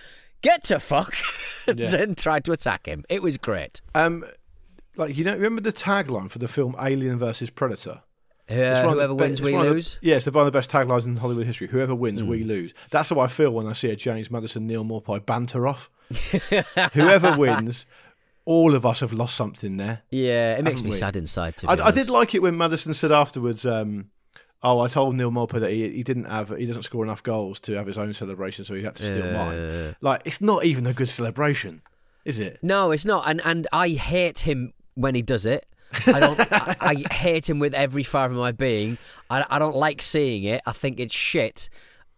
"Get 0.43 0.63
to 0.65 0.79
fuck," 0.79 1.15
and 1.67 1.79
Yeah. 1.79 1.87
then 1.87 2.15
tried 2.15 2.45
to 2.47 2.53
attack 2.53 2.87
him. 2.87 3.05
It 3.09 3.23
was 3.23 3.37
great. 3.39 3.81
Um, 3.95 4.25
like 4.97 5.17
you 5.17 5.25
know, 5.25 5.33
remember 5.35 5.61
the 5.63 5.73
tagline 5.73 6.31
for 6.31 6.39
the 6.39 6.49
film 6.49 6.75
Alien 6.81 7.19
versus 7.19 7.51
Predator? 7.51 8.03
Yeah, 8.51 8.79
It's 8.81 8.87
one 8.87 8.97
whoever 8.97 9.15
wins, 9.15 9.33
it's 9.33 9.41
we 9.41 9.55
of 9.55 9.65
the- 9.65 9.71
lose. 9.71 9.99
yeah, 10.03 10.17
it's 10.17 10.25
the- 10.25 10.31
one 10.33 10.47
of 10.47 10.53
the 10.53 10.59
best 10.59 10.71
taglines 10.71 11.05
in 11.07 11.17
Hollywood 11.17 11.47
history. 11.47 11.69
Whoever 11.69 11.95
wins, 11.95 12.21
Hmm. 12.21 12.27
we 12.29 12.45
lose. 12.45 12.75
That's 12.91 13.09
how 13.09 13.21
I 13.21 13.29
feel 13.29 13.51
when 13.51 13.67
I 13.67 13.73
see 13.73 13.89
a 13.91 13.97
James 13.97 14.31
Madison 14.31 14.67
Neal 14.67 14.85
Maupay 14.85 15.25
banter 15.25 15.67
off. 15.67 15.89
Whoever 16.93 17.37
wins, 17.37 17.87
all 18.45 18.75
of 18.75 18.85
us 18.85 19.01
have 19.01 19.13
lost 19.13 19.35
something 19.37 19.77
there. 19.77 20.03
Yeah, 20.11 20.57
it 20.59 20.65
makes 20.65 20.83
me 20.83 20.91
we? 20.91 20.97
sad 20.97 21.17
inside. 21.17 21.57
To 21.59 21.71
I, 21.71 21.87
I 21.87 21.91
did 21.91 22.11
like 22.11 22.35
it 22.35 22.43
when 22.43 22.57
Madison 22.59 22.93
said 22.95 23.13
afterwards, 23.13 23.65
um, 23.65 24.11
"Oh, 24.63 24.81
I 24.81 24.89
told 24.89 25.15
Neal 25.17 25.31
Maupay 25.31 25.61
that 25.61 25.71
he, 25.71 25.89
he 25.91 26.03
didn't 26.03 26.25
have, 26.25 26.51
he 26.57 26.67
doesn't 26.67 26.83
score 26.83 27.05
enough 27.05 27.23
goals 27.23 27.61
to 27.61 27.75
have 27.75 27.87
his 27.87 27.97
own 27.97 28.13
celebration, 28.13 28.65
so 28.65 28.75
he 28.75 28.83
had 28.83 28.97
to 28.97 29.05
steal 29.07 29.27
Yeah. 29.27 29.45
mine." 29.45 29.97
Like, 30.01 30.23
it's 30.27 30.41
not 30.41 30.65
even 30.65 30.87
a 30.87 30.93
good 30.93 31.09
celebration, 31.09 31.83
is 32.25 32.39
it? 32.39 32.59
No, 32.63 32.91
it's 32.91 33.05
not, 33.07 33.29
and 33.31 33.41
and 33.45 33.67
I 33.73 33.91
hate 33.91 34.41
him 34.41 34.73
when 34.95 35.15
he 35.15 35.23
does 35.23 35.47
it. 35.47 35.67
I 36.07 36.21
don't. 36.21 36.41
I, 36.53 36.77
I 36.81 36.95
hate 37.13 37.49
him 37.49 37.59
with 37.59 37.75
every 37.75 38.03
fibre 38.03 38.33
of 38.33 38.41
my 38.41 38.53
being. 38.53 38.99
I, 39.29 39.45
I 39.51 39.59
don't 39.59 39.77
like 39.77 40.01
seeing 40.01 40.45
it. 40.45 40.63
I 40.67 40.73
think 40.73 40.99
it's 40.99 41.15
shit. 41.15 41.69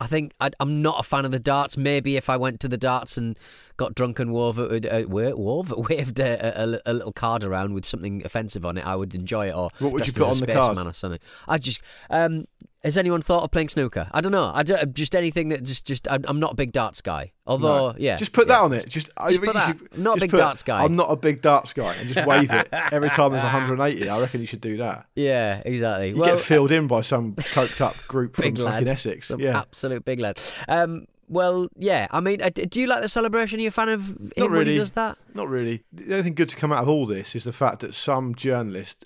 I 0.00 0.06
think 0.06 0.32
I, 0.40 0.50
I'm 0.60 0.82
not 0.82 1.00
a 1.00 1.02
fan 1.02 1.24
of 1.24 1.32
the 1.32 1.38
darts. 1.38 1.76
Maybe 1.76 2.16
if 2.16 2.28
I 2.30 2.36
went 2.36 2.60
to 2.60 2.68
the 2.68 2.76
darts 2.76 3.16
and 3.16 3.38
got 3.76 3.94
drunk 3.94 4.18
and 4.18 4.32
wove, 4.32 4.58
uh, 4.58 5.02
wove, 5.08 5.38
wove 5.38 5.74
waved 5.88 6.18
a, 6.20 6.62
a, 6.62 6.80
a 6.86 6.92
little 6.92 7.12
card 7.12 7.44
around 7.44 7.74
with 7.74 7.84
something 7.84 8.22
offensive 8.24 8.64
on 8.64 8.78
it, 8.78 8.86
I 8.86 8.96
would 8.96 9.14
enjoy 9.14 9.48
it. 9.48 9.54
Or 9.54 9.70
What 9.78 9.92
would 9.92 10.06
you 10.06 10.12
put 10.12 10.22
on 10.22 10.38
the 10.38 10.46
card? 10.46 10.76
spaceman 10.76 10.86
or 10.86 10.92
something. 10.92 11.20
I 11.48 11.58
just. 11.58 11.80
Um, 12.10 12.46
has 12.82 12.98
anyone 12.98 13.22
thought 13.22 13.42
of 13.42 13.50
playing 13.50 13.70
snooker? 13.70 14.08
I 14.12 14.20
don't 14.20 14.30
know. 14.30 14.52
I 14.54 14.62
don't, 14.62 14.92
just 14.94 15.16
anything 15.16 15.48
that 15.48 15.62
just 15.62 15.86
just. 15.86 16.06
I'm, 16.10 16.38
not 16.38 16.52
a 16.52 16.54
big 16.54 16.70
darts 16.70 17.00
guy. 17.00 17.32
Although, 17.46 17.92
No. 17.92 17.94
yeah, 17.96 18.16
just 18.16 18.32
put 18.32 18.46
yeah. 18.46 18.56
that 18.56 18.60
on 18.60 18.72
it. 18.74 18.88
Just, 18.90 19.08
I 19.16 19.30
Just 19.30 19.40
think 19.40 19.54
put 19.54 19.54
that. 19.54 19.78
should- 19.78 19.98
Not 19.98 20.18
a 20.18 20.20
big 20.20 20.30
put, 20.30 20.36
darts 20.36 20.62
guy. 20.62 20.84
I'm 20.84 20.94
not 20.94 21.10
a 21.10 21.16
big 21.16 21.40
darts 21.40 21.72
guy, 21.72 21.94
and 21.94 22.08
just 22.10 22.26
wave 22.26 22.50
it 22.50 22.68
every 22.92 23.08
time 23.08 23.30
there's 23.32 23.42
180. 23.42 24.06
I 24.06 24.20
reckon 24.20 24.42
you 24.42 24.46
should 24.46 24.60
do 24.60 24.76
that. 24.78 25.06
Yeah, 25.14 25.62
exactly. 25.64 26.10
You 26.10 26.16
well, 26.16 26.36
get 26.36 26.44
filled 26.44 26.72
in 26.72 26.86
by 26.86 27.00
some 27.00 27.32
coked 27.34 27.80
up 27.80 27.96
group 28.06 28.36
from 28.36 28.52
lad, 28.54 28.86
Essex. 28.86 29.28
Some 29.28 29.40
yeah, 29.40 29.58
absolute 29.60 30.04
big 30.04 30.20
lad. 30.20 30.38
Um, 30.68 31.06
well, 31.28 31.68
yeah. 31.76 32.06
I 32.10 32.20
mean, 32.20 32.42
uh, 32.42 32.50
do 32.50 32.80
you 32.80 32.86
like 32.86 33.02
the 33.02 33.08
celebration? 33.08 33.58
Are 33.58 33.62
you 33.62 33.68
a 33.68 33.72
fan 33.72 33.88
of 33.88 34.08
him 34.08 34.30
Not 34.36 34.50
when 34.50 34.52
he 34.52 34.58
really. 34.58 34.78
does 34.78 34.90
that? 34.92 35.18
Not 35.34 35.48
really. 35.48 35.84
The 35.92 36.04
only 36.12 36.22
thing 36.22 36.34
good 36.34 36.48
to 36.50 36.56
come 36.56 36.72
out 36.72 36.82
of 36.82 36.88
all 36.88 37.06
this 37.06 37.34
is 37.34 37.44
the 37.44 37.52
fact 37.52 37.80
that 37.80 37.94
some 37.94 38.34
journalist, 38.34 39.04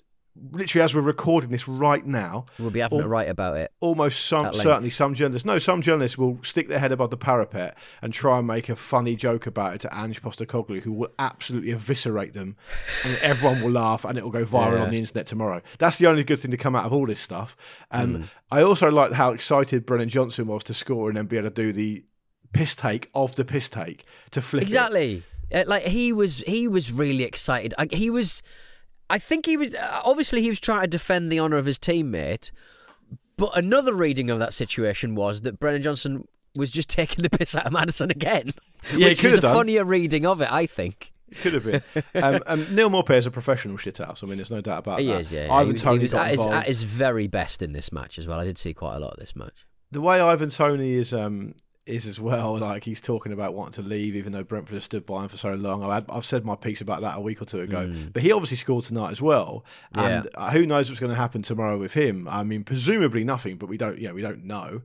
literally 0.51 0.83
as 0.83 0.95
we're 0.95 1.01
recording 1.01 1.49
this 1.49 1.67
right 1.67 2.05
now, 2.05 2.45
We'll 2.57 2.69
be 2.69 2.79
having 2.79 2.99
Or- 2.99 3.03
to 3.03 3.07
write 3.07 3.29
about 3.29 3.57
it. 3.57 3.71
almost 3.79 4.25
some 4.25 4.53
certainly 4.53 4.89
some 4.89 5.13
journalists 5.13 5.45
no 5.45 5.59
some 5.59 5.81
journalists 5.81 6.17
will 6.17 6.39
stick 6.43 6.67
their 6.67 6.79
head 6.79 6.91
above 6.91 7.09
the 7.09 7.17
parapet 7.17 7.77
and 8.01 8.13
try 8.13 8.37
and 8.39 8.47
make 8.47 8.69
a 8.69 8.75
funny 8.75 9.15
joke 9.15 9.45
about 9.47 9.75
it 9.75 9.81
to 9.81 9.89
Ange 9.97 10.21
Postecoglou 10.21 10.81
who 10.83 10.91
will 10.91 11.09
absolutely 11.19 11.71
eviscerate 11.71 12.33
them 12.33 12.55
and 13.05 13.17
everyone 13.21 13.61
will 13.61 13.71
laugh 13.71 14.05
and 14.05 14.17
it 14.17 14.23
will 14.23 14.31
go 14.31 14.45
viral 14.45 14.77
Yeah. 14.77 14.83
on 14.83 14.89
the 14.91 14.97
internet 14.97 15.27
tomorrow 15.27 15.61
that's 15.77 15.97
the 15.97 16.07
only 16.07 16.23
good 16.23 16.39
thing 16.39 16.51
to 16.51 16.57
come 16.57 16.75
out 16.75 16.85
of 16.85 16.93
all 16.93 17.05
this 17.07 17.19
stuff 17.19 17.55
um, 17.91 18.15
Hmm. 18.15 18.23
I 18.51 18.63
also 18.63 18.89
liked 18.89 19.13
how 19.13 19.31
excited 19.31 19.85
Brennan 19.85 20.09
Johnson 20.09 20.47
was 20.47 20.63
to 20.65 20.73
score 20.73 21.09
and 21.09 21.17
then 21.17 21.25
be 21.27 21.37
able 21.37 21.49
to 21.49 21.53
do 21.55 21.71
the 21.71 22.03
piss 22.51 22.73
take 22.75 23.09
of 23.13 23.35
the 23.35 23.45
piss 23.45 23.69
take 23.69 24.05
to 24.31 24.41
flip. 24.41 24.63
Exactly. 24.63 25.21
Uh, 25.53 25.63
like 25.67 25.83
he 25.83 26.11
was, 26.11 26.37
he 26.47 26.67
was 26.67 26.91
really 26.91 27.23
excited. 27.23 27.75
Like, 27.77 27.91
he 27.93 28.09
was. 28.09 28.41
I 29.09 29.17
think 29.17 29.45
he 29.45 29.57
was. 29.57 29.73
Uh, 29.73 30.01
obviously, 30.05 30.41
he 30.41 30.49
was 30.49 30.59
trying 30.59 30.81
to 30.81 30.87
defend 30.87 31.31
the 31.31 31.39
honour 31.39 31.57
of 31.57 31.65
his 31.65 31.79
teammate. 31.79 32.51
But 33.37 33.57
another 33.57 33.93
reading 33.93 34.29
of 34.29 34.39
that 34.39 34.53
situation 34.53 35.15
was 35.15 35.41
that 35.41 35.59
Brennan 35.59 35.81
Johnson 35.81 36.27
was 36.55 36.71
just 36.71 36.89
taking 36.99 37.23
the 37.23 37.29
piss 37.29 37.55
out 37.55 37.65
of 37.65 37.71
Maddison 37.73 38.11
again. 38.11 38.51
Yeah, 38.95 39.07
which 39.09 39.21
could 39.21 39.31
is 39.31 39.37
a 39.37 39.41
done. 39.41 39.55
funnier 39.55 39.85
reading 39.85 40.25
of 40.25 40.41
it, 40.41 40.51
I 40.51 40.65
think. 40.65 41.13
Could 41.41 41.53
have 41.53 41.63
been. 41.63 41.83
um, 42.15 42.41
um, 42.47 42.75
Neal 42.75 42.89
Maupay 42.89 43.17
is 43.17 43.25
a 43.25 43.31
professional 43.31 43.77
shithouse. 43.77 44.23
I 44.23 44.27
mean, 44.27 44.37
there's 44.37 44.49
no 44.51 44.61
doubt 44.61 44.79
about 44.79 44.97
that. 44.97 45.03
He 45.03 45.09
that. 45.09 45.21
is, 45.21 45.31
yeah. 45.31 45.47
Ivan 45.53 45.67
he 45.67 45.73
was, 45.73 45.81
Toney 45.83 45.97
he 45.99 46.03
was 46.03 46.13
at, 46.15 46.31
his, 46.31 46.45
at 46.47 46.67
his 46.67 46.81
very 46.83 47.27
best 47.27 47.61
in 47.61 47.71
this 47.71 47.91
match 47.91 48.17
as 48.17 48.25
well. 48.27 48.39
I 48.39 48.45
did 48.45 48.57
see 48.57 48.73
quite 48.73 48.95
a 48.95 48.99
lot 48.99 49.13
of 49.13 49.19
this 49.19 49.35
match. 49.35 49.65
the 49.91 50.01
way 50.01 50.19
Ivan 50.19 50.49
Toney 50.49 50.93
is 50.93 51.13
um 51.13 51.53
is 51.89 52.05
as 52.05 52.19
well. 52.19 52.57
Like 52.57 52.83
he's 52.83 53.01
talking 53.01 53.31
about 53.31 53.53
wanting 53.53 53.83
to 53.83 53.89
leave, 53.89 54.15
even 54.15 54.31
though 54.31 54.43
Brentford 54.43 54.75
has 54.75 54.83
stood 54.83 55.05
by 55.05 55.23
him 55.23 55.29
for 55.29 55.37
so 55.37 55.53
long. 55.53 55.83
I 55.83 55.95
had, 55.95 56.05
I've 56.09 56.25
said 56.25 56.45
my 56.45 56.55
piece 56.55 56.81
about 56.81 57.01
that 57.01 57.17
a 57.17 57.21
week 57.21 57.41
or 57.41 57.45
two 57.45 57.59
ago. 57.61 57.93
But 58.13 58.21
he 58.21 58.31
obviously 58.31 58.57
scored 58.57 58.85
tonight 58.85 59.11
as 59.11 59.21
well. 59.21 59.65
And 59.95 60.23
Mm. 60.25 60.29
Yeah. 60.33 60.39
uh, 60.39 60.51
who 60.51 60.65
knows 60.65 60.89
what's 60.89 60.99
going 60.99 61.11
to 61.11 61.15
happen 61.19 61.41
tomorrow 61.41 61.77
with 61.77 61.93
him? 61.93 62.27
I 62.29 62.43
mean, 62.43 62.63
presumably 62.63 63.23
nothing, 63.23 63.57
but 63.57 63.67
we 63.69 63.77
don't. 63.77 63.97
You 63.99 64.09
know, 64.09 64.13
we 64.13 64.21
don't 64.21 64.45
know. 64.45 64.81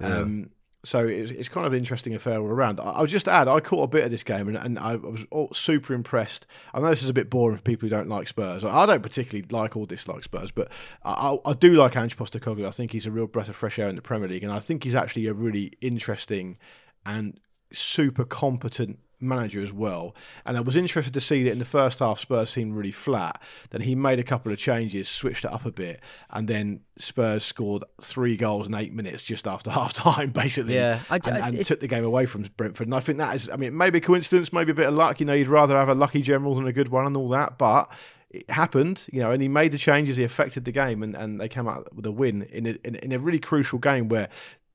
Um, 0.00 0.50
so 0.88 1.06
it's, 1.06 1.30
it's 1.30 1.50
kind 1.50 1.66
of 1.66 1.74
an 1.74 1.78
interesting 1.78 2.14
affair 2.14 2.40
all 2.40 2.46
around. 2.46 2.80
I, 2.80 2.84
I'll 2.84 3.06
just 3.06 3.28
add, 3.28 3.46
I 3.46 3.60
caught 3.60 3.82
a 3.82 3.88
bit 3.88 4.04
of 4.04 4.10
this 4.10 4.22
game 4.22 4.48
and, 4.48 4.56
and 4.56 4.78
I 4.78 4.96
was 4.96 5.26
super 5.52 5.92
impressed. 5.92 6.46
I 6.72 6.80
know 6.80 6.88
this 6.88 7.02
is 7.02 7.10
a 7.10 7.12
bit 7.12 7.28
boring 7.28 7.58
for 7.58 7.62
people 7.62 7.86
who 7.86 7.94
don't 7.94 8.08
like 8.08 8.26
Spurs. 8.26 8.64
I 8.64 8.86
don't 8.86 9.02
particularly 9.02 9.46
like 9.50 9.76
or 9.76 9.86
dislike 9.86 10.24
Spurs, 10.24 10.50
but 10.50 10.70
I, 11.04 11.36
I, 11.44 11.52
do 11.52 11.74
like 11.74 11.94
Ange 11.94 12.16
Postecoglou. 12.16 12.66
I 12.66 12.70
think 12.70 12.92
he's 12.92 13.04
a 13.04 13.10
real 13.10 13.26
breath 13.26 13.50
of 13.50 13.56
fresh 13.56 13.78
air 13.78 13.88
in 13.88 13.96
the 13.96 14.02
Premier 14.02 14.28
League, 14.28 14.42
and 14.42 14.50
I 14.50 14.60
think 14.60 14.84
he's 14.84 14.94
actually 14.94 15.26
a 15.26 15.34
really 15.34 15.72
interesting 15.82 16.56
and 17.04 17.38
super 17.70 18.24
competent 18.24 18.98
manager 19.20 19.62
as 19.62 19.72
well. 19.72 20.14
And 20.46 20.56
I 20.56 20.60
was 20.60 20.76
interested 20.76 21.12
to 21.14 21.20
see 21.20 21.42
that 21.44 21.50
in 21.52 21.58
the 21.58 21.64
first 21.64 21.98
half, 21.98 22.18
Spurs 22.20 22.50
seemed 22.50 22.76
really 22.76 22.92
flat. 22.92 23.40
Then 23.70 23.80
he 23.82 23.94
made 23.94 24.18
a 24.18 24.22
couple 24.22 24.52
of 24.52 24.58
changes, 24.58 25.08
switched 25.08 25.44
it 25.44 25.52
up 25.52 25.64
a 25.64 25.72
bit, 25.72 26.00
and 26.30 26.46
then 26.48 26.80
Spurs 26.98 27.44
scored 27.44 27.84
three 28.00 28.36
goals 28.36 28.66
in 28.68 28.74
eight 28.74 28.92
minutes 28.92 29.22
just 29.24 29.46
after 29.46 29.70
half 29.78 29.92
time, 29.92 30.30
basically. 30.30 30.74
Yeah, 30.74 31.00
I- 31.10 31.16
and, 31.16 31.28
I- 31.28 31.48
and 31.48 31.58
it- 31.58 31.66
took 31.66 31.80
the 31.80 31.88
game 31.88 32.04
away 32.04 32.26
from 32.26 32.42
Brentford. 32.56 32.86
And 32.86 32.94
I 32.94 33.00
think 33.00 33.18
that 33.18 33.34
is, 33.34 33.50
I 33.50 33.56
mean, 33.56 33.76
maybe 33.76 33.98
a 33.98 34.00
coincidence, 34.00 34.52
maybe 34.52 34.72
a 34.72 34.74
bit 34.74 34.86
of 34.88 34.94
luck. 34.94 35.20
You 35.20 35.26
know, 35.26 35.32
you'd 35.34 35.48
rather 35.48 35.76
have 35.76 35.88
a 35.88 35.94
lucky 35.94 36.22
general 36.22 36.54
than 36.54 36.66
a 36.66 36.72
good 36.72 36.88
one 36.88 37.06
and 37.06 37.16
all 37.16 37.28
that, 37.30 37.58
but. 37.58 37.90
It 38.30 38.50
happened, 38.50 39.04
you 39.10 39.22
know, 39.22 39.30
and 39.30 39.40
he 39.40 39.48
made 39.48 39.72
the 39.72 39.78
changes. 39.78 40.18
He 40.18 40.22
affected 40.22 40.66
the 40.66 40.70
game, 40.70 41.02
and, 41.02 41.14
and 41.14 41.40
they 41.40 41.48
came 41.48 41.66
out 41.66 41.88
with 41.96 42.04
a 42.04 42.12
win 42.12 42.42
in 42.42 42.66
a, 42.66 42.70
in, 42.84 42.96
in 42.96 43.12
a 43.12 43.18
really 43.18 43.38
crucial 43.38 43.78
game 43.78 44.08
where 44.10 44.28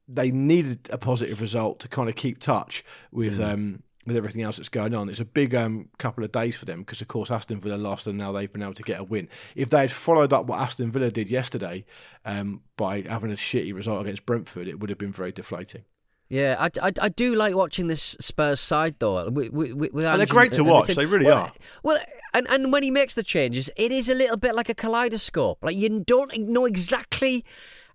they 0.08 0.32
needed 0.32 0.89
a 0.91 0.97
positive 0.97 1.39
result 1.39 1.79
to 1.82 1.88
kind 1.88 2.10
of 2.10 2.15
keep 2.15 2.39
touch 2.39 2.84
with 3.12 3.39
um, 3.39 3.84
with 4.06 4.18
everything 4.18 4.42
else 4.42 4.58
that's 4.58 4.70
going 4.70 4.94
on. 4.96 5.10
It's 5.10 5.20
a 5.20 5.26
big 5.26 5.56
um, 5.56 5.89
couple 5.98 6.24
of 6.24 6.32
days 6.32 6.56
for 6.56 6.66
them 6.66 6.80
because, 6.80 7.02
of 7.02 7.08
course, 7.08 7.32
Aston 7.32 7.60
Villa 7.60 7.76
lost 7.76 8.08
and 8.08 8.18
now 8.18 8.32
they've 8.32 8.52
been 8.52 8.62
able 8.62 8.74
to 8.74 8.84
get 8.84 9.00
a 9.00 9.04
win. 9.04 9.30
If 9.56 9.70
they 9.70 9.80
had 9.82 9.92
followed 9.92 10.34
up 10.34 10.46
what 10.46 10.60
Aston 10.60 10.92
Villa 10.92 11.12
did 11.12 11.30
yesterday 11.30 11.86
um, 12.26 12.62
by 12.78 13.02
having 13.02 13.32
a 13.32 13.36
shitty 13.36 13.74
result 13.74 14.02
against 14.02 14.26
Brentford, 14.26 14.68
it 14.68 14.80
would 14.80 14.89
have 14.89 15.00
been 15.00 15.12
very 15.12 15.32
deflating. 15.32 15.84
Yeah, 16.30 16.56
I, 16.60 16.70
I, 16.82 16.92
I 17.00 17.10
do 17.10 17.36
like 17.36 17.54
watching 17.54 17.88
this 17.88 18.16
Spurs 18.20 18.60
side 18.60 18.96
though. 18.98 19.30
With, 19.30 19.52
with, 19.52 19.74
with 19.74 20.06
And 20.06 20.20
they're 20.20 20.26
great 20.26 20.54
to 20.54 20.62
and 20.62 20.70
watch, 20.70 20.88
team. 20.88 20.96
they 20.96 21.06
really 21.06 21.26
well, 21.26 21.44
are. 21.44 21.52
Well, 21.84 22.00
and, 22.34 22.48
and 22.50 22.74
when 22.74 22.82
he 22.82 22.89
makes 22.89 23.13
the 23.13 23.24
changes, 23.24 23.70
it 23.76 23.92
is 23.92 24.10
a 24.10 24.16
little 24.16 24.38
bit 24.38 24.56
like 24.56 24.68
a 24.68 24.74
kaleidoscope. 24.74 25.60
Like 25.62 25.76
you 25.76 26.04
don't 26.06 26.36
know 26.39 26.66
exactly 26.66 27.46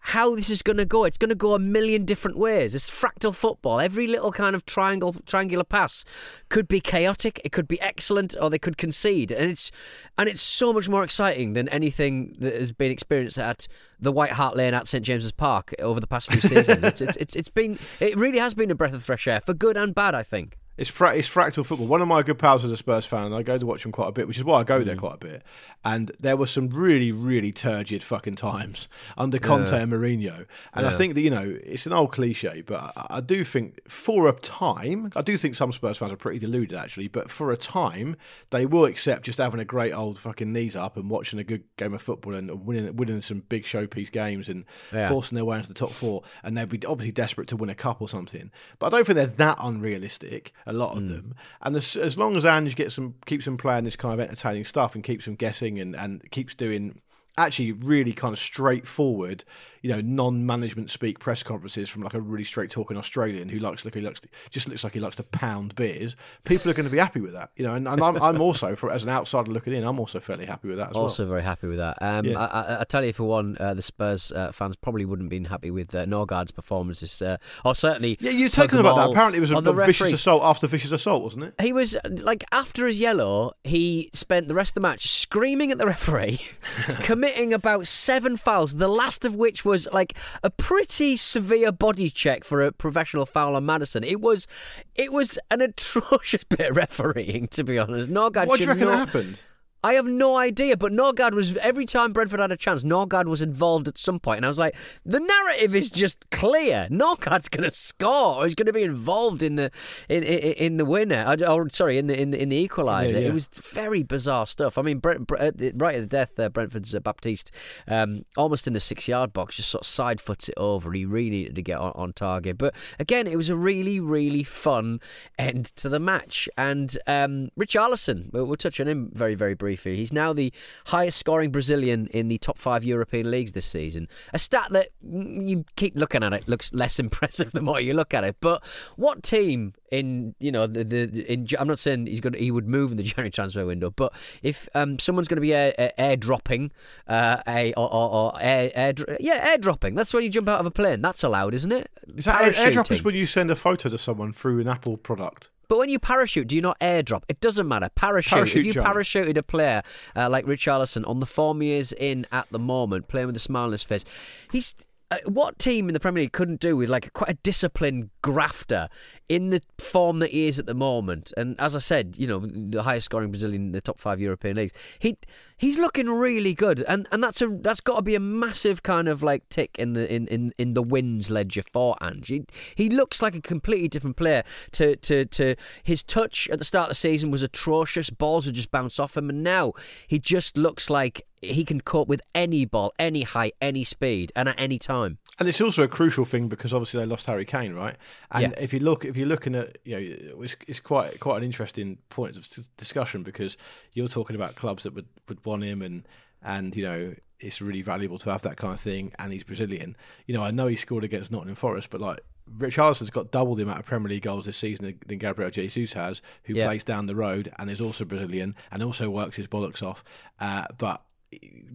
how 0.08 0.34
this 0.34 0.48
is 0.48 0.62
going 0.62 0.78
to 0.78 0.86
go. 0.86 1.04
It's 1.04 1.18
going 1.18 1.28
to 1.28 1.36
go 1.36 1.54
a 1.54 1.58
million 1.58 2.06
different 2.06 2.38
ways. 2.38 2.74
It's 2.74 2.88
fractal 2.88 3.34
football. 3.34 3.78
Every 3.78 4.06
little 4.06 4.32
kind 4.32 4.56
of 4.56 4.64
triangle, 4.64 5.14
triangular 5.26 5.64
pass 5.64 6.02
could 6.48 6.66
be 6.66 6.80
chaotic. 6.80 7.40
It 7.44 7.52
could 7.52 7.68
be 7.68 7.78
excellent, 7.80 8.34
or 8.40 8.48
they 8.48 8.58
could 8.58 8.78
concede. 8.78 9.30
And 9.30 9.50
it's 9.50 9.70
and 10.16 10.28
it's 10.28 10.40
so 10.40 10.72
much 10.72 10.88
more 10.88 11.04
exciting 11.04 11.52
than 11.52 11.68
anything 11.68 12.34
that 12.38 12.54
has 12.54 12.72
been 12.72 12.90
experienced 12.90 13.38
at 13.38 13.68
the 14.00 14.10
White 14.10 14.32
Hart 14.32 14.56
Lane 14.56 14.72
at 14.72 14.86
St 14.86 15.04
James's 15.04 15.32
Park 15.32 15.74
over 15.78 16.00
the 16.00 16.06
past 16.06 16.30
few 16.30 16.40
seasons. 16.40 16.82
it's, 16.84 17.02
it's 17.02 17.16
it's 17.16 17.36
it's 17.36 17.50
been 17.50 17.78
it 18.00 18.16
really 18.16 18.38
has 18.38 18.54
been 18.54 18.70
a 18.70 18.74
breath 18.74 18.94
of 18.94 19.02
fresh 19.02 19.28
air 19.28 19.42
for 19.42 19.52
good 19.52 19.76
and 19.76 19.94
bad. 19.94 20.14
I 20.14 20.22
think. 20.22 20.56
It's, 20.78 20.88
fra- 20.88 21.14
it's 21.14 21.28
fractal 21.28 21.66
football. 21.66 21.86
One 21.86 22.00
of 22.00 22.08
my 22.08 22.22
good 22.22 22.38
pals 22.38 22.64
is 22.64 22.72
a 22.72 22.76
Spurs 22.76 23.04
fan, 23.04 23.24
and 23.24 23.34
I 23.34 23.42
go 23.42 23.58
to 23.58 23.66
watch 23.66 23.82
them 23.82 23.92
quite 23.92 24.08
a 24.08 24.12
bit, 24.12 24.28
which 24.28 24.38
is 24.38 24.44
why 24.44 24.60
I 24.60 24.64
go 24.64 24.82
there 24.82 24.94
mm. 24.96 25.00
quite 25.00 25.14
a 25.14 25.18
bit. 25.18 25.42
And 25.84 26.12
there 26.20 26.36
were 26.36 26.46
some 26.46 26.68
really, 26.68 27.12
really 27.12 27.52
turgid 27.52 28.02
fucking 28.02 28.36
times 28.36 28.88
under 29.16 29.38
Conte 29.38 29.72
and 29.72 29.92
Mourinho. 29.92 30.46
And 30.74 30.86
I 30.86 30.92
think 30.92 31.14
that, 31.14 31.20
you 31.20 31.30
know, 31.30 31.58
it's 31.64 31.86
an 31.86 31.92
old 31.92 32.12
cliche, 32.12 32.62
but 32.62 32.92
I, 32.96 33.06
I 33.10 33.20
do 33.20 33.44
think 33.44 33.80
for 33.88 34.28
a 34.28 34.32
time, 34.32 35.12
I 35.16 35.22
do 35.22 35.36
think 35.36 35.54
some 35.54 35.72
Spurs 35.72 35.98
fans 35.98 36.12
are 36.12 36.16
pretty 36.16 36.38
deluded 36.38 36.78
actually, 36.78 37.08
but 37.08 37.30
for 37.30 37.50
a 37.50 37.56
time, 37.56 38.16
they 38.50 38.66
will 38.66 38.84
accept 38.84 39.24
just 39.24 39.38
having 39.38 39.60
a 39.60 39.64
great 39.64 39.92
old 39.92 40.18
fucking 40.18 40.52
knees 40.52 40.76
up 40.76 40.96
and 40.96 41.10
watching 41.10 41.38
a 41.38 41.44
good 41.44 41.64
game 41.76 41.94
of 41.94 42.02
football 42.02 42.34
and 42.34 42.66
winning, 42.66 42.94
winning 42.96 43.20
some 43.22 43.40
big 43.48 43.64
showpiece 43.64 44.12
games 44.12 44.48
and 44.48 44.64
Yeah. 44.92 45.08
forcing 45.08 45.36
their 45.36 45.44
way 45.44 45.56
into 45.56 45.68
the 45.68 45.74
top 45.74 45.90
four. 45.90 46.22
And 46.42 46.56
they'd 46.56 46.68
be 46.68 46.84
obviously 46.86 47.12
desperate 47.12 47.48
to 47.48 47.56
win 47.56 47.70
a 47.70 47.74
cup 47.74 48.00
or 48.00 48.08
something. 48.08 48.50
But 48.78 48.86
I 48.86 48.90
don't 48.90 49.06
think 49.06 49.16
they're 49.16 49.26
that 49.26 49.58
unrealistic, 49.60 50.52
a 50.68 50.72
lot 50.72 50.96
of 50.96 51.02
hmm. 51.02 51.08
them. 51.08 51.34
And 51.62 51.74
as, 51.74 51.96
as 51.96 52.18
long 52.18 52.36
as 52.36 52.44
Ange 52.44 52.76
gets 52.76 52.94
them, 52.94 53.14
keeps 53.26 53.46
them 53.46 53.56
playing 53.56 53.84
this 53.84 53.96
kind 53.96 54.12
of 54.12 54.20
entertaining 54.20 54.66
stuff 54.66 54.94
and 54.94 55.02
keeps 55.02 55.24
them 55.24 55.34
guessing 55.34 55.80
and, 55.80 55.96
and 55.96 56.30
keeps 56.30 56.54
doing 56.54 57.00
actually 57.38 57.72
really 57.72 58.12
kind 58.12 58.32
of 58.32 58.38
straightforward, 58.38 59.44
you 59.82 59.90
know 59.90 60.00
non-management 60.00 60.90
speak 60.90 61.18
press 61.18 61.42
conferences 61.42 61.88
from 61.88 62.02
like 62.02 62.14
a 62.14 62.20
really 62.20 62.44
straight 62.44 62.70
talking 62.70 62.96
Australian 62.96 63.48
who 63.48 63.58
likes 63.58 63.84
like 63.84 63.94
he 63.94 64.00
to, 64.00 64.12
just 64.50 64.68
looks 64.68 64.84
like 64.84 64.94
he 64.94 65.00
likes 65.00 65.16
to 65.16 65.22
pound 65.22 65.74
beers, 65.74 66.16
people 66.44 66.70
are 66.70 66.74
going 66.74 66.86
to 66.86 66.90
be 66.90 66.98
happy 66.98 67.20
with 67.20 67.32
that. 67.32 67.50
You 67.56 67.66
know, 67.66 67.74
and, 67.74 67.86
and 67.86 68.02
I'm, 68.02 68.20
I'm 68.20 68.40
also 68.40 68.74
for 68.74 68.90
as 68.90 69.02
an 69.02 69.08
outsider 69.08 69.50
looking 69.50 69.72
in, 69.72 69.84
I'm 69.84 69.98
also 69.98 70.20
fairly 70.20 70.46
happy 70.46 70.68
with 70.68 70.78
that 70.78 70.90
as 70.90 70.96
also 70.96 71.24
well. 71.24 71.30
very 71.30 71.42
happy 71.42 71.68
with 71.68 71.78
that. 71.78 71.98
Um, 72.00 72.24
Yeah. 72.26 72.40
I, 72.40 72.60
I, 72.60 72.80
I 72.80 72.84
tell 72.84 73.04
you, 73.04 73.12
for 73.12 73.24
one, 73.24 73.56
uh, 73.60 73.74
the 73.74 73.82
Spurs 73.82 74.32
uh, 74.32 74.52
fans 74.52 74.76
probably 74.76 75.04
wouldn't 75.04 75.26
have 75.26 75.30
been 75.30 75.44
happy 75.46 75.70
with 75.70 75.94
uh, 75.94 76.04
Norgaard's 76.04 76.52
performances, 76.52 77.22
uh, 77.22 77.36
or 77.64 77.74
certainly. 77.74 78.16
Yeah, 78.20 78.32
you're 78.32 78.48
talking 78.48 78.78
about 78.78 78.96
that. 78.96 79.10
Apparently, 79.10 79.38
it 79.38 79.42
was 79.42 79.50
a, 79.50 79.56
a 79.56 79.86
vicious 79.86 80.12
assault 80.12 80.42
after 80.42 80.66
vicious 80.66 80.92
assault, 80.92 81.22
wasn't 81.22 81.44
it? 81.44 81.54
He 81.60 81.72
was 81.72 81.96
like 82.08 82.44
after 82.52 82.86
his 82.86 83.00
yellow, 83.00 83.52
he 83.64 84.10
spent 84.12 84.48
the 84.48 84.54
rest 84.54 84.70
of 84.70 84.74
the 84.74 84.80
match 84.80 85.08
screaming 85.08 85.70
at 85.70 85.78
the 85.78 85.86
referee, 85.86 86.40
committing 87.00 87.27
about 87.52 87.86
seven 87.86 88.36
fouls. 88.36 88.74
The 88.76 88.88
last 88.88 89.24
of 89.24 89.34
which 89.34 89.64
was 89.64 89.88
like 89.92 90.16
a 90.42 90.50
pretty 90.50 91.16
severe 91.16 91.72
body 91.72 92.10
check 92.10 92.44
for 92.44 92.62
a 92.62 92.72
professional 92.72 93.26
foul 93.26 93.56
on 93.56 93.66
Maddison. 93.66 94.04
It 94.04 94.20
was, 94.20 94.46
it 94.94 95.12
was 95.12 95.38
an 95.50 95.60
atrocious 95.60 96.44
bit 96.48 96.70
of 96.70 96.76
refereeing, 96.76 97.48
to 97.48 97.64
be 97.64 97.78
honest. 97.78 98.10
Norgaard 98.10 98.46
what 98.46 98.58
do 98.58 98.64
you 98.64 98.66
should 98.66 98.68
reckon 98.68 98.84
know- 98.86 98.96
happened? 98.96 99.40
I 99.84 99.94
have 99.94 100.06
no 100.06 100.36
idea, 100.36 100.76
but 100.76 100.92
Norgaard 100.92 101.34
was 101.34 101.56
every 101.58 101.86
time 101.86 102.12
Brentford 102.12 102.40
had 102.40 102.50
a 102.50 102.56
chance, 102.56 102.82
Norgaard 102.82 103.26
was 103.26 103.40
involved 103.40 103.86
at 103.86 103.96
some 103.96 104.18
point, 104.18 104.38
and 104.38 104.44
I 104.44 104.48
was 104.48 104.58
like, 104.58 104.74
the 105.04 105.20
narrative 105.20 105.76
is 105.76 105.88
just 105.88 106.28
clear. 106.30 106.88
Norgaard's 106.90 107.48
going 107.48 107.62
to 107.62 107.70
score, 107.70 108.36
or 108.36 108.44
he's 108.44 108.56
going 108.56 108.66
to 108.66 108.72
be 108.72 108.82
involved 108.82 109.40
in 109.40 109.54
the 109.54 109.70
in 110.08 110.24
in, 110.24 110.38
in 110.54 110.76
the 110.78 110.84
winner, 110.84 111.24
or, 111.28 111.48
or 111.48 111.68
sorry, 111.70 111.96
in 111.96 112.08
the 112.08 112.20
in 112.20 112.32
the, 112.32 112.42
in 112.42 112.48
the 112.48 112.68
equaliser. 112.68 113.12
Yeah, 113.12 113.18
yeah. 113.18 113.28
It 113.28 113.34
was 113.34 113.48
very 113.48 114.02
bizarre 114.02 114.48
stuff. 114.48 114.78
I 114.78 114.82
mean, 114.82 114.98
Brent, 114.98 115.28
Brent, 115.28 115.60
right 115.76 115.94
at 115.94 116.00
the 116.00 116.08
death, 116.08 116.34
there, 116.34 116.50
Brentford's 116.50 116.92
uh, 116.92 116.98
Baptiste, 116.98 117.52
um, 117.86 118.24
almost 118.36 118.66
in 118.66 118.72
the 118.72 118.80
six 118.80 119.06
yard 119.06 119.32
box, 119.32 119.56
just 119.56 119.68
sort 119.68 119.82
of 119.82 119.86
side 119.86 120.20
foots 120.20 120.48
it 120.48 120.54
over. 120.56 120.90
He 120.92 121.04
really 121.04 121.30
needed 121.30 121.54
to 121.54 121.62
get 121.62 121.78
on, 121.78 121.92
on 121.94 122.12
target, 122.14 122.58
but 122.58 122.74
again, 122.98 123.28
it 123.28 123.36
was 123.36 123.48
a 123.48 123.56
really 123.56 124.00
really 124.00 124.42
fun 124.42 124.98
end 125.38 125.66
to 125.76 125.88
the 125.88 126.00
match. 126.00 126.48
And 126.58 126.98
um, 127.06 127.50
Richarlison, 127.56 128.32
we'll, 128.32 128.44
we'll 128.44 128.56
touch 128.56 128.80
on 128.80 128.88
him 128.88 129.10
very 129.14 129.36
very 129.36 129.54
briefly. 129.54 129.67
He's 129.76 130.12
now 130.12 130.32
the 130.32 130.52
highest 130.86 131.18
scoring 131.18 131.50
Brazilian 131.50 132.06
in 132.08 132.28
the 132.28 132.38
top 132.38 132.58
five 132.58 132.84
European 132.84 133.30
leagues 133.30 133.52
this 133.52 133.66
season. 133.66 134.08
A 134.32 134.38
stat 134.38 134.68
that 134.70 134.88
mm, 135.04 135.48
you 135.48 135.64
keep 135.76 135.96
looking 135.96 136.22
at 136.22 136.32
it 136.32 136.48
looks 136.48 136.72
less 136.72 136.98
impressive 137.08 137.52
the 137.52 137.62
more 137.62 137.80
you 137.80 137.94
look 137.94 138.14
at 138.14 138.24
it. 138.24 138.36
But 138.40 138.64
what 138.96 139.22
team 139.22 139.74
in 139.90 140.34
you 140.38 140.52
know 140.52 140.66
the 140.66 140.84
the 140.84 141.32
in, 141.32 141.46
I'm 141.58 141.68
not 141.68 141.78
saying 141.78 142.06
he's 142.06 142.20
going 142.20 142.34
to, 142.34 142.38
he 142.38 142.50
would 142.50 142.68
move 142.68 142.90
in 142.90 142.96
the 142.96 143.02
January 143.08 143.30
transfer 143.30 143.64
window, 143.64 143.90
but 143.90 144.12
if 144.42 144.68
um, 144.74 144.98
someone's 144.98 145.28
going 145.28 145.36
to 145.36 145.42
be 145.42 145.54
air, 145.54 145.74
air, 145.78 145.92
airdropping 145.98 146.70
uh, 147.06 147.38
a 147.46 147.72
or, 147.74 147.92
or, 147.92 148.10
or 148.10 148.32
air, 148.40 148.70
air 148.74 148.92
yeah 149.20 149.56
airdropping, 149.56 149.96
that's 149.96 150.12
when 150.12 150.22
you 150.22 150.30
jump 150.30 150.48
out 150.48 150.60
of 150.60 150.66
a 150.66 150.70
plane. 150.70 151.02
That's 151.02 151.22
allowed, 151.22 151.54
isn't 151.54 151.72
it? 151.72 151.90
Is 152.16 152.24
that 152.26 152.40
air- 152.40 152.70
airdrop 152.70 152.90
is 152.90 153.02
when 153.02 153.14
you 153.14 153.26
send 153.26 153.50
a 153.50 153.56
photo 153.56 153.88
to 153.88 153.98
someone 153.98 154.32
through 154.32 154.60
an 154.60 154.68
Apple 154.68 154.96
product? 154.96 155.50
But 155.68 155.78
when 155.78 155.90
you 155.90 155.98
parachute, 155.98 156.48
do 156.48 156.56
you 156.56 156.62
not 156.62 156.78
airdrop? 156.80 157.22
It 157.28 157.40
doesn't 157.40 157.68
matter. 157.68 157.90
Parachute. 157.94 158.30
Parachute 158.32 158.66
if 158.66 158.74
you 158.74 158.82
parachuted 158.82 159.36
a 159.36 159.42
player 159.42 159.82
uh, 160.16 160.28
like 160.30 160.46
Richarlison 160.46 161.06
on 161.06 161.18
the 161.18 161.26
form 161.26 161.60
he 161.60 161.72
is 161.72 161.92
in 161.92 162.26
at 162.32 162.48
the 162.50 162.58
moment, 162.58 163.08
playing 163.08 163.26
with 163.26 163.36
a 163.36 163.40
smile 163.40 163.64
on 163.64 163.72
his 163.72 163.82
face, 163.82 164.04
he's. 164.50 164.74
Uh, 165.10 165.16
what 165.24 165.58
team 165.58 165.88
in 165.88 165.94
the 165.94 166.00
Premier 166.00 166.24
League 166.24 166.32
couldn't 166.32 166.60
do 166.60 166.76
with 166.76 166.90
like 166.90 167.10
quite 167.14 167.30
a 167.30 167.38
disciplined 167.42 168.10
grafter 168.20 168.90
in 169.26 169.48
the 169.48 169.62
form 169.78 170.18
that 170.18 170.32
he 170.32 170.48
is 170.48 170.58
at 170.58 170.66
the 170.66 170.74
moment? 170.74 171.32
And 171.34 171.58
as 171.58 171.74
I 171.74 171.78
said, 171.78 172.16
you 172.18 172.26
know, 172.26 172.40
the 172.40 172.82
highest 172.82 173.06
scoring 173.06 173.30
Brazilian 173.30 173.62
in 173.62 173.72
the 173.72 173.80
top 173.80 173.98
five 173.98 174.20
European 174.20 174.56
leagues. 174.56 174.72
He 174.98 175.16
he's 175.58 175.76
looking 175.76 176.06
really 176.08 176.54
good, 176.54 176.82
and 176.88 177.06
and 177.12 177.22
that's 177.22 177.42
a 177.42 177.48
that's 177.48 177.80
got 177.80 177.96
to 177.96 178.02
be 178.02 178.14
a 178.14 178.20
massive 178.20 178.82
kind 178.82 179.08
of 179.08 179.22
like 179.22 179.48
tick 179.48 179.76
in 179.78 179.92
the 179.92 180.12
in 180.12 180.26
in, 180.28 180.54
in 180.56 180.74
the 180.74 180.82
wins 180.82 181.30
ledger 181.30 181.62
for 181.72 181.96
Ange. 182.00 182.28
He, 182.28 182.44
he 182.74 182.88
looks 182.88 183.20
like 183.20 183.34
a 183.34 183.40
completely 183.42 183.88
different 183.88 184.16
player. 184.16 184.42
To 184.72 184.96
to 184.96 185.24
to 185.26 185.54
his 185.82 186.02
touch 186.02 186.48
at 186.50 186.58
the 186.58 186.64
start 186.64 186.84
of 186.84 186.90
the 186.90 186.94
season 186.94 187.30
was 187.30 187.42
atrocious. 187.42 188.10
Balls 188.10 188.46
would 188.46 188.54
just 188.54 188.70
bounce 188.70 188.98
off 188.98 189.16
him, 189.16 189.28
and 189.28 189.42
now 189.42 189.72
he 190.06 190.18
just 190.18 190.56
looks 190.56 190.88
like 190.88 191.26
he 191.40 191.64
can 191.64 191.80
cope 191.80 192.08
with 192.08 192.20
any 192.34 192.64
ball, 192.64 192.92
any 192.98 193.22
height, 193.22 193.54
any 193.60 193.84
speed, 193.84 194.32
and 194.34 194.48
at 194.48 194.56
any 194.58 194.76
time. 194.76 195.18
And 195.38 195.48
it's 195.48 195.60
also 195.60 195.84
a 195.84 195.88
crucial 195.88 196.24
thing 196.24 196.48
because 196.48 196.72
obviously 196.72 196.98
they 196.98 197.06
lost 197.06 197.26
Harry 197.26 197.44
Kane, 197.44 197.74
right? 197.74 197.94
And 198.32 198.42
Yeah. 198.42 198.58
if 198.60 198.72
you 198.72 198.80
look, 198.80 199.04
if 199.04 199.16
you're 199.16 199.28
looking 199.28 199.54
at, 199.54 199.78
you 199.84 199.94
know, 200.34 200.42
it's, 200.42 200.56
it's 200.66 200.80
quite 200.80 201.20
quite 201.20 201.36
an 201.36 201.44
interesting 201.44 201.98
point 202.08 202.36
of 202.36 202.48
discussion 202.76 203.22
because 203.22 203.56
you're 203.92 204.08
talking 204.08 204.34
about 204.34 204.56
clubs 204.56 204.82
that 204.82 204.94
would, 204.94 205.06
would 205.28 205.44
want 205.48 205.64
him, 205.64 205.82
and 205.82 206.06
and 206.42 206.74
you 206.76 206.84
know 206.84 207.14
it's 207.40 207.60
really 207.60 207.82
valuable 207.82 208.18
to 208.18 208.30
have 208.30 208.42
that 208.42 208.56
kind 208.56 208.72
of 208.74 208.80
thing. 208.80 209.12
And 209.18 209.32
he's 209.32 209.44
Brazilian. 209.44 209.96
You 210.26 210.34
know, 210.34 210.42
I 210.44 210.50
know 210.50 210.66
he 210.66 210.76
scored 210.76 211.04
against 211.04 211.30
Nottingham 211.30 211.54
Forest, 211.56 211.88
but 211.90 212.00
like 212.00 212.20
Richarlison's 212.58 213.10
got 213.10 213.30
double 213.30 213.54
the 213.54 213.62
amount 213.62 213.78
of 213.80 213.86
Premier 213.86 214.08
League 214.08 214.22
goals 214.22 214.46
this 214.46 214.56
season 214.56 214.86
than- 214.86 214.98
than 215.06 215.18
Gabriel 215.18 215.50
Jesus 215.50 215.92
has, 215.92 216.22
who 216.44 216.54
Yeah. 216.54 216.66
plays 216.66 216.82
down 216.82 217.06
the 217.06 217.14
road 217.14 217.52
and 217.58 217.70
is 217.70 217.80
also 217.80 218.04
Brazilian 218.04 218.54
and 218.72 218.82
also 218.82 219.08
works 219.10 219.36
his 219.36 219.46
bollocks 219.46 219.82
off. 219.82 220.02
Uh, 220.40 220.64
but 220.78 221.04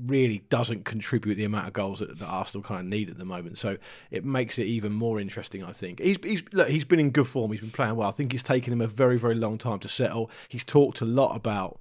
really 0.06 0.40
doesn't 0.50 0.84
contribute 0.84 1.36
the 1.36 1.44
amount 1.44 1.68
of 1.68 1.74
goals 1.74 2.00
that, 2.00 2.18
that 2.18 2.26
Arsenal 2.26 2.64
kind 2.64 2.82
of 2.82 2.88
need 2.88 3.10
at 3.10 3.18
the 3.18 3.26
moment. 3.26 3.58
So 3.58 3.78
it 4.12 4.26
makes 4.26 4.58
it 4.58 4.66
even 4.66 4.92
more 4.94 5.20
interesting. 5.20 5.64
I 5.64 5.72
think 5.72 6.00
he's 6.00 6.18
he's 6.24 6.42
look, 6.52 6.70
he's 6.70 6.86
been 6.86 7.00
in 7.00 7.12
good 7.12 7.28
form. 7.28 7.52
He's 7.52 7.62
been 7.62 7.70
playing 7.72 7.96
well. 7.96 8.10
I 8.10 8.12
think 8.12 8.34
it's 8.34 8.44
taken 8.44 8.74
him 8.74 8.82
a 8.82 8.88
very 8.88 9.18
very 9.18 9.36
long 9.36 9.58
time 9.58 9.80
to 9.80 9.88
settle. 9.88 10.30
He's 10.50 10.64
talked 10.64 11.02
a 11.02 11.06
lot 11.06 11.36
about 11.36 11.80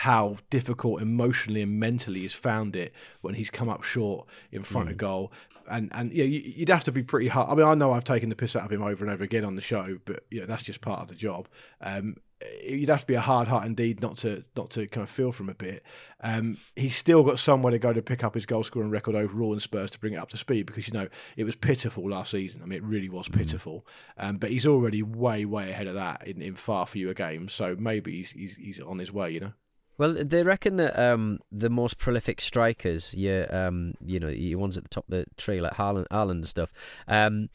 how 0.00 0.36
difficult 0.50 1.00
emotionally 1.00 1.62
and 1.62 1.80
mentally 1.80 2.20
he's 2.20 2.34
found 2.34 2.76
it 2.76 2.92
when 3.22 3.34
he's 3.34 3.48
come 3.48 3.68
up 3.68 3.82
short 3.82 4.26
in 4.52 4.62
front 4.62 4.90
of 4.90 4.96
goal. 4.98 5.32
And 5.68 5.90
and 5.92 6.12
yeah, 6.12 6.24
you, 6.24 6.40
you'd 6.40 6.68
have 6.68 6.84
to 6.84 6.92
be 6.92 7.02
pretty 7.02 7.28
hard. 7.28 7.50
I 7.50 7.54
mean, 7.54 7.66
I 7.66 7.74
know 7.74 7.92
I've 7.92 8.04
taken 8.04 8.28
the 8.28 8.36
piss 8.36 8.54
out 8.54 8.64
of 8.64 8.72
him 8.72 8.82
over 8.82 9.04
and 9.04 9.12
over 9.12 9.24
again 9.24 9.44
on 9.44 9.56
the 9.56 9.62
show, 9.62 9.98
but 10.04 10.24
yeah, 10.30 10.44
that's 10.44 10.64
just 10.64 10.82
part 10.82 11.00
of 11.00 11.08
the 11.08 11.14
job. 11.14 11.48
Um, 11.80 12.16
you'd 12.62 12.90
have 12.90 13.00
to 13.00 13.06
be 13.06 13.14
a 13.14 13.20
hard 13.20 13.48
heart 13.48 13.64
indeed 13.64 14.02
not 14.02 14.18
to 14.18 14.44
not 14.54 14.68
to 14.70 14.86
kind 14.86 15.02
of 15.02 15.10
feel 15.10 15.32
from 15.32 15.48
a 15.48 15.54
bit. 15.54 15.82
Um, 16.20 16.58
he's 16.76 16.94
still 16.94 17.22
got 17.22 17.38
somewhere 17.38 17.70
to 17.70 17.78
go 17.78 17.94
to 17.94 18.02
pick 18.02 18.22
up 18.22 18.34
his 18.34 18.44
goal 18.44 18.64
scoring 18.64 18.90
record 18.90 19.14
overall 19.14 19.54
in 19.54 19.60
Spurs 19.60 19.90
to 19.92 19.98
bring 19.98 20.12
it 20.12 20.18
up 20.18 20.28
to 20.30 20.36
speed 20.36 20.66
because 20.66 20.86
you 20.86 20.92
know 20.92 21.08
it 21.36 21.44
was 21.44 21.56
pitiful 21.56 22.10
last 22.10 22.32
season. 22.32 22.60
I 22.62 22.66
mean, 22.66 22.76
it 22.76 22.84
really 22.84 23.08
was 23.08 23.28
pitiful. 23.28 23.86
Um, 24.18 24.36
but 24.36 24.50
he's 24.50 24.66
already 24.66 25.02
way 25.02 25.46
way 25.46 25.70
ahead 25.70 25.86
of 25.86 25.94
that 25.94 26.26
in, 26.26 26.42
in 26.42 26.54
far 26.54 26.86
fewer 26.86 27.14
games. 27.14 27.54
So 27.54 27.74
maybe 27.78 28.16
he's, 28.16 28.32
he's 28.32 28.56
he's 28.56 28.80
on 28.80 28.98
his 28.98 29.10
way. 29.10 29.30
You 29.30 29.40
know. 29.40 29.52
Well, 29.98 30.12
they 30.12 30.42
reckon 30.42 30.76
that 30.76 30.98
um, 30.98 31.40
the 31.50 31.70
most 31.70 31.98
prolific 31.98 32.40
strikers, 32.40 33.14
yeah, 33.14 33.42
um, 33.50 33.94
you 34.04 34.20
know, 34.20 34.28
your 34.28 34.58
ones 34.58 34.76
at 34.76 34.82
the 34.82 34.88
top 34.88 35.06
of 35.08 35.10
the 35.10 35.26
tree 35.36 35.60
like 35.60 35.74
Haaland 35.74 36.06
and 36.10 36.46
stuff, 36.46 36.72
um, 37.08 37.48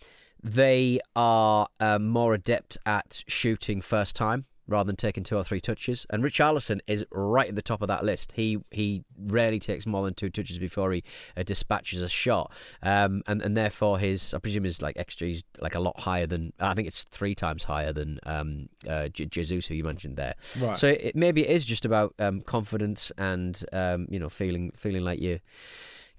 they 0.44 1.00
are 1.16 1.68
um, 1.80 2.08
more 2.08 2.34
adept 2.34 2.78
at 2.86 3.24
shooting 3.28 3.80
first 3.80 4.16
time 4.16 4.46
rather 4.68 4.88
than 4.88 4.96
taking 4.96 5.24
two 5.24 5.38
or 5.38 5.44
three 5.44 5.60
touches. 5.60 6.06
And 6.10 6.24
Richarlison 6.24 6.80
is 6.88 7.06
right 7.12 7.50
at 7.50 7.56
the 7.56 7.62
top 7.62 7.82
of 7.82 7.88
that 7.88 8.04
list. 8.04 8.34
He 8.34 8.60
he 8.72 9.04
rarely 9.18 9.60
takes 9.60 9.86
more 9.86 10.04
than 10.06 10.14
two 10.14 10.30
touches 10.30 10.60
before 10.60 10.92
he 10.92 11.04
uh, 11.36 11.44
dispatches 11.44 12.02
a 12.02 12.08
shot, 12.08 12.52
um, 12.82 13.24
and 13.28 13.42
and 13.42 13.56
therefore 13.56 14.00
his 14.00 14.34
I 14.34 14.40
presume 14.40 14.64
his 14.64 14.82
like 14.82 14.96
XG 14.96 15.32
is 15.32 15.44
like 15.60 15.76
a 15.76 15.80
lot 15.80 16.00
higher 16.00 16.28
than 16.28 16.54
I 16.60 16.74
think 16.74 16.88
it's 16.88 17.04
three 17.06 17.36
times 17.36 17.64
higher 17.64 17.94
than 17.94 18.20
um, 18.26 18.70
uh, 18.88 19.08
Jesus 19.10 19.68
who 19.68 19.76
you 19.76 19.84
mentioned 19.84 20.18
there. 20.18 20.36
Right. 20.60 20.78
So 20.78 20.88
it, 20.88 21.16
maybe 21.16 21.48
it 21.48 21.52
is 21.52 21.66
just 21.66 21.86
about 21.86 22.14
um, 22.20 22.42
confidence 22.42 23.12
and 23.18 23.62
um, 23.74 24.08
you 24.10 24.20
know 24.20 24.30
feeling 24.30 24.72
feeling 24.76 25.04
like 25.04 25.20
you 25.20 25.40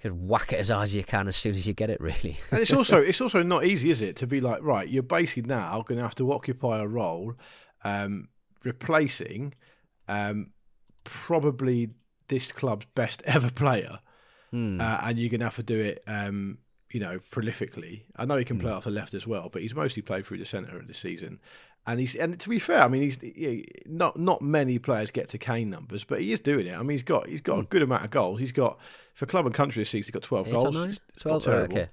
could 0.03 0.29
whack 0.29 0.53
it 0.53 0.59
as 0.59 0.69
hard 0.69 0.85
as 0.85 0.95
you 0.97 1.05
can 1.05 1.29
as 1.29 1.37
soon 1.37 1.55
as 1.55 1.67
you 1.67 1.73
get 1.73 1.89
it. 1.89 2.01
Really. 2.01 2.39
And 2.51 2.61
it's 2.61 2.73
also 2.73 3.01
it's 3.01 3.21
also 3.21 3.43
not 3.43 3.65
easy, 3.65 3.91
is 3.91 4.01
it, 4.01 4.17
to 4.17 4.27
be 4.27 4.41
like 4.41 4.63
right? 4.63 4.89
You're 4.89 5.03
basically 5.03 5.45
now 5.45 5.83
going 5.87 5.99
to 5.99 6.03
have 6.03 6.17
to 6.17 6.33
occupy 6.33 6.81
a 6.81 6.87
role, 6.87 7.35
um, 7.85 8.29
replacing 8.65 9.55
um, 10.09 10.51
probably 11.05 11.91
this 12.29 12.53
club's 12.53 12.87
best 12.95 13.23
ever 13.27 13.51
player, 13.51 14.01
Hmm. 14.51 14.79
uh, 14.81 14.99
and 15.05 15.19
you're 15.19 15.31
going 15.31 15.41
to 15.41 15.47
have 15.47 15.57
to 15.57 15.63
do 15.63 15.79
it. 15.79 16.03
Um, 16.07 16.59
you 16.91 17.01
know, 17.01 17.21
prolifically. 17.31 18.03
I 18.17 18.27
know 18.27 18.37
he 18.37 18.45
can 18.45 18.59
play 18.59 18.71
off 18.71 18.85
the 18.85 18.91
left 18.91 19.15
as 19.15 19.27
well, 19.27 19.49
but 19.51 19.63
he's 19.63 19.75
mostly 19.75 20.03
played 20.03 20.27
through 20.27 20.37
the 20.37 20.45
centre 20.45 20.79
this 20.87 20.99
season. 20.99 21.41
And 21.87 21.99
he's 21.99 22.15
and 22.15 22.39
to 22.39 22.49
be 22.51 22.59
fair, 22.59 22.83
I 22.83 22.89
mean, 22.89 23.01
he's 23.01 23.19
he, 23.19 23.65
not 23.87 24.19
not 24.19 24.43
many 24.43 24.79
players 24.79 25.11
get 25.11 25.31
to 25.31 25.39
Kane 25.39 25.71
numbers, 25.71 26.05
but 26.05 26.21
he 26.21 26.33
is 26.33 26.41
doing 26.41 26.67
it. 26.67 26.75
I 26.75 26.79
mean, 26.81 26.91
he's 26.91 27.03
got 27.03 27.29
he's 27.29 27.41
got 27.41 27.61
a 27.61 27.63
good 27.63 27.81
amount 27.81 28.05
of 28.05 28.11
goals. 28.11 28.41
He's 28.41 28.53
got 28.53 28.79
for 29.15 29.25
club 29.25 29.47
and 29.47 29.55
country 29.55 29.81
this 29.81 29.89
season, 29.89 30.05
he's 30.09 30.11
got 30.11 30.23
twelve 30.23 30.49
Eight 30.49 30.53
goals. 30.53 30.75
nine? 30.75 30.91
It's, 30.91 31.01
it's 31.17 31.25
not 31.25 31.43
terrible. 31.43 31.79
okay. 31.79 31.89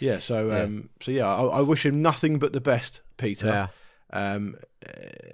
Yeah, 0.00 0.18
so 0.18 0.48
Yeah. 0.48 0.60
um, 0.64 0.90
so 1.00 1.10
yeah, 1.12 1.34
I, 1.34 1.44
I 1.44 1.60
wish 1.62 1.86
him 1.86 2.02
nothing 2.02 2.38
but 2.38 2.52
the 2.52 2.60
best, 2.60 3.00
Peter. 3.16 3.46
Yeah. 3.46 3.66
Um, 4.12 4.56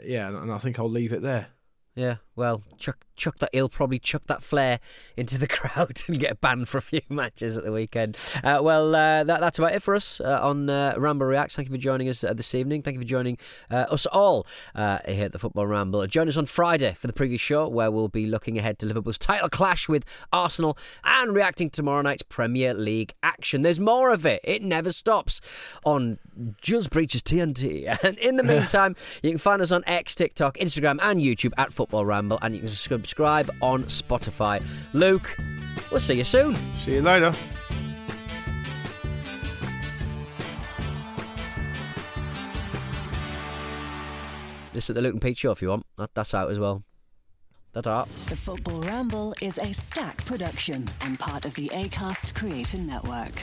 yeah, 0.05 0.29
and 0.29 0.53
I 0.53 0.59
think 0.59 0.79
I'll 0.79 0.91
leave 0.91 1.13
it 1.13 1.23
there. 1.23 1.49
Yeah. 1.95 2.17
Well, 2.39 2.63
chuck, 2.79 3.05
chuck 3.17 3.37
that. 3.39 3.51
He'll 3.53 3.69
probably 3.69 3.99
chuck 3.99 4.23
that 4.29 4.43
flare 4.43 4.79
into 5.17 5.39
the 5.39 5.49
crowd 5.49 6.03
and 6.07 6.19
get 6.19 6.41
banned 6.41 6.69
for 6.69 6.79
a 6.79 6.83
few 6.83 7.01
matches 7.09 7.59
at 7.59 7.65
the 7.65 7.73
weekend. 7.73 8.17
Uh, 8.45 8.61
well, 8.63 8.95
uh, 8.95 9.25
that, 9.25 9.41
that's 9.41 9.59
about 9.59 9.75
it 9.75 9.83
for 9.83 9.97
us 9.97 10.21
uh, 10.21 10.39
on 10.41 10.71
uh, 10.71 10.95
Ramble 10.97 11.27
Reacts. 11.27 11.57
Thank 11.57 11.69
you 11.69 11.75
for 11.75 11.81
joining 11.81 12.09
us 12.09 12.23
uh, 12.23 12.33
this 12.33 12.55
evening. 12.55 12.83
Thank 12.83 12.95
you 12.95 13.01
for 13.01 13.09
joining 13.09 13.39
uh, 13.71 13.87
us 13.91 14.07
all 14.07 14.47
uh, 14.75 14.99
here 15.07 15.27
at 15.27 15.33
the 15.33 15.39
Football 15.39 15.67
Ramble. 15.67 16.07
Join 16.07 16.29
us 16.29 16.37
on 16.37 16.47
Friday 16.47 16.95
for 16.95 17.09
the 17.09 17.13
previous 17.13 17.41
show, 17.41 17.69
where 17.69 17.91
we'll 17.91 18.09
be 18.09 18.27
looking 18.27 18.57
ahead 18.57 18.79
to 18.79 18.87
Liverpool's 18.87 19.19
title 19.19 19.49
clash 19.49 19.89
with 19.89 20.05
Arsenal 20.33 20.79
and 21.05 21.35
reacting 21.35 21.71
to 21.71 21.79
tomorrow 21.79 22.03
night's 22.03 22.23
Premier 22.23 22.73
League 22.73 23.15
action. 23.23 23.63
There's 23.63 23.81
more 23.81 24.13
of 24.13 24.25
it. 24.25 24.41
It 24.45 24.63
never 24.63 24.93
stops 24.93 25.41
on 25.85 26.19
Jules 26.61 26.89
Breach's 26.89 27.23
TNT. 27.23 27.97
And 28.09 28.17
in 28.19 28.37
the 28.37 28.45
meantime, 28.45 28.95
you 29.23 29.31
can 29.31 29.39
find 29.39 29.61
us 29.61 29.73
on 29.73 29.83
X, 29.87 30.15
TikTok, 30.15 30.57
Instagram, 30.59 30.99
and 31.03 31.21
YouTube 31.21 31.53
at 31.59 31.73
Football 31.73 32.07
Ramble, 32.07 32.28
and 32.43 32.55
you 32.55 32.61
can 32.61 32.69
subscribe 32.69 33.51
on 33.63 33.85
Spotify. 33.85 34.63
Luke, 34.93 35.37
we'll 35.91 36.01
see 36.01 36.15
you 36.15 36.25
soon. 36.25 36.55
See 36.85 36.95
you 36.95 37.03
later. 37.03 37.33
Listen 44.75 44.95
to 44.95 45.01
the 45.01 45.07
Luke 45.07 45.15
and 45.15 45.23
Pete 45.23 45.39
show 45.39 45.51
if 45.51 45.63
you 45.63 45.71
want. 45.71 45.87
That, 45.97 46.15
that's 46.15 46.35
out 46.35 46.51
as 46.51 46.59
well. 46.59 46.85
Ta-ta. 47.73 48.05
The 48.29 48.37
Football 48.37 48.81
Ramble 48.83 49.35
is 49.43 49.59
a 49.59 49.73
Stak 49.73 50.25
production 50.25 50.89
and 51.01 51.19
part 51.19 51.45
of 51.45 51.55
the 51.55 51.69
ACAST 51.69 52.35
Creator 52.35 52.79
Network. 52.79 53.43